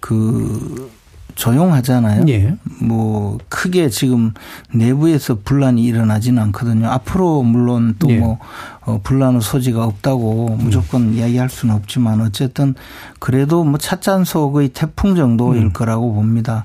그 0.00 0.90
조용하잖아요. 1.34 2.24
예. 2.28 2.56
뭐 2.80 3.36
크게 3.50 3.90
지금 3.90 4.32
내부에서 4.72 5.38
분란이 5.44 5.84
일어나지는 5.84 6.42
않거든요. 6.44 6.88
앞으로 6.88 7.42
물론 7.42 7.96
또뭐 7.98 8.14
예. 8.14 8.38
어, 8.86 9.00
분란의 9.02 9.42
소지가 9.42 9.84
없다고 9.84 10.56
무조건 10.58 11.08
음. 11.08 11.14
이야기할 11.14 11.50
수는 11.50 11.74
없지만 11.74 12.22
어쨌든 12.22 12.74
그래도 13.18 13.64
뭐 13.64 13.78
찻잔 13.78 14.24
속의 14.24 14.70
태풍 14.70 15.14
정도일 15.14 15.62
음. 15.62 15.72
거라고 15.74 16.14
봅니다. 16.14 16.64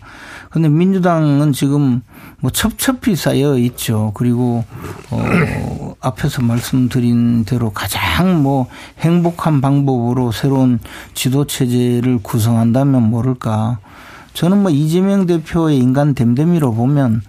근데 0.50 0.68
민주당은 0.68 1.54
지금 1.54 2.02
뭐 2.40 2.50
첩첩이 2.50 3.16
쌓여 3.16 3.58
있죠. 3.58 4.12
그리고 4.16 4.64
어 5.12 5.96
앞에서 6.02 6.42
말씀드린 6.42 7.46
대로 7.46 7.72
가장 7.72 8.42
뭐 8.42 8.68
행복한 9.00 9.62
방법으로 9.62 10.32
새로운 10.32 10.80
지도 11.14 11.46
체제를 11.46 12.20
구성한다면 12.24 13.04
모를까. 13.04 13.80
저는 14.34 14.62
뭐 14.62 14.72
이재명 14.72 15.26
대표의 15.26 15.78
인간 15.78 16.16
댐댐이로 16.16 16.74
보면 16.74 17.22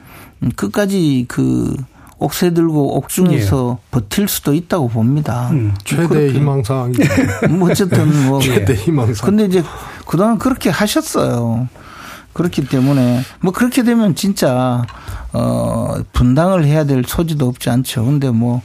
끝까지 0.56 1.26
그 1.28 1.76
옥새 2.18 2.50
들고 2.50 2.96
옥중에서 2.98 3.78
예. 3.78 3.86
버틸 3.90 4.28
수도 4.28 4.52
있다고 4.52 4.88
봅니다. 4.88 5.48
음, 5.50 5.74
최대 5.84 6.28
희망사항이. 6.28 6.94
뭐 7.50 7.70
어쨌든 7.70 8.26
뭐. 8.26 8.40
최대 8.42 8.74
희망사항. 8.74 9.26
근데 9.26 9.44
이제 9.46 9.64
그동안 10.06 10.38
그렇게 10.38 10.70
하셨어요. 10.70 11.68
그렇기 12.32 12.66
때문에 12.68 13.22
뭐 13.40 13.52
그렇게 13.52 13.82
되면 13.82 14.14
진짜 14.14 14.84
어 15.32 15.94
분당을 16.12 16.64
해야 16.64 16.84
될 16.84 17.04
소지도 17.06 17.46
없지 17.46 17.70
않죠. 17.70 18.04
근데 18.04 18.30
뭐뭐 18.30 18.62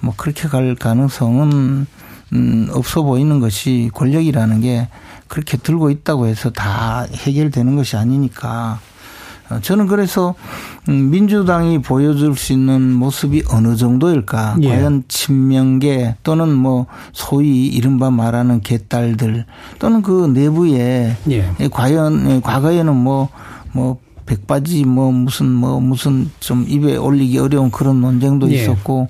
뭐 0.00 0.14
그렇게 0.16 0.48
갈 0.48 0.74
가능성은 0.74 1.86
음 2.32 2.68
없어 2.72 3.02
보이는 3.02 3.40
것이 3.40 3.90
권력이라는 3.94 4.60
게 4.60 4.88
그렇게 5.28 5.56
들고 5.56 5.90
있다고 5.90 6.26
해서 6.26 6.50
다 6.50 7.06
해결되는 7.12 7.76
것이 7.76 7.96
아니니까 7.96 8.80
어, 8.80 8.80
저는 9.62 9.86
그래서 9.86 10.34
음, 10.88 11.10
민주당이 11.10 11.80
보여줄 11.80 12.36
수 12.36 12.52
있는 12.52 12.92
모습이 12.92 13.44
어느 13.50 13.76
정도일까? 13.76 14.56
예. 14.62 14.68
과연 14.68 15.04
친명계 15.08 16.16
또는 16.22 16.52
뭐 16.52 16.86
소위 17.12 17.66
이른바 17.66 18.10
말하는 18.10 18.60
개딸들 18.60 19.44
또는 19.78 20.02
그 20.02 20.26
내부에 20.26 21.16
예. 21.30 21.68
과연 21.70 22.30
예, 22.30 22.40
과거에는 22.40 22.94
뭐뭐 22.94 23.28
뭐 23.72 23.98
백바지 24.26 24.84
뭐 24.84 25.12
무슨 25.12 25.52
뭐 25.52 25.80
무슨 25.80 26.30
좀 26.40 26.64
입에 26.68 26.96
올리기 26.96 27.38
어려운 27.38 27.70
그런 27.70 28.00
논쟁도 28.00 28.50
예. 28.50 28.56
있었고 28.56 29.08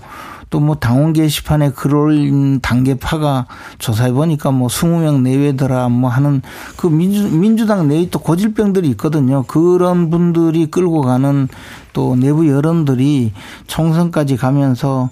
또 0.51 0.61
뭐 0.67 0.75
당원 0.77 1.13
게시판에 1.13 1.71
글 1.71 1.95
올린 1.95 2.61
당계파가 2.61 3.47
조사해 3.79 4.13
보니까 4.13 4.51
뭐 4.51 4.69
20명 4.69 5.23
내외더라 5.23 5.89
뭐 5.89 6.11
하는 6.11 6.43
그 6.77 6.89
민주, 6.89 7.29
민주당 7.29 7.89
내에 7.89 8.09
또 8.11 8.19
고질병들이 8.19 8.89
있거든요. 8.91 9.45
그런 9.45 10.11
분들이 10.11 10.67
끌고 10.67 11.03
가는 11.03 11.49
또 11.93 12.17
내부 12.17 12.49
여론들이 12.49 13.33
총선까지 13.69 14.37
가면서 14.37 15.11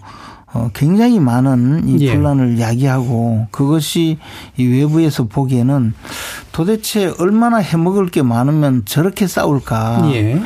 어, 0.52 0.70
굉장히 0.72 1.18
많은 1.18 1.88
이 1.88 1.98
예. 2.00 2.14
분란을 2.14 2.58
예. 2.58 2.62
야기하고 2.62 3.48
그것이 3.50 4.18
이 4.56 4.64
외부에서 4.66 5.24
보기에는 5.24 5.94
도대체 6.52 7.12
얼마나 7.18 7.56
해먹을 7.58 8.08
게 8.08 8.22
많으면 8.22 8.82
저렇게 8.84 9.26
싸울까. 9.26 10.02
예. 10.12 10.40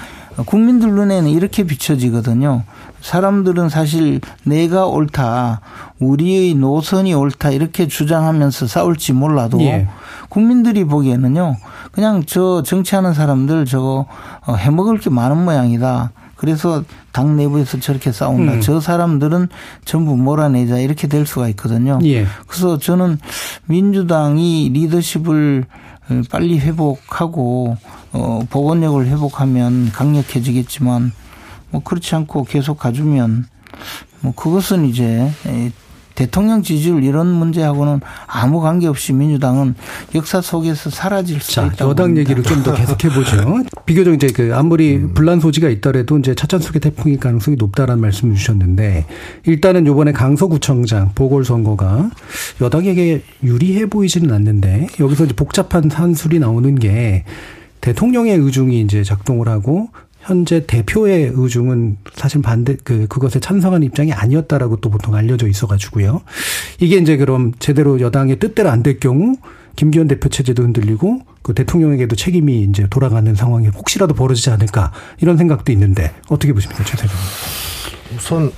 국민들 0.45 0.91
눈에는 0.95 1.31
이렇게 1.31 1.65
비춰지거든요. 1.65 2.63
사람들은 3.01 3.69
사실 3.69 4.21
내가 4.45 4.87
옳다, 4.87 5.61
우리의 6.01 6.55
노선이 6.55 7.15
옳다 7.15 7.51
이렇게 7.51 7.87
주장하면서 7.87 8.67
싸울지 8.67 9.13
몰라도 9.13 9.61
예. 9.61 9.89
국민들이 10.29 10.85
보기에는요, 10.85 11.57
그냥 11.93 12.25
저 12.27 12.63
정치하는 12.63 13.15
사람들 13.15 13.65
저거 13.67 14.07
어, 14.47 14.55
해먹을 14.55 14.99
게 14.99 15.11
많은 15.11 15.45
모양이다. 15.45 16.13
그래서 16.37 16.85
당 17.11 17.37
내부에서 17.37 17.81
저렇게 17.81 18.13
싸운다. 18.13 18.53
음. 18.55 18.61
저 18.61 18.81
사람들은 18.81 19.49
전부 19.85 20.17
몰아내자 20.17 20.79
이렇게 20.79 21.09
될 21.09 21.27
수가 21.27 21.49
있거든요. 21.49 21.99
예. 22.05 22.27
그래서 22.47 22.79
저는 22.79 23.19
민주당이 23.67 24.71
리더십을 24.73 25.67
빨리 26.31 26.59
회복하고 26.59 27.77
어 28.13 28.41
복원력을 28.51 29.07
회복하면 29.07 29.93
강력해지겠지만 29.93 31.13
뭐 31.71 31.83
그렇지 31.83 32.15
않고 32.15 32.45
계속 32.45 32.79
가주면 32.79 33.47
뭐 34.21 34.35
그것은 34.35 34.87
이제 34.87 35.31
대통령 36.19 36.65
지지율 36.65 37.05
이런 37.05 37.29
문제하고는 37.29 38.01
아무 38.27 38.61
관계없이 38.61 39.13
민주당은 39.13 39.77
역사 40.17 40.41
속에서 40.41 40.91
사라질 40.91 41.41
수 41.41 41.61
있다. 41.61 41.89
여당 41.89 42.07
봅니다. 42.09 42.21
얘기를 42.23 42.43
좀 42.43 42.65
더 42.65 42.75
계속해 42.75 43.09
보죠. 43.11 43.63
비교적 43.87 44.15
이제 44.15 44.27
그 44.35 44.51
아무리 44.53 44.97
음. 44.97 45.15
분란 45.15 45.39
소지가 45.39 45.69
있더라도 45.69 46.19
이제 46.19 46.35
차찬 46.35 46.59
속의 46.59 46.81
태풍일 46.81 47.21
가능성이 47.21 47.57
높다라는 47.57 48.01
말씀을 48.01 48.35
주셨는데 48.35 49.07
일단은 49.47 49.87
요번에 49.87 50.11
강서구청장 50.11 51.13
보궐선거가 51.15 52.11
여당에게 52.61 53.23
유리해 53.45 53.87
보이지는 53.87 54.33
않는데 54.35 54.89
여기서 54.99 55.27
이제 55.27 55.35
복잡한 55.37 55.89
산술이 55.89 56.41
나오는 56.41 56.75
게 56.75 57.23
대통령의 57.81 58.37
의중이 58.39 58.81
이제 58.81 59.05
작동을 59.05 59.49
하고 59.49 59.91
현재 60.29 60.67
대표의 60.67 61.33
의중은 61.35 61.97
사실 62.15 62.43
반대 62.43 62.77
그 62.85 63.07
그것에 63.09 63.41
찬성한 63.41 63.83
입장이 63.83 64.13
아니었다라고 64.13 64.77
또 64.77 64.91
보통 64.91 65.15
알려져 65.15 65.49
있어가지고요. 65.49 66.21
이게 66.81 66.97
이제 66.99 67.17
그럼 67.17 67.53
제대로 67.59 67.99
여당의 68.01 68.39
뜻대로 68.39 68.69
안 68.69 68.83
될 68.83 69.01
경우 69.01 69.37
김기현 69.75 70.07
대표 70.07 70.29
체제도 70.29 70.63
흔들리고 70.63 71.21
그 71.43 71.55
대통령에게도 71.55 72.15
책임이 72.15 72.61
이제 72.63 72.87
돌아가는 72.91 73.35
상황이 73.35 73.69
혹시라도 73.69 74.13
벌어지지 74.15 74.51
않을까 74.51 74.93
이런 75.21 75.37
생각도 75.39 75.73
있는데 75.73 76.13
어떻게 76.29 76.53
보십니까, 76.53 76.85
최 76.85 76.97
대표님? 76.97 77.17
우선 78.17 78.53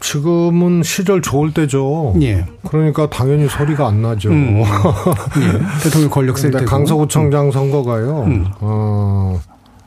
지금은 0.00 0.82
시절 0.82 1.22
좋을 1.22 1.54
때죠. 1.54 2.14
예. 2.20 2.44
그러니까 2.68 3.08
당연히 3.08 3.48
소리가 3.48 3.88
안 3.88 4.02
나죠. 4.02 4.28
음. 4.30 4.58
예. 4.60 5.82
대통령 5.82 6.10
권력 6.10 6.38
셀 6.38 6.50
때고. 6.50 6.66
강서구청장 6.66 7.50
선거가요. 7.50 8.24
음. 8.24 8.46
어, 8.60 9.40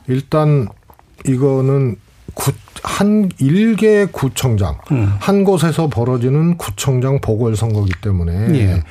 일단 0.08 0.68
이거는 1.26 1.96
구, 2.34 2.52
한 2.82 3.30
일개 3.38 4.06
구청장 4.06 4.78
음. 4.90 5.12
한 5.20 5.44
곳에서 5.44 5.88
벌어지는 5.88 6.56
구청장 6.56 7.20
보궐선거기 7.20 7.92
때문에 8.00 8.58
예. 8.58 8.82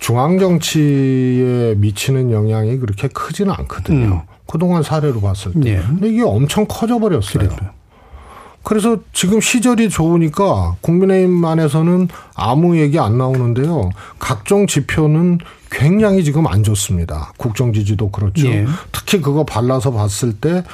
중앙 0.00 0.38
정치에 0.38 1.74
미치는 1.76 2.30
영향이 2.30 2.78
그렇게 2.78 3.08
크지는 3.08 3.52
않거든요. 3.58 4.06
음. 4.06 4.20
그동안 4.46 4.82
사례로 4.82 5.20
봤을 5.20 5.52
때. 5.52 5.70
예. 5.70 5.76
근데 5.76 6.08
이게 6.08 6.22
엄청 6.22 6.64
커져 6.66 6.98
버렸어요. 6.98 7.48
그래서 8.62 8.98
지금 9.12 9.40
시절이 9.40 9.88
좋으니까 9.88 10.76
국민의힘 10.80 11.42
안에서는 11.44 12.08
아무 12.34 12.78
얘기 12.78 12.98
안 12.98 13.16
나오는데요. 13.16 13.90
각종 14.18 14.66
지표는 14.66 15.38
굉장히 15.70 16.24
지금 16.24 16.46
안 16.46 16.62
좋습니다. 16.62 17.32
국정 17.36 17.72
지지도 17.72 18.10
그렇죠. 18.10 18.46
예. 18.46 18.66
특히 18.92 19.20
그거 19.20 19.44
발라서 19.44 19.92
봤을 19.92 20.34
때 20.34 20.64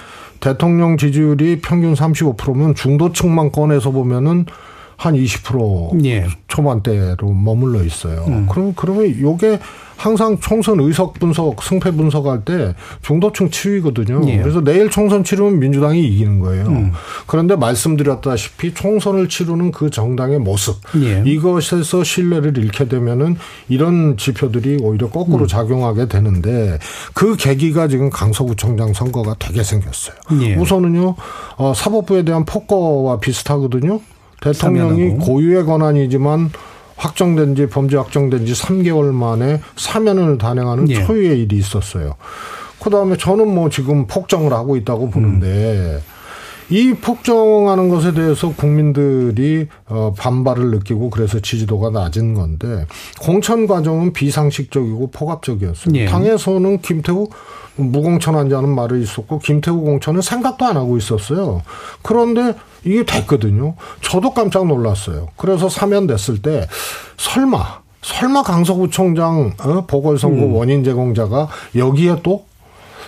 대통령 0.44 0.98
지지율이 0.98 1.62
평균 1.62 1.94
35%면 1.94 2.74
중도층만 2.74 3.50
꺼내서 3.50 3.92
보면은 3.92 4.44
한 4.96 5.14
20% 5.14 6.04
예. 6.04 6.26
초반대로 6.48 7.30
머물러 7.32 7.82
있어요. 7.82 8.24
음. 8.28 8.46
그럼 8.48 8.72
그러면 8.76 9.18
요게 9.20 9.58
항상 9.96 10.38
총선 10.40 10.80
의석 10.80 11.14
분석, 11.14 11.62
승패 11.62 11.92
분석할 11.92 12.44
때 12.44 12.74
중도층 13.02 13.50
치위거든요. 13.50 14.22
예. 14.28 14.38
그래서 14.38 14.60
내일 14.62 14.90
총선 14.90 15.24
치르면 15.24 15.58
민주당이 15.58 16.04
이기는 16.04 16.40
거예요. 16.40 16.66
음. 16.66 16.92
그런데 17.26 17.56
말씀드렸다시피 17.56 18.74
총선을 18.74 19.28
치르는 19.28 19.70
그 19.70 19.90
정당의 19.90 20.40
모습 20.40 20.76
예. 20.96 21.22
이것에서 21.24 22.04
신뢰를 22.04 22.58
잃게 22.58 22.88
되면은 22.88 23.36
이런 23.68 24.16
지표들이 24.16 24.78
오히려 24.82 25.08
거꾸로 25.08 25.44
음. 25.44 25.46
작용하게 25.46 26.08
되는데 26.08 26.78
그 27.14 27.36
계기가 27.36 27.88
지금 27.88 28.10
강서구청장 28.10 28.92
선거가 28.92 29.36
되게 29.38 29.62
생겼어요. 29.62 30.16
예. 30.42 30.54
우선은요 30.56 31.14
어, 31.56 31.72
사법부에 31.74 32.24
대한 32.24 32.44
폭거와 32.44 33.20
비슷하거든요. 33.20 34.00
대통령이 34.44 35.16
고유의 35.18 35.64
권한이지만 35.64 36.50
확정된 36.96 37.56
지 37.56 37.66
범죄 37.66 37.96
확정된 37.96 38.46
지 38.46 38.52
3개월 38.52 39.12
만에 39.12 39.60
사면을 39.76 40.38
단행하는 40.38 40.88
예. 40.90 41.04
초유의 41.04 41.40
일이 41.42 41.56
있었어요. 41.56 42.14
그다음에 42.82 43.16
저는 43.16 43.48
뭐 43.48 43.70
지금 43.70 44.06
폭정을 44.06 44.52
하고 44.52 44.76
있다고 44.76 45.10
보는데 45.10 45.46
음. 45.46 46.13
이 46.70 46.94
폭정하는 46.94 47.88
것에 47.88 48.14
대해서 48.14 48.52
국민들이 48.54 49.68
어 49.86 50.14
반발을 50.16 50.70
느끼고 50.70 51.10
그래서 51.10 51.40
지지도가 51.40 51.90
낮은 51.90 52.34
건데 52.34 52.86
공천 53.20 53.66
과정은 53.66 54.12
비상식적이고 54.12 55.10
포괄적이었어요. 55.10 55.94
예. 55.96 56.06
당에서는 56.06 56.80
김태우 56.80 57.28
무공천한자는 57.76 58.68
말이 58.68 59.02
있었고 59.02 59.40
김태우 59.40 59.80
공천은 59.80 60.22
생각도 60.22 60.64
안 60.64 60.76
하고 60.76 60.96
있었어요. 60.96 61.62
그런데 62.02 62.54
이게 62.84 63.04
됐거든요. 63.04 63.74
저도 64.00 64.32
깜짝 64.32 64.66
놀랐어요. 64.66 65.28
그래서 65.36 65.68
사면됐을 65.68 66.42
때 66.42 66.66
설마 67.16 67.82
설마 68.02 68.42
강서구청장 68.42 69.54
어? 69.64 69.86
보궐선거 69.86 70.44
음. 70.44 70.54
원인 70.54 70.84
제공자가 70.84 71.48
여기에 71.74 72.20
또 72.22 72.44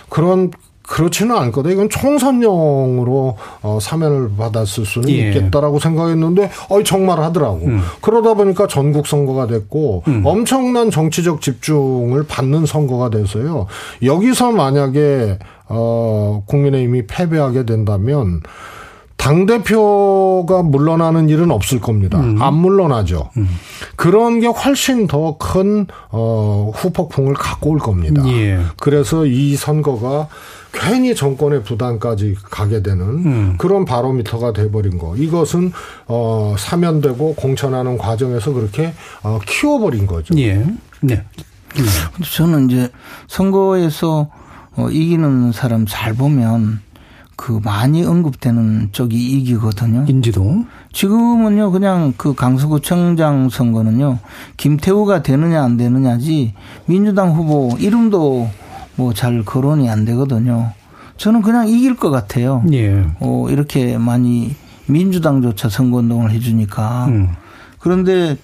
그런 0.09 0.51
그렇지는 0.87 1.35
않을 1.35 1.51
거다. 1.51 1.69
이건 1.69 1.89
총선용으로 1.89 3.37
어, 3.61 3.77
사면을 3.81 4.31
받았을 4.37 4.85
수는 4.85 5.09
예. 5.09 5.27
있겠다라고 5.29 5.79
생각했는데, 5.79 6.49
어이 6.69 6.83
정말 6.85 7.19
하더라고. 7.19 7.65
음. 7.65 7.81
그러다 8.01 8.33
보니까 8.33 8.67
전국 8.67 9.05
선거가 9.05 9.47
됐고 9.47 10.03
음. 10.07 10.21
엄청난 10.25 10.89
정치적 10.89 11.41
집중을 11.41 12.25
받는 12.27 12.65
선거가 12.65 13.09
돼서요. 13.09 13.67
여기서 14.01 14.51
만약에 14.53 15.37
어 15.67 16.43
국민의힘이 16.47 17.05
패배하게 17.05 17.65
된다면. 17.65 18.41
당 19.17 19.47
대표가 19.47 20.61
물러나는 20.61 21.27
일은 21.27 21.49
없을 21.51 21.81
겁니다. 21.81 22.19
음. 22.19 22.39
안 22.39 22.53
물러나죠. 22.53 23.31
음. 23.35 23.49
그런 23.95 24.39
게 24.39 24.45
훨씬 24.47 25.07
더 25.07 25.37
큰, 25.37 25.87
어, 26.11 26.71
후폭풍을 26.73 27.33
갖고 27.33 27.71
올 27.71 27.79
겁니다. 27.79 28.21
예. 28.27 28.59
그래서 28.79 29.25
이 29.25 29.55
선거가 29.55 30.27
괜히 30.71 31.15
정권의 31.15 31.63
부담까지 31.63 32.35
가게 32.43 32.81
되는 32.81 33.01
음. 33.01 33.55
그런 33.57 33.85
바로미터가 33.85 34.53
돼버린 34.53 34.97
거. 34.97 35.15
이것은, 35.15 35.71
어, 36.07 36.55
사면되고 36.57 37.35
공천하는 37.35 37.97
과정에서 37.97 38.53
그렇게, 38.53 38.93
어, 39.23 39.39
키워버린 39.45 40.07
거죠. 40.07 40.37
예. 40.37 40.65
네. 41.01 41.23
음. 41.77 41.85
저는 42.23 42.69
이제 42.69 42.89
선거에서 43.27 44.29
어, 44.75 44.89
이기는 44.89 45.51
사람 45.51 45.85
잘 45.87 46.13
보면 46.13 46.81
그 47.35 47.59
많이 47.63 48.03
언급되는 48.03 48.89
쪽이 48.91 49.15
이기거든요. 49.15 50.05
인지도. 50.07 50.65
지금은요, 50.91 51.71
그냥 51.71 52.13
그 52.17 52.33
강서구청장 52.33 53.49
선거는요, 53.49 54.19
김태우가 54.57 55.21
되느냐 55.21 55.63
안 55.63 55.77
되느냐지 55.77 56.53
민주당 56.85 57.33
후보 57.33 57.75
이름도 57.79 58.49
뭐 58.97 59.13
잘 59.13 59.43
거론이 59.43 59.89
안 59.89 60.05
되거든요. 60.05 60.73
저는 61.17 61.41
그냥 61.41 61.67
이길 61.67 61.95
것 61.95 62.09
같아요. 62.11 62.63
예. 62.71 63.05
어, 63.19 63.47
이렇게 63.49 63.97
많이 63.97 64.55
민주당조차 64.87 65.69
선거운동을 65.69 66.31
해주니까. 66.31 67.05
음. 67.07 67.29
그런데 67.79 68.37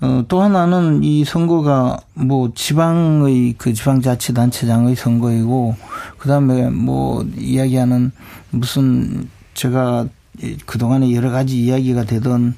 어, 0.00 0.24
또 0.28 0.40
하나는 0.40 1.02
이 1.02 1.24
선거가 1.24 1.98
뭐 2.14 2.52
지방의 2.54 3.54
그 3.58 3.74
지방자치단체장의 3.74 4.96
선거이고 4.96 5.74
그다음에 6.18 6.70
뭐 6.70 7.26
이야기하는 7.36 8.12
무슨 8.50 9.28
제가 9.54 10.06
그동안에 10.64 11.12
여러 11.14 11.30
가지 11.30 11.62
이야기가 11.62 12.04
되던 12.04 12.54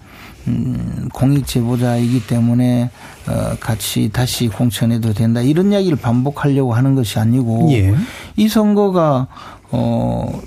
음, 0.46 1.08
공익 1.12 1.46
제보자이기 1.46 2.26
때문에 2.26 2.90
어, 3.28 3.56
같이 3.60 4.10
다시 4.12 4.48
공천해도 4.48 5.12
된다 5.12 5.40
이런 5.40 5.72
이야기를 5.72 5.98
반복하려고 5.98 6.74
하는 6.74 6.94
것이 6.94 7.18
아니고 7.18 7.68
예. 7.72 7.94
이 8.36 8.48
선거가 8.48 9.28
어 9.70 10.40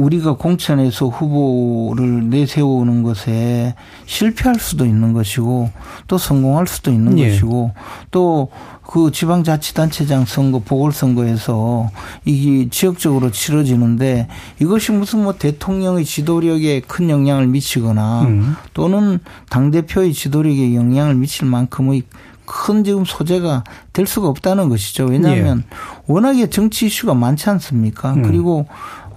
우리가 0.00 0.36
공천에서 0.36 1.08
후보를 1.08 2.30
내세우는 2.30 3.02
것에 3.02 3.74
실패할 4.06 4.58
수도 4.58 4.86
있는 4.86 5.12
것이고 5.12 5.70
또 6.08 6.18
성공할 6.18 6.66
수도 6.66 6.90
있는 6.90 7.18
예. 7.18 7.28
것이고 7.28 7.72
또 8.10 8.48
그 8.90 9.12
지방자치단체장 9.12 10.24
선거 10.24 10.58
보궐선거에서 10.58 11.90
이게 12.24 12.68
지역적으로 12.70 13.30
치러지는데 13.30 14.26
이것이 14.60 14.90
무슨 14.90 15.22
뭐 15.22 15.34
대통령의 15.34 16.04
지도력에 16.04 16.80
큰 16.80 17.08
영향을 17.08 17.46
미치거나 17.46 18.22
음. 18.22 18.56
또는 18.74 19.20
당대표의 19.48 20.12
지도력에 20.12 20.74
영향을 20.74 21.14
미칠 21.14 21.46
만큼의 21.46 22.02
큰 22.44 22.82
지금 22.82 23.04
소재가 23.04 23.62
될 23.92 24.08
수가 24.08 24.26
없다는 24.26 24.68
것이죠. 24.68 25.04
왜냐하면 25.04 25.62
예. 25.70 25.76
워낙에 26.12 26.50
정치 26.50 26.86
이슈가 26.86 27.14
많지 27.14 27.48
않습니까? 27.48 28.14
음. 28.14 28.22
그리고 28.22 28.66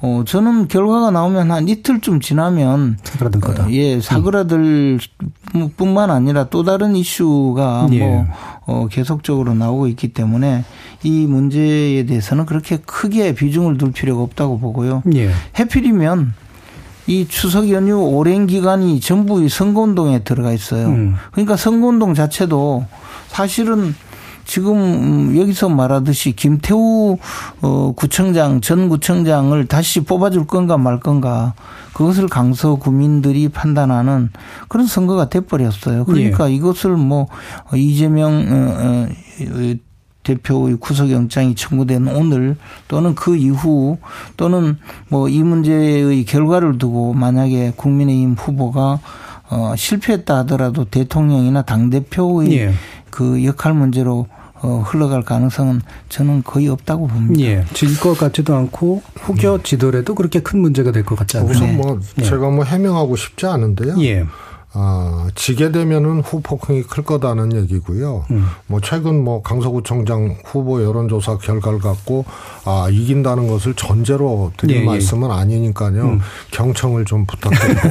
어, 0.06 0.24
저는 0.26 0.68
결과가 0.68 1.12
나오면 1.12 1.50
한 1.50 1.70
이틀쯤 1.70 2.20
지나면 2.20 2.98
사그라들 3.04 3.40
거다. 3.40 3.64
어, 3.64 3.72
예, 3.72 4.02
사그라들 4.02 5.00
뿐만 5.78 6.12
아니라 6.12 6.50
또 6.50 6.64
다른 6.64 6.94
이슈가 6.98 7.88
예. 7.94 8.00
뭐 8.00 8.26
어, 8.66 8.88
계속적으로 8.92 9.54
나오고 9.54 9.88
있기 9.88 10.10
때문에 10.10 10.66
이 11.04 11.26
문제에 11.26 12.06
대해서는 12.06 12.46
그렇게 12.46 12.80
크게 12.86 13.34
비중을 13.34 13.78
둘 13.78 13.94
필요가 13.94 14.24
없다고 14.24 14.60
보고요. 14.60 15.04
예. 15.16 15.32
해필이면 15.58 16.34
이 17.08 17.26
추석 17.30 17.72
연휴 17.72 17.98
오랜 17.98 18.46
기간이 18.46 19.00
전부 19.00 19.48
선거운동에 19.48 20.26
들어가 20.26 20.52
있어요. 20.52 20.88
음. 20.88 21.16
그러니까 21.32 21.56
선거운동 21.56 22.14
자체도 22.14 22.86
사실은 23.30 23.96
지금 24.46 24.76
음, 24.76 25.38
여기서 25.38 25.70
말하듯이 25.70 26.34
김태우 26.34 27.18
어 27.62 27.94
구청장 27.96 28.62
전 28.62 28.90
구청장을 28.90 29.66
다시 29.68 30.02
뽑아줄 30.02 30.48
건가 30.48 30.78
말 30.78 31.00
건가 31.00 31.54
그것을 31.94 32.28
강서 32.28 32.76
구민들이 32.76 33.50
판단하는 33.50 34.30
그런 34.68 34.86
선거가 34.88 35.30
돼버렸어요. 35.30 36.06
그러니까 36.06 36.50
예. 36.50 36.56
이것을 36.56 36.92
뭐 36.98 37.28
이재명 37.74 38.34
어, 38.50 39.08
어, 39.50 39.76
대표의 40.24 40.78
구속영장이 40.78 41.56
청구된 41.56 42.08
오늘 42.08 42.56
또는 42.88 43.14
그 43.14 43.36
이후 43.36 43.98
또는 44.38 44.78
뭐 45.10 45.28
이 45.30 45.44
문제의 45.44 46.26
결과를 46.26 46.78
두고 46.78 47.14
만약에 47.14 47.74
국민의힘 47.76 48.36
후보가 48.38 49.00
어 49.50 49.74
실패했다 49.76 50.38
하더라도 50.40 50.86
대통령이나 50.86 51.64
당 51.64 51.90
대표의 51.90 52.58
예. 52.58 52.74
그 53.14 53.46
역할 53.46 53.76
문제로 53.76 54.26
어, 54.64 54.82
흘러갈 54.88 55.22
가능성은 55.22 55.82
저는 56.10 56.42
거의 56.44 56.68
없다고 56.68 57.06
봅니다. 57.08 57.44
예. 57.44 57.66
질 57.74 58.00
것 58.00 58.18
같지도 58.18 58.56
않고 58.56 59.04
후겨지더라도 59.20 60.16
그렇게 60.16 60.40
큰 60.40 60.62
문제가 60.62 60.92
될 60.92 61.04
것 61.04 61.16
같지 61.20 61.38
않아요. 61.38 61.52
우선 61.52 61.76
뭐 61.78 62.00
네. 62.16 62.24
제가 62.24 62.50
뭐 62.50 62.64
해명하고 62.64 63.16
싶지 63.16 63.46
않은데요. 63.46 63.96
예. 64.02 64.26
아, 64.76 65.28
지게 65.36 65.72
되면은 65.72 66.22
후폭풍이 66.22 66.84
클 66.84 67.04
거다는 67.04 67.56
얘기고요. 67.56 68.26
음. 68.32 68.48
뭐 68.66 68.82
최근 68.82 69.24
뭐 69.24 69.44
강서구청장 69.44 70.38
후보 70.44 70.84
여론조사 70.84 71.38
결과를 71.38 71.78
갖고 71.80 72.26
아 72.66 72.88
이긴다는 72.90 73.48
것을 73.48 73.76
전제로 73.76 74.52
드린 74.58 74.78
예, 74.78 74.82
예. 74.82 74.86
말씀은 74.86 75.30
예. 75.30 75.34
아니니까요. 75.34 76.04
음. 76.04 76.20
경청을 76.52 77.06
좀 77.06 77.26
부탁드리고 77.28 77.90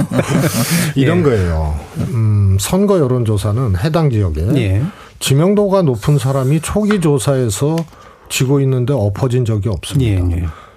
이런 0.96 1.18
예. 1.20 1.22
거예요. 1.22 1.74
음, 2.12 2.58
선거 2.60 2.98
여론조사는 2.98 3.78
해당 3.78 4.10
지역에 4.10 4.46
예. 4.56 4.82
지명도가 5.20 5.82
높은 5.82 6.18
사람이 6.18 6.60
초기 6.60 7.00
조사에서 7.00 7.76
지고 8.28 8.60
있는데 8.60 8.92
엎어진 8.92 9.46
적이 9.46 9.70
없습니다. 9.70 10.22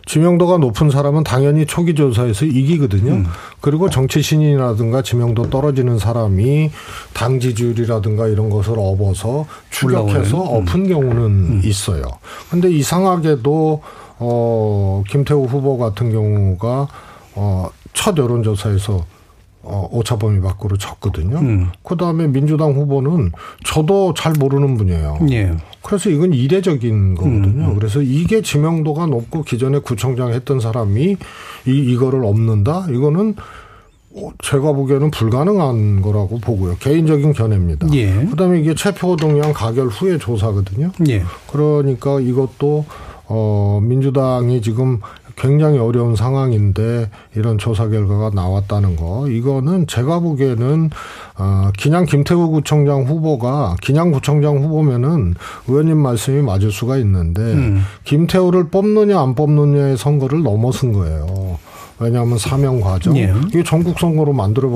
지명도가 0.07 0.57
높은 0.57 0.89
사람은 0.89 1.23
당연히 1.23 1.65
초기 1.65 1.93
조사에서 1.93 2.45
이기거든요. 2.45 3.11
음. 3.11 3.25
그리고 3.59 3.89
정치 3.89 4.21
신인이라든가 4.21 5.01
지명도 5.01 5.49
떨어지는 5.49 5.99
사람이 5.99 6.71
당 7.13 7.39
지지율이라든가 7.39 8.27
이런 8.27 8.49
것을 8.49 8.75
업어서 8.77 9.45
추격해서 9.69 10.41
음. 10.41 10.61
엎은 10.63 10.87
경우는 10.87 11.21
음. 11.21 11.61
있어요. 11.63 12.03
근데 12.49 12.71
이상하게도 12.71 13.81
어 14.19 15.03
김태우 15.09 15.45
후보 15.45 15.77
같은 15.77 16.11
경우가 16.11 16.87
어첫 17.35 18.17
여론조사에서 18.17 19.16
어, 19.69 19.89
오차 19.91 20.17
범위 20.17 20.39
밖으로 20.39 20.77
졌거든요. 20.77 21.37
음. 21.39 21.69
그 21.83 21.97
다음에 21.97 22.27
민주당 22.27 22.71
후보는 22.71 23.31
저도 23.65 24.13
잘 24.15 24.33
모르는 24.33 24.77
분이에요. 24.77 25.19
예. 25.31 25.51
그래서 25.83 26.09
이건 26.09 26.33
이례적인 26.33 27.15
거거든요. 27.15 27.65
음. 27.65 27.75
그래서 27.75 28.01
이게 28.01 28.41
지명도가 28.41 29.07
높고 29.07 29.43
기존에 29.43 29.79
구청장 29.79 30.33
했던 30.33 30.59
사람이 30.59 31.17
이, 31.67 31.71
이거를 31.71 32.23
없는다? 32.23 32.87
이거는 32.89 33.35
제가 34.41 34.71
보기에는 34.71 35.11
불가능한 35.11 36.01
거라고 36.01 36.39
보고요. 36.39 36.77
개인적인 36.79 37.33
견해입니다. 37.33 37.87
예. 37.93 38.25
그다음에 38.25 38.59
이게 38.59 38.73
체포 38.73 39.15
동의안 39.15 39.53
가결 39.53 39.87
후의 39.87 40.17
조사거든요. 40.19 40.91
예. 41.09 41.23
그러니까 41.51 42.19
이것도 42.19 42.85
어 43.27 43.79
민주당이 43.83 44.61
지금 44.61 45.01
굉장히 45.37 45.77
어려운 45.77 46.15
상황인데 46.15 47.09
이런 47.35 47.57
조사 47.57 47.87
결과가 47.87 48.31
나왔다는 48.33 48.95
거 48.95 49.27
이거는 49.29 49.85
제가 49.87 50.19
보기에는 50.19 50.89
어 51.37 51.71
그냥 51.79 52.05
김태우 52.05 52.49
구청장 52.49 53.03
후보가 53.03 53.75
그냥 53.85 54.11
구청장 54.11 54.57
후보면은 54.57 55.35
의원님 55.67 55.97
말씀이 55.97 56.41
맞을 56.41 56.71
수가 56.71 56.97
있는데 56.97 57.41
음. 57.41 57.83
김태우를 58.03 58.69
뽑느냐 58.69 59.21
안 59.21 59.35
뽑느냐의 59.35 59.97
선거를 59.97 60.41
넘어선 60.41 60.91
거예요. 60.91 61.59
왜냐하면 61.99 62.37
사명 62.37 62.79
과정 62.79 63.17
예. 63.17 63.33
이게 63.47 63.63
전국 63.63 63.99
선거로 63.99 64.33
만들어 64.33 64.69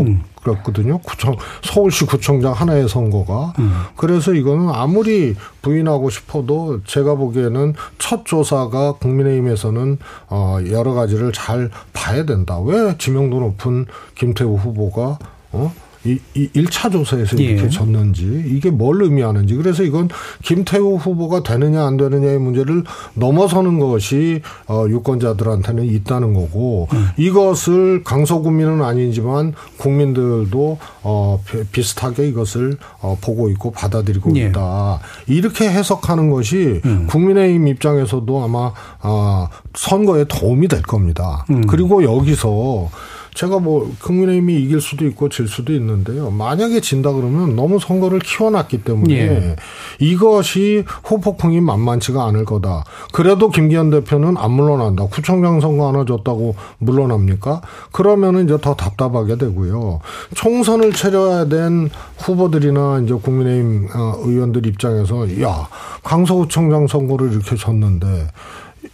버렸거든요. 0.43 0.93
음. 0.95 0.99
구청 1.03 1.35
서울시 1.61 2.05
구청장 2.05 2.53
하나의 2.53 2.89
선거가 2.89 3.53
음. 3.59 3.71
그래서 3.95 4.33
이거는 4.33 4.69
아무리 4.69 5.35
부인하고 5.61 6.09
싶어도 6.09 6.81
제가 6.85 7.15
보기에는 7.15 7.73
첫 7.99 8.25
조사가 8.25 8.93
국민의힘에서는 8.93 9.97
어 10.29 10.57
여러 10.69 10.93
가지를 10.93 11.31
잘 11.31 11.69
봐야 11.93 12.25
된다. 12.25 12.59
왜 12.59 12.95
지명도 12.97 13.39
높은 13.39 13.85
김태우 14.15 14.55
후보가 14.55 15.19
어 15.51 15.73
이, 16.03 16.17
이 16.33 16.49
1차 16.49 16.91
조사에서 16.91 17.37
이렇게 17.37 17.65
예. 17.65 17.69
졌는지 17.69 18.43
이게 18.47 18.71
뭘 18.71 19.03
의미하는지 19.03 19.53
그래서 19.55 19.83
이건 19.83 20.09
김태우 20.43 20.95
후보가 20.95 21.43
되느냐 21.43 21.85
안 21.85 21.97
되느냐의 21.97 22.39
문제를 22.39 22.83
넘어서는 23.13 23.79
것이 23.79 24.41
어 24.67 24.85
유권자들한테는 24.89 25.85
있다는 25.85 26.33
거고 26.33 26.87
음. 26.93 27.07
이것을 27.17 28.03
강서구민은 28.03 28.81
아니지만 28.81 29.53
국민들도 29.77 30.79
어 31.03 31.43
비슷하게 31.71 32.29
이것을 32.29 32.77
어 33.01 33.17
보고 33.21 33.49
있고 33.49 33.71
받아들이고 33.71 34.35
예. 34.37 34.47
있다. 34.47 34.99
이렇게 35.27 35.69
해석하는 35.69 36.31
것이 36.31 36.81
음. 36.83 37.05
국민의힘 37.07 37.67
입장에서도 37.67 38.43
아마 38.43 38.71
아 39.01 39.49
선거에 39.75 40.25
도움이 40.27 40.67
될 40.67 40.81
겁니다. 40.81 41.45
음. 41.51 41.61
그리고 41.67 42.03
여기서 42.03 42.89
제가 43.33 43.59
뭐 43.59 43.91
국민의힘이 44.01 44.61
이길 44.61 44.81
수도 44.81 45.05
있고 45.05 45.29
질 45.29 45.47
수도 45.47 45.73
있는데요. 45.73 46.31
만약에 46.31 46.81
진다 46.81 47.11
그러면 47.13 47.55
너무 47.55 47.79
선거를 47.79 48.19
키워놨기 48.19 48.83
때문에 48.83 49.13
예. 49.13 49.55
이것이 49.99 50.83
후폭풍이 51.03 51.61
만만치가 51.61 52.25
않을 52.25 52.45
거다. 52.45 52.83
그래도 53.13 53.49
김기현 53.49 53.89
대표는 53.89 54.37
안 54.37 54.51
물러난다. 54.51 55.05
구청장 55.05 55.61
선거 55.61 55.87
하나 55.87 56.05
줬다고 56.05 56.55
물러납니까? 56.79 57.61
그러면은 57.91 58.45
이제 58.45 58.57
더 58.59 58.75
답답하게 58.75 59.37
되고요. 59.37 60.01
총선을 60.35 60.93
치러야 60.93 61.45
된 61.45 61.89
후보들이나 62.17 63.01
이제 63.03 63.13
국민의힘 63.13 63.87
어, 63.95 64.15
의원들 64.23 64.65
입장에서 64.65 65.41
야 65.41 65.67
강서구청장 66.03 66.87
선거를 66.87 67.31
이렇게 67.31 67.55
졌는데 67.55 68.27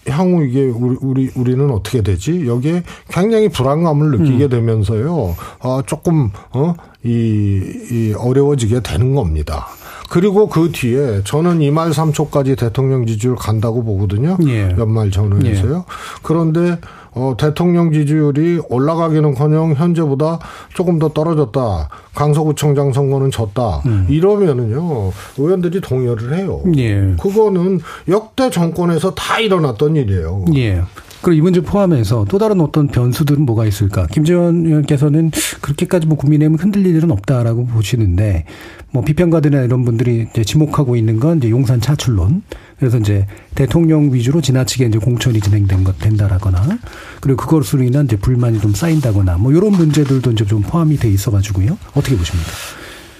향후 0.07 0.43
이게 0.45 0.65
우리, 0.65 0.97
우리 1.01 1.31
우리는 1.35 1.69
어떻게 1.71 2.01
되지? 2.01 2.47
여기에 2.47 2.83
굉장히 3.09 3.49
불안감을 3.49 4.11
느끼게 4.19 4.45
음. 4.45 4.49
되면서요. 4.49 5.35
아 5.59 5.81
조금 5.85 6.29
어 6.51 6.73
이 7.05 7.87
이 7.91 8.13
어려워지게 8.17 8.81
되는 8.81 9.15
겁니다. 9.15 9.67
그리고 10.09 10.47
그 10.49 10.71
뒤에 10.73 11.21
저는 11.23 11.61
이말 11.61 11.93
삼초까지 11.93 12.55
대통령 12.55 13.05
지지율 13.05 13.35
간다고 13.35 13.83
보거든요. 13.83 14.37
예. 14.47 14.75
연말 14.77 15.11
전후에서요. 15.11 15.77
예. 15.77 15.81
그런데 16.23 16.79
어, 17.11 17.35
대통령 17.37 17.91
지지율이 17.91 18.61
올라가기는커녕 18.69 19.73
현재보다 19.73 20.39
조금 20.73 20.99
더 20.99 21.09
떨어졌다. 21.09 21.89
강서구청장 22.15 22.93
선거는 22.93 23.31
졌다. 23.31 23.81
음. 23.85 24.05
이러면은요 24.09 25.11
의원들이 25.37 25.81
동의를 25.81 26.35
해요. 26.35 26.61
예. 26.77 27.15
그거는 27.19 27.79
역대 28.07 28.49
정권에서 28.49 29.13
다 29.13 29.39
일어났던 29.39 29.95
일이에요. 29.95 30.45
예. 30.55 30.81
그리고 31.21 31.37
이 31.37 31.41
문제 31.41 31.61
포함해서 31.61 32.25
또 32.29 32.37
다른 32.37 32.61
어떤 32.61 32.87
변수들은 32.87 33.45
뭐가 33.45 33.65
있을까? 33.65 34.07
김재원 34.07 34.65
의원께서는 34.65 35.31
그렇게까지 35.61 36.07
뭐 36.07 36.17
국민의힘은 36.17 36.59
흔들릴 36.59 36.95
일은 36.95 37.11
없다라고 37.11 37.65
보시는데 37.67 38.45
뭐 38.91 39.03
비평가들이나 39.03 39.63
이런 39.63 39.83
분들이 39.83 40.27
이제 40.29 40.43
지목하고 40.43 40.95
있는 40.95 41.19
건 41.19 41.39
이제 41.39 41.49
용산 41.49 41.81
차출론. 41.81 42.43
그래서 42.79 42.97
이제 42.99 43.25
대통령 43.55 44.13
위주로 44.13 44.39
지나치게 44.41 44.85
이제 44.85 44.99
공천이 44.99 45.41
진행된 45.41 45.83
것 45.83 45.97
된다라거나 45.97 46.77
그리고 47.21 47.43
그것으로 47.43 47.83
인한 47.83 48.05
이제 48.05 48.15
불만이 48.15 48.61
좀 48.61 48.73
쌓인다거나 48.73 49.37
뭐 49.37 49.51
이런 49.51 49.71
문제들도 49.71 50.31
이제 50.31 50.45
좀 50.45 50.61
포함이 50.61 50.97
돼 50.97 51.09
있어 51.09 51.31
가지고요. 51.31 51.77
어떻게 51.95 52.15
보십니까? 52.15 52.51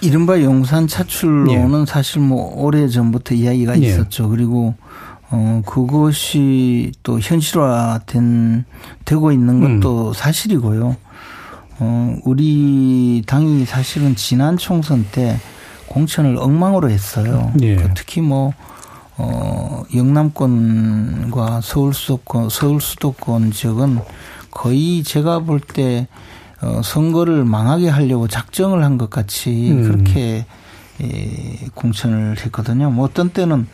이른바 0.00 0.40
용산 0.42 0.86
차출론은 0.86 1.80
예. 1.80 1.86
사실 1.86 2.20
뭐 2.20 2.54
오래 2.54 2.86
전부터 2.86 3.34
이야기가 3.34 3.80
예. 3.82 3.86
있었죠. 3.86 4.28
그리고 4.28 4.74
어 5.30 5.62
그것이 5.66 6.92
또 7.02 7.20
현실화된 7.20 8.64
되고 9.04 9.30
있는 9.32 9.80
것도 9.80 10.08
음. 10.08 10.12
사실이고요. 10.14 10.96
어 11.80 12.16
우리 12.24 13.22
당이 13.26 13.64
사실은 13.66 14.16
지난 14.16 14.56
총선 14.56 15.04
때 15.12 15.38
공천을 15.86 16.36
엉망으로 16.38 16.90
했어요. 16.90 17.52
예. 17.62 17.76
그 17.76 17.90
특히 17.94 18.20
뭐 18.20 18.52
어, 19.20 19.82
영남권과 19.94 21.60
서울 21.62 21.92
수도권, 21.92 22.50
서울 22.50 22.80
수도권 22.80 23.50
지역은 23.50 23.98
거의 24.50 25.02
제가 25.02 25.40
볼 25.40 25.60
때 25.60 26.06
어, 26.60 26.80
선거를 26.82 27.44
망하게 27.44 27.88
하려고 27.88 28.26
작정을 28.28 28.82
한 28.84 28.96
것 28.98 29.10
같이 29.10 29.70
음. 29.72 29.82
그렇게 29.82 30.46
예, 31.00 31.66
공천을 31.74 32.36
했거든요. 32.44 32.90
뭐 32.90 33.04
어떤 33.04 33.30
때는 33.30 33.68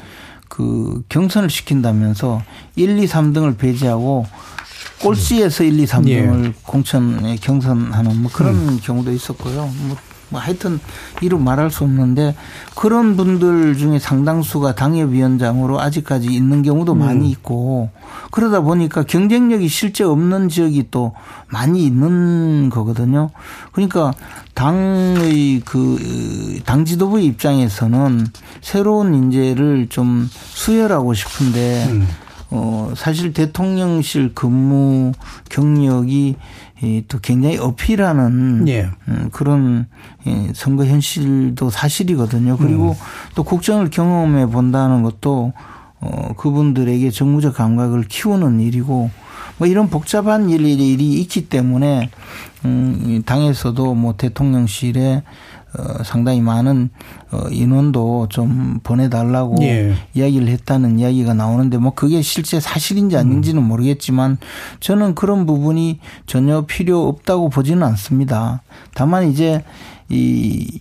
그 0.55 1.03
경선을 1.09 1.51
시킨다면서 1.51 2.41
1, 2.77 3.01
2, 3.01 3.07
3등을 3.09 3.59
배제하고 3.59 4.25
꼴찌에서 5.01 5.65
1, 5.65 5.81
2, 5.81 5.87
3등을 5.87 6.45
예. 6.47 6.53
공천에 6.63 7.35
경선하는 7.37 8.23
뭐 8.23 8.31
그런 8.33 8.55
음. 8.55 8.81
경우도 8.81 9.11
있었고요. 9.11 9.69
뭐 9.89 9.97
뭐 10.29 10.41
하여튼 10.41 10.81
이름 11.21 11.45
말할 11.45 11.71
수 11.71 11.85
없는데 11.85 12.35
그런 12.75 13.17
분들 13.17 13.77
중에 13.77 13.99
상당수가 13.99 14.75
당협위원장으로 14.75 15.81
아직까지 15.81 16.29
있는 16.29 16.63
경우도 16.63 16.93
음. 16.93 16.99
많이 16.99 17.31
있고 17.31 17.91
그러다 18.31 18.61
보니까 18.61 19.03
경쟁력이 19.05 19.69
실제 19.69 20.05
없는 20.05 20.49
지역이 20.49 20.89
또 20.91 21.13
많이 21.49 21.85
있는 21.85 22.71
거거든요. 22.71 23.31
그러니까 23.73 24.13
당의 24.55 25.61
그 25.61 26.55
당 26.65 26.85
지도부 26.85 27.21
입장에서는 27.21 28.27
새로운 28.61 29.15
인재를 29.15 29.89
좀 29.89 30.29
수혈하고 30.33 31.15
싶은데 31.15 31.87
음. 31.89 32.09
어 32.51 32.93
사실 32.97 33.33
대통령실 33.33 34.35
근무 34.35 35.13
경력이 35.51 36.37
또 37.09 37.19
굉장히 37.21 37.57
어필하는 37.59 38.69
예. 38.69 38.91
음, 39.09 39.29
그런 39.33 39.87
선거 40.55 40.85
현실도 40.85 41.71
사실이거든요. 41.71 42.57
그리고 42.57 42.91
음. 42.91 42.95
또 43.35 43.43
국정을 43.43 43.91
경험해 43.91 44.47
본다는 44.47 45.03
것도 45.03 45.53
어 46.01 46.35
그분들에게 46.37 47.11
정무적 47.11 47.55
감각을 47.55 48.05
키우는 48.05 48.61
일이고 48.61 49.11
뭐 49.57 49.69
이런 49.69 49.89
복잡한 49.89 50.51
일이 50.51 50.75
있기 51.21 51.49
때문에 51.49 52.11
음 52.65 53.23
당에서도 53.25 53.95
뭐 53.95 54.17
대통령실에 54.17 55.23
어, 55.79 56.03
상당히 56.05 56.41
많은 56.41 56.91
어, 57.33 57.49
인원도 57.51 58.29
좀 58.31 58.81
보내달라고 58.83 59.57
예. 59.63 59.95
이야기를 60.15 60.49
했다는 60.49 61.01
이야기가 61.01 61.35
나오는데 61.35 61.79
뭐 61.79 61.93
그게 61.95 62.23
실제 62.23 62.61
사실인지 62.61 63.17
아닌지는 63.17 63.63
음. 63.63 63.69
모르겠지만 63.69 64.39
저는 64.81 65.15
그런 65.15 65.47
부분이 65.47 65.99
전혀 66.27 66.63
필요 66.63 67.09
없다고 67.09 67.49
보지는 67.49 67.83
않습니다. 67.83 68.63
다만 68.95 69.29
이제 69.31 69.65
이 70.09 70.81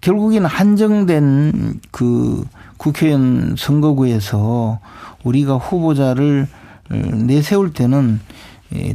결국에는 0.00 0.46
한정된 0.46 1.80
그 1.90 2.44
국회의원 2.76 3.56
선거구에서 3.58 4.78
우리가 5.24 5.56
후보자를 5.56 6.46
어, 6.90 6.94
내세울 6.94 7.72
때는 7.72 8.20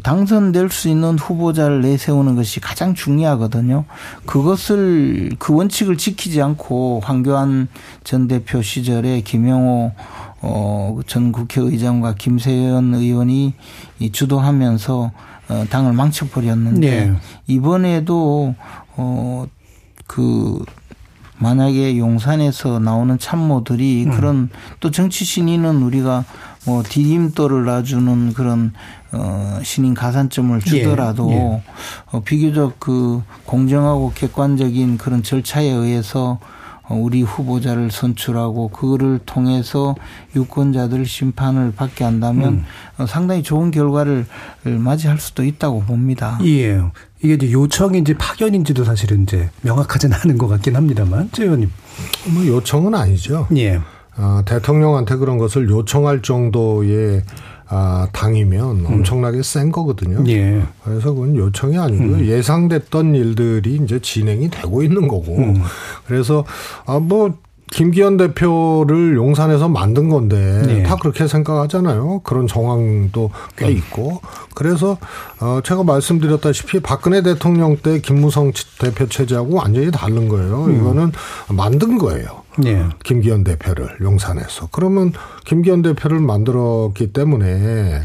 당선될 0.04 0.70
수 0.70 0.88
있는 0.88 1.18
후보자를 1.18 1.82
내세우는 1.82 2.36
것이 2.36 2.60
가장 2.60 2.94
중요하거든요. 2.94 3.86
그것을 4.26 5.32
그 5.40 5.56
원칙을 5.56 5.98
지키지 5.98 6.42
않고 6.42 7.02
황교안 7.04 7.68
전 8.04 8.28
대표 8.28 8.62
시절에 8.62 9.22
김영호 9.22 9.92
어, 10.42 11.00
전 11.08 11.32
국회의장과 11.32 12.16
김세연 12.16 12.94
의원이 12.94 13.54
주도하면서 14.12 15.12
어, 15.50 15.66
당을 15.70 15.94
망쳐버렸는데 15.94 17.06
네. 17.06 17.14
이번에도 17.48 18.54
어그 18.96 20.64
만약에 21.40 21.98
용산에서 21.98 22.80
나오는 22.80 23.18
참모들이 23.18 24.06
음. 24.06 24.12
그런 24.12 24.50
또 24.80 24.92
정치 24.92 25.26
신인은 25.26 25.82
우리가 25.82 26.24
뭐 26.66 26.84
디딤돌을 26.88 27.66
놔주는 27.66 28.34
그런 28.34 28.74
어 29.14 29.60
신인 29.64 29.94
가산점을 29.94 30.60
예. 30.66 30.70
주더라도 30.70 31.30
예. 31.32 31.36
예. 31.36 31.64
어, 32.12 32.22
비교적 32.24 32.80
그 32.80 33.22
공정하고 33.46 34.12
객관적인 34.16 34.98
그런 34.98 35.24
절차에 35.24 35.68
의해서 35.70 36.40
어, 36.90 36.96
우리 36.96 37.22
후보자를 37.22 37.92
선출하고 37.92 38.70
그거를 38.70 39.20
통해서 39.26 39.96
유권자들 40.36 41.06
심판을 41.06 41.74
받게 41.76 42.04
한다면 42.04 42.54
음. 42.54 42.66
어, 42.98 43.06
상당히 43.06 43.42
좋은 43.42 43.72
결과를 43.72 44.26
맞이할 44.64 45.20
수도 45.20 45.44
있다고 45.44 45.82
봅니다. 45.82 46.40
예. 46.44 46.82
이게 47.22 47.36
이제 47.36 47.52
요청인지 47.52 48.16
파견인지도 48.16 48.84
사실은 48.84 49.24
이제 49.24 49.50
명확하지는 49.62 50.18
않은 50.24 50.38
것 50.38 50.48
같긴 50.48 50.76
합니다만, 50.76 51.30
최 51.32 51.44
의원님. 51.44 51.72
뭐 52.34 52.46
요청은 52.46 52.94
아니죠. 52.94 53.48
예. 53.56 53.80
어, 54.18 54.42
대통령한테 54.46 55.16
그런 55.16 55.38
것을 55.38 55.70
요청할 55.70 56.22
정도의 56.22 57.24
아, 57.76 58.08
당이면 58.12 58.82
음. 58.82 58.86
엄청나게 58.86 59.42
센 59.42 59.72
거거든요. 59.72 60.24
예. 60.28 60.62
그래서 60.84 61.12
그건 61.12 61.36
요청이 61.36 61.76
아니고요. 61.76 62.18
음. 62.18 62.26
예상됐던 62.26 63.16
일들이 63.16 63.80
이제 63.84 64.00
진행이 64.00 64.52
되고 64.52 64.84
있는 64.84 65.08
거고. 65.08 65.36
음. 65.36 65.64
그래서 66.06 66.46
아, 66.86 67.00
뭐 67.00 67.34
김기현 67.72 68.18
대표를 68.18 69.16
용산에서 69.16 69.68
만든 69.68 70.08
건데 70.08 70.62
네. 70.68 70.84
다 70.84 70.96
그렇게 70.96 71.28
생각하잖아요. 71.28 72.22
그런 72.24 72.46
정황도 72.46 73.32
꽤 73.58 73.66
음. 73.66 73.72
있고 73.72 74.22
그래서 74.54 75.00
어 75.40 75.60
제가 75.64 75.82
말씀드렸다시피 75.84 76.82
박근혜 76.82 77.24
대통령 77.24 77.76
때 77.78 78.00
김무성 78.00 78.52
대표 78.78 79.08
체제하고 79.08 79.56
완전히 79.56 79.90
다른 79.90 80.28
거예요. 80.28 80.66
음. 80.66 80.76
이거는 80.76 81.12
만든 81.50 81.98
거예요. 81.98 82.43
네. 82.58 82.86
김기현 83.04 83.44
대표를 83.44 83.98
용산에서 84.02 84.70
그러면 84.72 85.12
김기현 85.46 85.82
대표를 85.82 86.20
만들었기 86.20 87.14
때문에 87.14 88.02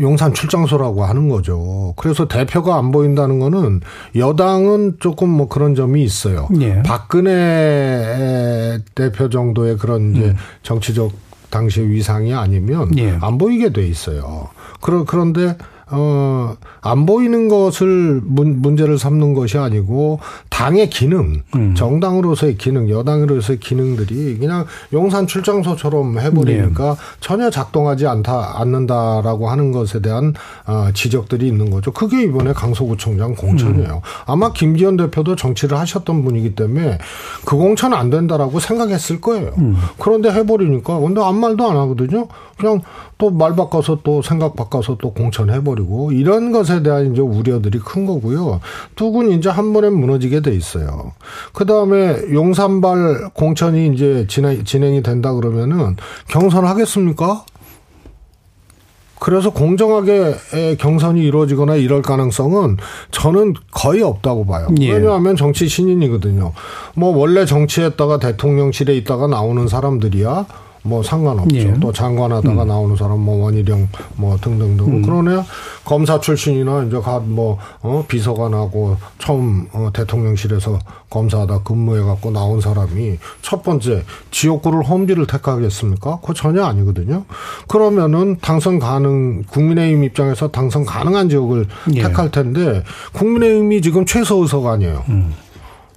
용산 0.00 0.32
출장소라고 0.32 1.04
하는 1.04 1.28
거죠. 1.28 1.94
그래서 1.96 2.28
대표가 2.28 2.76
안 2.76 2.92
보인다는 2.92 3.40
거는 3.40 3.80
여당은 4.14 4.98
조금 5.00 5.28
뭐 5.28 5.48
그런 5.48 5.74
점이 5.74 6.04
있어요. 6.04 6.48
예. 6.60 6.82
박근혜 6.84 8.78
대표 8.94 9.28
정도의 9.28 9.76
그런 9.76 10.14
이제 10.14 10.26
음. 10.26 10.36
정치적 10.62 11.12
당시의 11.50 11.88
위상이 11.90 12.32
아니면 12.34 12.96
예. 12.98 13.18
안 13.20 13.38
보이게 13.38 13.72
돼 13.72 13.86
있어요. 13.86 14.48
그러, 14.80 15.04
그런데 15.04 15.56
어, 15.90 16.56
안 16.82 17.06
보이는 17.06 17.48
것을 17.48 18.20
문, 18.22 18.60
문제를 18.60 18.98
삼는 18.98 19.32
것이 19.32 19.56
아니고 19.56 20.20
당의 20.50 20.90
기능, 20.90 21.42
음. 21.54 21.74
정당으로서의 21.74 22.58
기능, 22.58 22.90
여당으로서의 22.90 23.58
기능들이 23.60 24.38
그냥 24.38 24.66
용산 24.92 25.26
출장소처럼 25.26 26.18
해버리니까 26.18 26.94
네. 26.94 27.00
전혀 27.20 27.48
작동하지 27.48 28.06
않다, 28.06 28.60
않는다라고 28.60 29.48
하는 29.48 29.72
것에 29.72 30.02
대한 30.02 30.34
어, 30.66 30.88
지적들이 30.92 31.46
있는 31.46 31.70
거죠. 31.70 31.92
그게 31.92 32.24
이번에 32.24 32.52
강서구청장 32.52 33.34
공천이에요. 33.34 33.94
음. 33.94 34.00
아마 34.26 34.52
김기현 34.52 34.96
대표도 34.98 35.36
정치를 35.36 35.78
하셨던 35.78 36.22
분이기 36.24 36.54
때문에 36.54 36.98
그 37.46 37.56
공천 37.56 37.94
안 37.94 38.10
된다라고 38.10 38.60
생각했을 38.60 39.20
거예요. 39.20 39.52
음. 39.58 39.76
그런데 39.98 40.30
해버리니까 40.30 40.98
근데 40.98 41.22
아무 41.22 41.40
말도 41.40 41.70
안 41.70 41.76
하거든요. 41.76 42.28
그냥 42.58 42.82
또 43.16 43.30
말 43.38 43.54
바꿔서 43.54 44.00
또 44.02 44.20
생각 44.20 44.56
바꿔서 44.56 44.96
또 45.00 45.12
공천해버리 45.12 45.77
고 45.86 46.12
이런 46.12 46.52
것에 46.52 46.82
대한 46.82 47.12
이제 47.12 47.20
우려들이 47.20 47.78
큰 47.78 48.06
거고요. 48.06 48.60
뚝은 48.96 49.32
이제 49.32 49.48
한 49.48 49.72
번에 49.72 49.90
무너지게 49.90 50.40
돼 50.40 50.54
있어요. 50.54 51.12
그 51.52 51.66
다음에 51.66 52.16
용산발 52.32 53.30
공천이 53.34 53.92
이제 53.94 54.26
진행, 54.28 54.64
진행이 54.64 55.02
된다 55.02 55.32
그러면은 55.32 55.96
경선하겠습니까? 56.28 57.44
그래서 59.20 59.50
공정하게 59.50 60.36
경선이 60.78 61.20
이루어지거나 61.24 61.74
이럴 61.74 62.02
가능성은 62.02 62.76
저는 63.10 63.54
거의 63.72 64.02
없다고 64.02 64.46
봐요. 64.46 64.68
예. 64.80 64.92
왜냐하면 64.92 65.34
정치 65.34 65.68
신인이거든요. 65.68 66.52
뭐 66.94 67.16
원래 67.16 67.44
정치했다가 67.44 68.20
대통령실에 68.20 68.96
있다가 68.96 69.26
나오는 69.26 69.66
사람들이야 69.66 70.46
뭐 70.88 71.02
상관없죠. 71.02 71.56
예. 71.56 71.74
또 71.80 71.92
장관하다가 71.92 72.62
음. 72.62 72.68
나오는 72.68 72.96
사람 72.96 73.20
뭐 73.20 73.44
원희룡 73.44 73.88
뭐 74.16 74.36
등등등. 74.38 74.86
음. 74.86 75.02
그러네 75.02 75.42
검사 75.84 76.18
출신이나 76.18 76.84
이제 76.84 76.98
갓뭐 76.98 77.58
어, 77.82 78.04
비서관하고 78.08 78.96
처음 79.18 79.68
어, 79.72 79.90
대통령실에서 79.92 80.78
검사하다 81.10 81.62
근무해 81.62 82.02
갖고 82.02 82.30
나온 82.30 82.60
사람이 82.60 83.18
첫 83.42 83.62
번째 83.62 84.04
지역구를 84.30 84.82
험지를 84.82 85.26
택하겠습니까? 85.26 86.20
그거 86.20 86.34
전혀 86.34 86.64
아니거든요. 86.64 87.24
그러면은 87.66 88.36
당선 88.40 88.78
가능 88.78 89.42
국민의힘 89.44 90.04
입장에서 90.04 90.48
당선 90.48 90.84
가능한 90.84 91.28
지역을 91.28 91.66
예. 91.94 92.02
택할 92.02 92.30
텐데 92.30 92.82
국민의힘이 93.12 93.82
지금 93.82 94.04
최소 94.06 94.42
의석 94.42 94.66
아니에요. 94.66 95.04
음. 95.08 95.34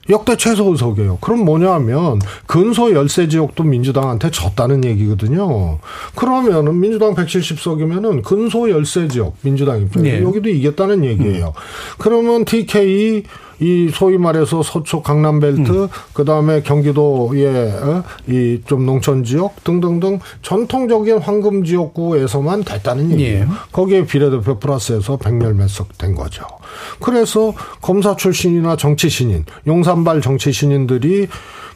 역대 0.09 0.35
최소 0.35 0.71
의석이에요. 0.71 1.19
그럼 1.21 1.45
뭐냐 1.45 1.71
하면 1.73 2.19
근소 2.47 2.93
열세 2.93 3.27
지역도 3.27 3.63
민주당한테 3.63 4.31
졌다는 4.31 4.83
얘기거든요. 4.85 5.79
그러면은 6.15 6.79
민주당 6.79 7.13
170석이면은 7.13 8.23
근소 8.23 8.69
열세 8.69 9.07
지역 9.07 9.35
민주당 9.41 9.81
입장에서 9.81 10.17
네. 10.17 10.23
여기도 10.23 10.49
이겼다는 10.49 11.05
얘기예요. 11.05 11.47
음. 11.47 11.95
그러면 11.97 12.45
TK 12.45 13.23
이 13.61 13.89
소위 13.93 14.17
말해서 14.17 14.63
서초 14.63 15.03
강남벨트 15.03 15.83
음. 15.83 15.87
그다음에 16.13 16.63
경기도의 16.63 17.71
어? 17.71 18.03
이좀 18.27 18.87
농촌 18.87 19.23
지역 19.23 19.63
등등등 19.63 20.19
전통적인 20.41 21.19
황금 21.19 21.63
지역구에서만 21.63 22.63
됐다는 22.63 23.11
얘기예요. 23.11 23.41
예. 23.41 23.47
거기에 23.71 24.05
비례대표 24.05 24.57
플러스해서 24.57 25.17
백멸 25.17 25.53
매석 25.53 25.97
된 25.99 26.15
거죠. 26.15 26.43
그래서 26.99 27.53
검사 27.81 28.15
출신이나 28.15 28.77
정치 28.77 29.09
신인, 29.09 29.45
용산발 29.67 30.21
정치 30.21 30.51
신인들이 30.51 31.27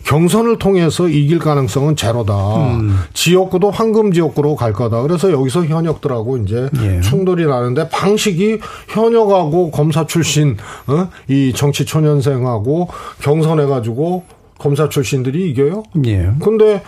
경선을 0.05 0.59
통해서 0.59 1.07
이길 1.07 1.39
가능성은 1.39 1.95
제로다. 1.95 2.33
음. 2.75 2.99
지역구도 3.13 3.71
황금 3.71 4.11
지역구로 4.11 4.55
갈 4.55 4.71
거다. 4.71 5.01
그래서 5.01 5.31
여기서 5.31 5.65
현역들하고 5.65 6.37
이제 6.37 6.69
예. 6.81 7.01
충돌이 7.01 7.45
나는데 7.47 7.89
방식이 7.89 8.59
현역하고 8.87 9.71
검사 9.71 10.05
출신 10.05 10.57
어? 10.85 11.09
이 11.27 11.53
정치 11.55 11.74
초년생하고 11.83 12.87
경선해 13.21 13.65
가지고 13.65 14.23
검사 14.57 14.87
출신들이 14.87 15.49
이겨요. 15.49 15.83
예. 16.05 16.31
근데 16.41 16.81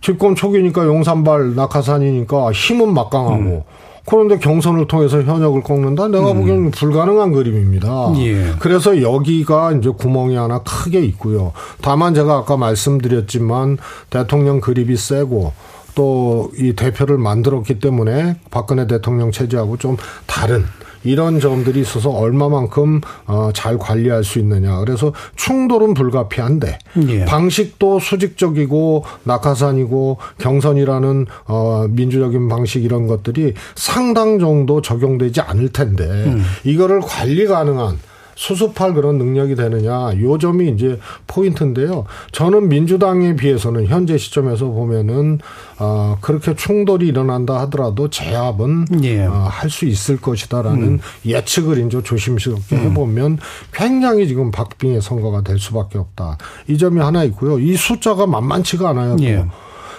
집권 0.00 0.34
초기니까 0.34 0.86
용산발 0.86 1.54
낙하산이니까 1.54 2.52
힘은 2.52 2.94
막강하고 2.94 3.36
음. 3.36 3.62
그런데 4.04 4.38
경선을 4.38 4.88
통해서 4.88 5.22
현역을 5.22 5.62
꺾는다? 5.62 6.08
내가 6.08 6.32
음. 6.32 6.38
보기에는 6.38 6.70
불가능한 6.70 7.32
그림입니다. 7.32 8.12
예. 8.16 8.52
그래서 8.58 9.02
여기가 9.02 9.72
이제 9.72 9.90
구멍이 9.90 10.34
하나 10.36 10.60
크게 10.60 11.00
있고요. 11.00 11.52
다만 11.82 12.14
제가 12.14 12.38
아까 12.38 12.56
말씀드렸지만 12.56 13.78
대통령 14.10 14.60
그립이 14.60 14.96
세고 14.96 15.52
또 15.94 16.50
이 16.56 16.74
대표를 16.74 17.18
만들었기 17.18 17.78
때문에 17.78 18.36
박근혜 18.50 18.86
대통령 18.86 19.30
체제하고 19.30 19.76
좀 19.76 19.96
다른 20.26 20.64
이런 21.04 21.40
점들이 21.40 21.80
있어서 21.80 22.10
얼마만큼 22.10 23.00
어, 23.26 23.50
잘 23.54 23.78
관리할 23.78 24.24
수 24.24 24.38
있느냐. 24.38 24.78
그래서 24.80 25.12
충돌은 25.36 25.94
불가피한데 25.94 26.78
예. 27.08 27.24
방식도 27.24 28.00
수직적이고 28.00 29.04
낙하산이고 29.24 30.18
경선이라는 30.38 31.26
어, 31.46 31.86
민주적인 31.88 32.48
방식 32.48 32.84
이런 32.84 33.06
것들이 33.06 33.54
상당 33.74 34.38
정도 34.38 34.80
적용되지 34.82 35.40
않을 35.40 35.70
텐데 35.70 36.04
음. 36.04 36.44
이거를 36.64 37.00
관리 37.00 37.46
가능한 37.46 37.98
수습할 38.42 38.92
그런 38.94 39.18
능력이 39.18 39.54
되느냐 39.54 40.20
요 40.20 40.36
점이 40.36 40.68
이제 40.70 40.98
포인트인데요. 41.28 42.06
저는 42.32 42.68
민주당에 42.68 43.36
비해서는 43.36 43.86
현재 43.86 44.18
시점에서 44.18 44.66
보면은 44.66 45.38
어 45.78 46.18
그렇게 46.20 46.56
충돌이 46.56 47.06
일어난다 47.06 47.60
하더라도 47.60 48.10
제압은 48.10 49.04
예. 49.04 49.26
어, 49.26 49.46
할수 49.48 49.86
있을 49.86 50.20
것이다라는 50.20 50.82
음. 50.82 50.98
예측을 51.24 51.86
이제 51.86 52.02
조심스럽게 52.02 52.74
음. 52.74 52.90
해보면 52.90 53.38
굉장히 53.72 54.26
지금 54.26 54.50
박빙의 54.50 55.02
선거가 55.02 55.42
될 55.42 55.60
수밖에 55.60 55.98
없다. 55.98 56.36
이 56.66 56.76
점이 56.76 57.00
하나 57.00 57.22
있고요. 57.24 57.60
이 57.60 57.76
숫자가 57.76 58.26
만만치가 58.26 58.88
않아요. 58.88 59.16
예. 59.20 59.44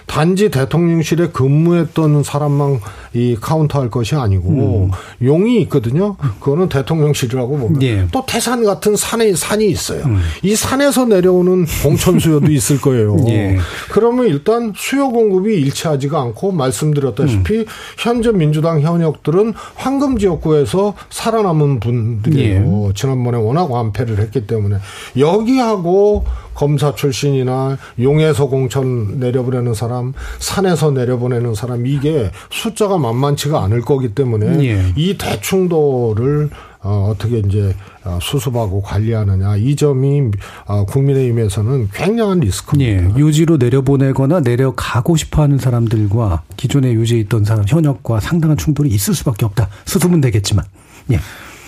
단지 0.05 0.49
대통령실에 0.49 1.29
근무했던 1.29 2.23
사람만 2.23 2.79
이 3.13 3.37
카운트할 3.39 3.89
것이 3.89 4.15
아니고 4.15 4.89
음. 4.89 5.25
용이 5.25 5.61
있거든요. 5.61 6.15
그거는 6.39 6.69
대통령실이라고 6.69 7.57
보면 7.57 7.81
예. 7.83 8.07
또 8.11 8.23
태산 8.25 8.63
같은 8.63 8.95
산에 8.95 9.33
산이 9.33 9.67
있어요. 9.67 10.03
음. 10.05 10.19
이 10.41 10.55
산에서 10.55 11.05
내려오는 11.05 11.65
공천 11.83 12.19
수요도 12.19 12.49
있을 12.51 12.81
거예요. 12.81 13.17
예. 13.27 13.57
그러면 13.91 14.27
일단 14.27 14.73
수요 14.75 15.09
공급이 15.09 15.53
일치하지가 15.53 16.19
않고 16.19 16.51
말씀드렸다시피 16.51 17.59
음. 17.59 17.65
현재 17.97 18.31
민주당 18.31 18.81
현역들은 18.81 19.53
황금 19.75 20.17
지역구에서 20.17 20.95
살아남은 21.09 21.79
분들이에요. 21.79 22.87
예. 22.89 22.93
지난번에 22.93 23.37
워낙 23.37 23.71
완패를 23.71 24.19
했기 24.19 24.47
때문에 24.47 24.77
여기하고 25.17 26.25
검사 26.53 26.95
출신이나 26.95 27.77
용에서 27.99 28.47
공천 28.47 29.19
내려보내는 29.19 29.73
사람, 29.73 30.13
산에서 30.39 30.91
내려보내는 30.91 31.55
사람 31.55 31.85
이게 31.85 32.31
숫자가 32.51 32.97
만만치가 32.97 33.63
않을 33.63 33.81
거기 33.81 34.09
때문에 34.13 34.63
예. 34.65 34.93
이 34.95 35.17
대충도를 35.17 36.49
어, 36.83 37.09
어떻게 37.11 37.39
이제 37.39 37.73
어, 38.03 38.19
수습하고 38.21 38.81
관리하느냐 38.81 39.55
이 39.55 39.75
점이 39.75 40.31
어, 40.65 40.85
국민의힘에서는 40.85 41.89
굉장한 41.93 42.41
리스크입니다. 42.41 43.17
예, 43.17 43.19
유지로 43.19 43.55
내려보내거나 43.55 44.41
내려가고 44.41 45.15
싶어하는 45.15 45.59
사람들과 45.59 46.43
기존에 46.57 46.91
유지에 46.91 47.19
있던 47.21 47.45
사람 47.45 47.63
현역과 47.65 48.19
상당한 48.19 48.57
충돌이 48.57 48.89
있을 48.89 49.13
수밖에 49.13 49.45
없다. 49.45 49.69
수습은 49.85 50.19
되겠지만. 50.19 50.65
예. 51.11 51.19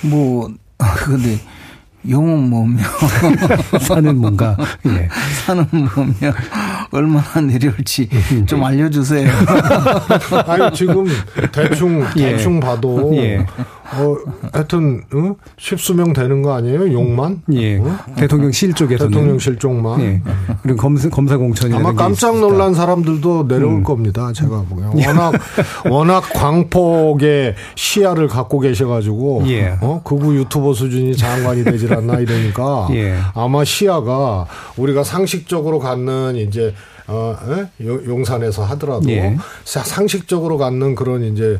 뭐 0.02 0.50
근데 1.06 1.40
용은 2.10 2.50
뭐며 2.50 2.84
산은 3.82 4.18
뭔가 4.18 4.56
예. 4.86 5.10
산은 5.46 5.68
뭐며 5.72 6.34
얼마나 6.92 7.42
내려올지 7.42 8.10
좀 8.46 8.64
알려주세요. 8.64 9.30
아니 10.48 10.74
지금 10.74 11.06
대충 11.52 12.06
예. 12.18 12.32
대충 12.32 12.60
봐도 12.60 13.12
예. 13.16 13.46
어, 13.94 14.16
하여튼 14.52 15.04
어? 15.14 15.36
십수명 15.58 16.14
되는 16.14 16.42
거 16.42 16.54
아니에요? 16.54 16.92
용만? 16.92 17.44
예. 17.54 17.78
어? 17.78 17.98
대통령실 18.16 18.74
쪽에서 18.74 19.08
대통령실 19.08 19.58
쪽만. 19.58 20.02
예. 20.02 20.22
그리고 20.64 20.78
검사 20.78 21.10
검사 21.10 21.38
공천이 21.38 21.74
아마 21.76 21.94
깜짝 21.94 22.40
놀란 22.40 22.74
사람들도 22.74 23.48
내려올 23.48 23.76
음. 23.76 23.84
겁니다. 23.84 24.32
제가 24.34 24.64
보기엔 24.70 25.08
워낙 25.08 25.34
워낙 25.90 26.22
광폭의 26.34 27.56
시야를 27.76 28.28
갖고 28.28 28.60
계셔가지고 28.60 29.44
예. 29.48 29.78
어 29.82 30.02
극우 30.04 30.36
유튜버 30.36 30.74
수준이 30.74 31.16
장관이 31.16 31.64
되질 31.64 31.94
않나 31.94 32.20
이러니까 32.20 32.88
예. 32.94 33.16
아마 33.34 33.64
시야가 33.64 34.48
우리가 34.78 35.04
상식적으로 35.04 35.80
갖는 35.80 36.36
이제 36.38 36.74
어, 37.08 37.36
에? 37.50 37.86
용산에서 37.86 38.64
하더라도 38.66 39.10
예. 39.12 39.38
상식적으로 39.64 40.58
갖는 40.58 40.96
그런 40.96 41.24
이제 41.24 41.60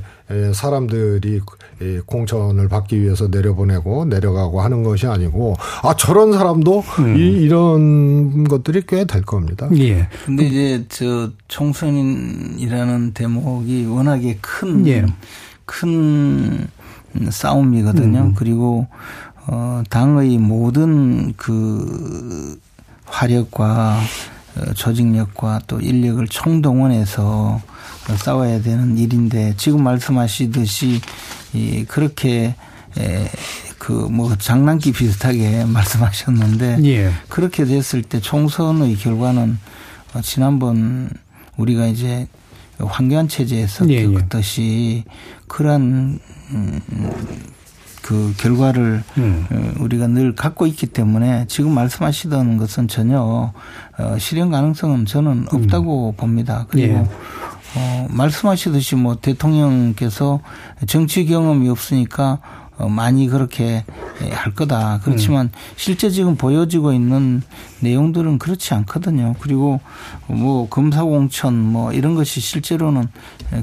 사람들이 0.54 1.42
공천을 2.08 2.68
받기 2.68 3.00
위해서 3.02 3.28
내려보내고 3.28 4.06
내려가고 4.06 4.62
하는 4.62 4.82
것이 4.84 5.06
아니고 5.06 5.56
아 5.84 5.96
저런 5.96 6.34
사람도 6.34 6.80
음. 7.00 7.18
이, 7.18 7.44
이런 7.44 8.44
것들이 8.46 8.82
꽤 8.88 9.06
될 9.06 9.22
겁니다. 9.22 9.70
예. 9.78 10.08
근데 10.26 10.46
이제 10.46 10.86
저 10.90 11.30
총선이라는 11.48 13.14
대목이 13.14 13.86
워낙에 13.86 14.40
큰 14.42 14.88
예. 14.88 15.06
큰 15.66 16.68
싸움이거든요. 17.30 18.20
음. 18.20 18.34
그리고 18.36 18.88
어 19.48 19.84
당의 19.92 20.38
모든 20.40 21.34
그 21.38 22.58
화력과 23.06 24.00
어, 24.00 24.35
조직력과 24.76 25.62
또 25.68 25.80
인력을 25.80 26.26
총동원해서 26.28 27.62
싸워야 28.18 28.62
되는 28.62 28.98
일인데 28.98 29.56
지금 29.58 29.84
말씀하시듯이 29.84 31.02
이 31.54 31.86
그렇게 31.86 32.56
그뭐 33.78 34.36
장난기 34.38 34.92
비슷하게 34.94 35.66
말씀하셨는데 35.70 36.80
예. 36.86 37.12
그렇게 37.30 37.66
됐을 37.66 38.02
때 38.02 38.20
총선의 38.20 38.96
결과는 38.96 39.60
어, 40.14 40.22
지난번 40.22 41.10
우리가 41.58 41.86
이제 41.88 42.28
황교안 42.80 43.28
체제에서 43.28 43.88
예, 43.90 43.96
예. 43.96 44.06
겪었듯이 44.08 45.04
예. 45.06 45.12
그러한 45.48 46.20
음, 46.52 46.82
그 48.06 48.36
결과를 48.38 49.04
음. 49.18 49.48
어, 49.52 49.74
우리가 49.80 50.06
늘 50.06 50.36
갖고 50.36 50.68
있기 50.68 50.86
때문에 50.86 51.46
지금 51.48 51.72
말씀하시던 51.74 52.58
것은 52.58 52.88
전혀 52.88 53.52
어, 53.98 54.18
실현 54.20 54.52
가능성은 54.52 55.08
저는 55.08 55.48
없다고 55.52 56.12
음. 56.12 56.16
봅니다. 56.16 56.68
그리고 56.70 56.94
예. 56.94 57.08
어, 57.78 58.08
말씀하시듯이 58.12 58.96
뭐 58.96 59.16
대통령께서 59.20 60.40
정치 60.86 61.26
경험이 61.26 61.68
없으니까 61.68 62.34
어, 62.34 62.65
많이 62.90 63.28
그렇게 63.28 63.84
할 64.32 64.54
거다. 64.54 65.00
그렇지만 65.04 65.48
음. 65.48 65.52
실제 65.76 66.10
지금 66.10 66.36
보여지고 66.36 66.94
있는 66.94 67.42
내용들은 67.80 68.40
그렇지 68.40 68.74
않거든요. 68.74 69.36
그리고 69.40 69.80
뭐 70.28 70.68
검사공천 70.70 71.56
뭐 71.56 71.94
이런 71.94 72.16
것이 72.16 72.40
실제로는 72.40 73.08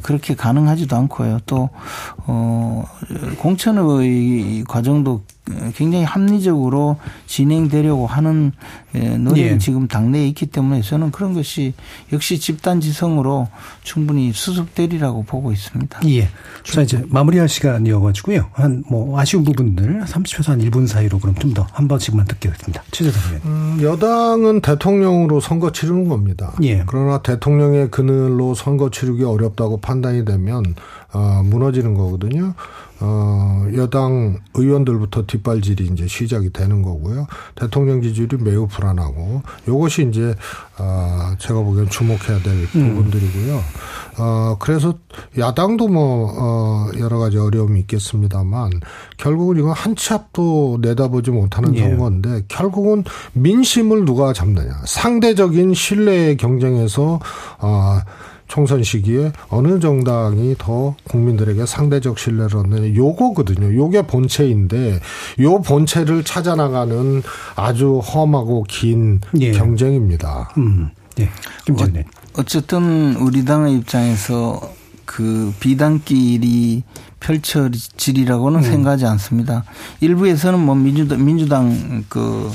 그렇게 0.02 0.34
가능하지도 0.34 0.96
않고요. 0.96 1.40
또, 1.46 1.70
어, 2.26 2.84
공천의 3.38 4.64
과정도 4.68 5.24
굉장히 5.74 6.04
합리적으로 6.04 6.96
진행되려고 7.26 8.06
하는 8.06 8.52
노력이 8.92 9.42
예. 9.42 9.58
지금 9.58 9.88
당내에 9.88 10.28
있기 10.28 10.46
때문에 10.46 10.82
저는 10.82 11.10
그런 11.10 11.32
것이 11.34 11.72
역시 12.12 12.38
집단 12.38 12.80
지성으로 12.80 13.48
충분히 13.82 14.32
수습되리라고 14.32 15.24
보고 15.24 15.50
있습니다. 15.52 16.00
예. 16.08 16.28
자, 16.64 16.82
이제 16.82 17.02
마무리할 17.08 17.48
시간이어가지고요. 17.48 18.50
한 18.52 18.82
뭐 18.88 19.18
아쉬운 19.18 19.44
부분들 19.44 20.02
30초에서 20.04 20.48
한 20.48 20.60
1분 20.60 20.86
사이로 20.86 21.18
그럼 21.18 21.34
좀 21.36 21.54
더 21.54 21.66
한 21.72 21.88
번씩만 21.88 22.26
듣겠습니다. 22.26 22.82
최재선 22.90 23.22
의원. 23.34 23.42
음, 23.46 23.78
여당은 23.82 24.60
대통령으로 24.60 25.40
선거 25.40 25.70
치르는 25.72 26.08
겁니다. 26.08 26.52
예. 26.62 26.82
그러나 26.86 27.22
대통령의 27.22 27.90
그늘로 27.90 28.54
선거 28.54 28.90
치르기 28.90 29.24
어렵다고 29.24 29.78
판단이 29.80 30.24
되면 30.24 30.62
어, 31.12 31.42
무너지는 31.44 31.94
거거든요. 31.94 32.54
어, 33.04 33.66
여당 33.74 34.38
의원들부터 34.54 35.26
뒷발질이 35.26 35.90
이제 35.92 36.06
시작이 36.06 36.52
되는 36.52 36.82
거고요. 36.82 37.26
대통령 37.56 38.00
지지율이 38.00 38.36
매우 38.38 38.68
불안하고 38.68 39.42
요것이 39.66 40.08
이제 40.08 40.36
어, 40.78 41.34
제가 41.38 41.60
보기엔 41.62 41.88
주목해야 41.88 42.40
될 42.42 42.54
음. 42.76 42.94
부분들이고요. 42.94 43.60
어, 44.18 44.56
그래서 44.60 44.94
야당도 45.36 45.88
뭐, 45.88 46.32
어, 46.38 46.90
여러 46.98 47.18
가지 47.18 47.38
어려움이 47.38 47.80
있겠습니다만 47.80 48.70
결국은 49.16 49.58
이거 49.58 49.72
한치 49.72 50.12
앞도 50.12 50.78
내다보지 50.80 51.30
못하는 51.30 51.74
예. 51.74 51.80
선거인데 51.80 52.42
결국은 52.48 53.04
민심을 53.32 54.04
누가 54.04 54.32
잡느냐. 54.32 54.82
상대적인 54.84 55.74
신뢰의 55.74 56.36
경쟁에서, 56.36 57.20
어, 57.58 58.00
총선 58.48 58.82
시기에 58.82 59.32
어느 59.48 59.80
정당이 59.80 60.56
더 60.58 60.94
국민들에게 61.04 61.64
상대적 61.64 62.18
신뢰를 62.18 62.56
얻느냐 62.56 62.94
요거거든요. 62.94 63.74
요게 63.74 64.06
본체인데 64.06 65.00
요 65.40 65.62
본체를 65.62 66.24
찾아 66.24 66.54
나가는 66.54 67.22
아주 67.56 67.98
험하고 67.98 68.64
긴 68.68 69.20
예. 69.40 69.52
경쟁입니다. 69.52 70.50
음. 70.58 70.90
예. 71.20 71.30
어, 72.34 72.42
쨌든 72.44 73.16
우리 73.16 73.44
당의 73.44 73.76
입장에서 73.76 74.60
그 75.04 75.52
비단길이 75.60 76.84
펼쳐지리라고는 77.20 78.60
음. 78.60 78.62
생각하지 78.62 79.06
않습니다. 79.06 79.64
일부에서는 80.00 80.58
뭐 80.58 80.74
민주당, 80.74 81.24
민주당 81.24 82.04
그 82.08 82.50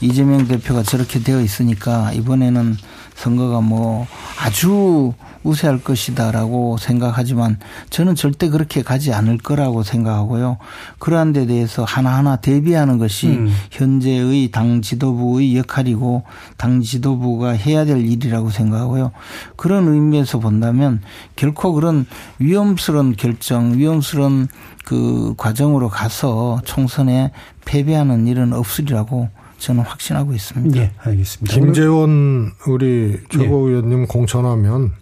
이재명 0.00 0.46
대표가 0.46 0.82
저렇게 0.82 1.22
되어 1.22 1.40
있으니까 1.40 2.12
이번에는 2.12 2.76
선거가 3.14 3.60
뭐 3.60 4.06
아주 4.40 5.12
우세할 5.48 5.82
것이다라고 5.82 6.76
생각하지만 6.78 7.58
저는 7.90 8.14
절대 8.14 8.48
그렇게 8.48 8.82
가지 8.82 9.12
않을 9.12 9.38
거라고 9.38 9.82
생각하고요. 9.82 10.58
그러한 10.98 11.32
데 11.32 11.46
대해서 11.46 11.84
하나하나 11.84 12.36
대비하는 12.36 12.98
것이 12.98 13.28
음. 13.28 13.48
현재의 13.70 14.50
당 14.50 14.82
지도부의 14.82 15.56
역할이고 15.56 16.24
당 16.56 16.82
지도부가 16.82 17.50
해야 17.50 17.84
될 17.84 18.04
일이라고 18.04 18.50
생각하고요. 18.50 19.12
그런 19.56 19.88
의미에서 19.88 20.38
본다면 20.38 21.00
결코 21.34 21.72
그런 21.72 22.06
위험스러운 22.38 23.16
결정, 23.16 23.78
위험스러운 23.78 24.48
그 24.84 25.34
과정으로 25.36 25.88
가서 25.88 26.60
총선에 26.64 27.30
패배하는 27.64 28.26
일은 28.26 28.52
없으리라고 28.52 29.28
저는 29.58 29.82
확신하고 29.82 30.32
있습니다. 30.32 30.78
예, 30.78 30.92
알겠습니다. 30.98 31.54
김재원 31.54 32.52
우리 32.66 33.18
최고위원님 33.28 34.02
예. 34.02 34.06
공천하면 34.06 34.92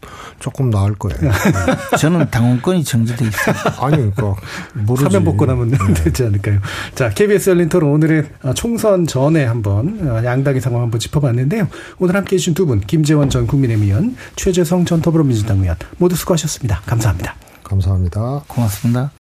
조금 0.40 0.70
나을 0.70 0.94
거예요. 0.94 1.30
저는 1.98 2.30
당원권이 2.30 2.84
정지돼 2.84 3.26
있어요. 3.26 3.54
아니, 3.80 3.96
그러니까 3.96 4.34
모르지. 4.74 5.04
사면 5.04 5.24
복권하면 5.24 5.70
네. 5.70 5.78
되지 5.94 6.24
않을까요? 6.24 6.60
자, 6.94 7.10
KBS 7.10 7.50
열린 7.50 7.68
토론 7.68 7.90
오늘은 7.92 8.28
총선 8.54 9.06
전에 9.06 9.44
한번 9.44 10.24
양당의 10.24 10.60
상황 10.60 10.82
한번 10.82 11.00
짚어봤는데요. 11.00 11.68
오늘 11.98 12.16
함께 12.16 12.36
해 12.36 12.38
주신 12.38 12.54
두 12.54 12.66
분, 12.66 12.80
김재원 12.80 13.30
전 13.30 13.46
국민의힘 13.46 14.16
최재성 14.36 14.84
전 14.84 15.02
더불어민주당 15.02 15.60
의원 15.60 15.76
모두 15.98 16.16
수고하셨습니다. 16.16 16.80
감사합니다. 16.86 17.34
감사합니다. 17.62 18.44
고맙습니다. 18.48 19.25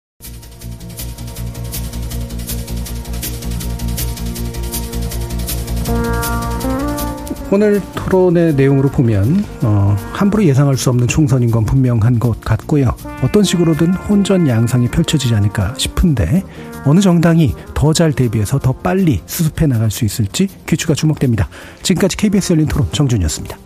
오늘 7.51 7.81
토론의 7.95 8.55
내용으로 8.55 8.89
보면 8.89 9.45
어, 9.61 9.95
함부로 10.13 10.43
예상할 10.43 10.77
수 10.77 10.89
없는 10.89 11.07
총선인 11.07 11.51
건 11.51 11.63
분명한 11.63 12.19
것 12.19 12.41
같고요. 12.41 12.95
어떤 13.23 13.43
식으로든 13.43 13.93
혼전 13.93 14.47
양상이 14.47 14.87
펼쳐지지 14.89 15.33
않을까 15.35 15.73
싶은데 15.77 16.43
어느 16.85 16.99
정당이 16.99 17.53
더 17.73 17.93
잘 17.93 18.11
대비해서 18.11 18.59
더 18.59 18.73
빨리 18.73 19.21
수습해 19.25 19.67
나갈 19.67 19.89
수 19.89 20.03
있을지 20.05 20.49
귀추가 20.67 20.93
주목됩니다. 20.93 21.47
지금까지 21.81 22.17
KBS 22.17 22.53
열린 22.53 22.67
토론 22.67 22.87
정준이었습니다. 22.91 23.57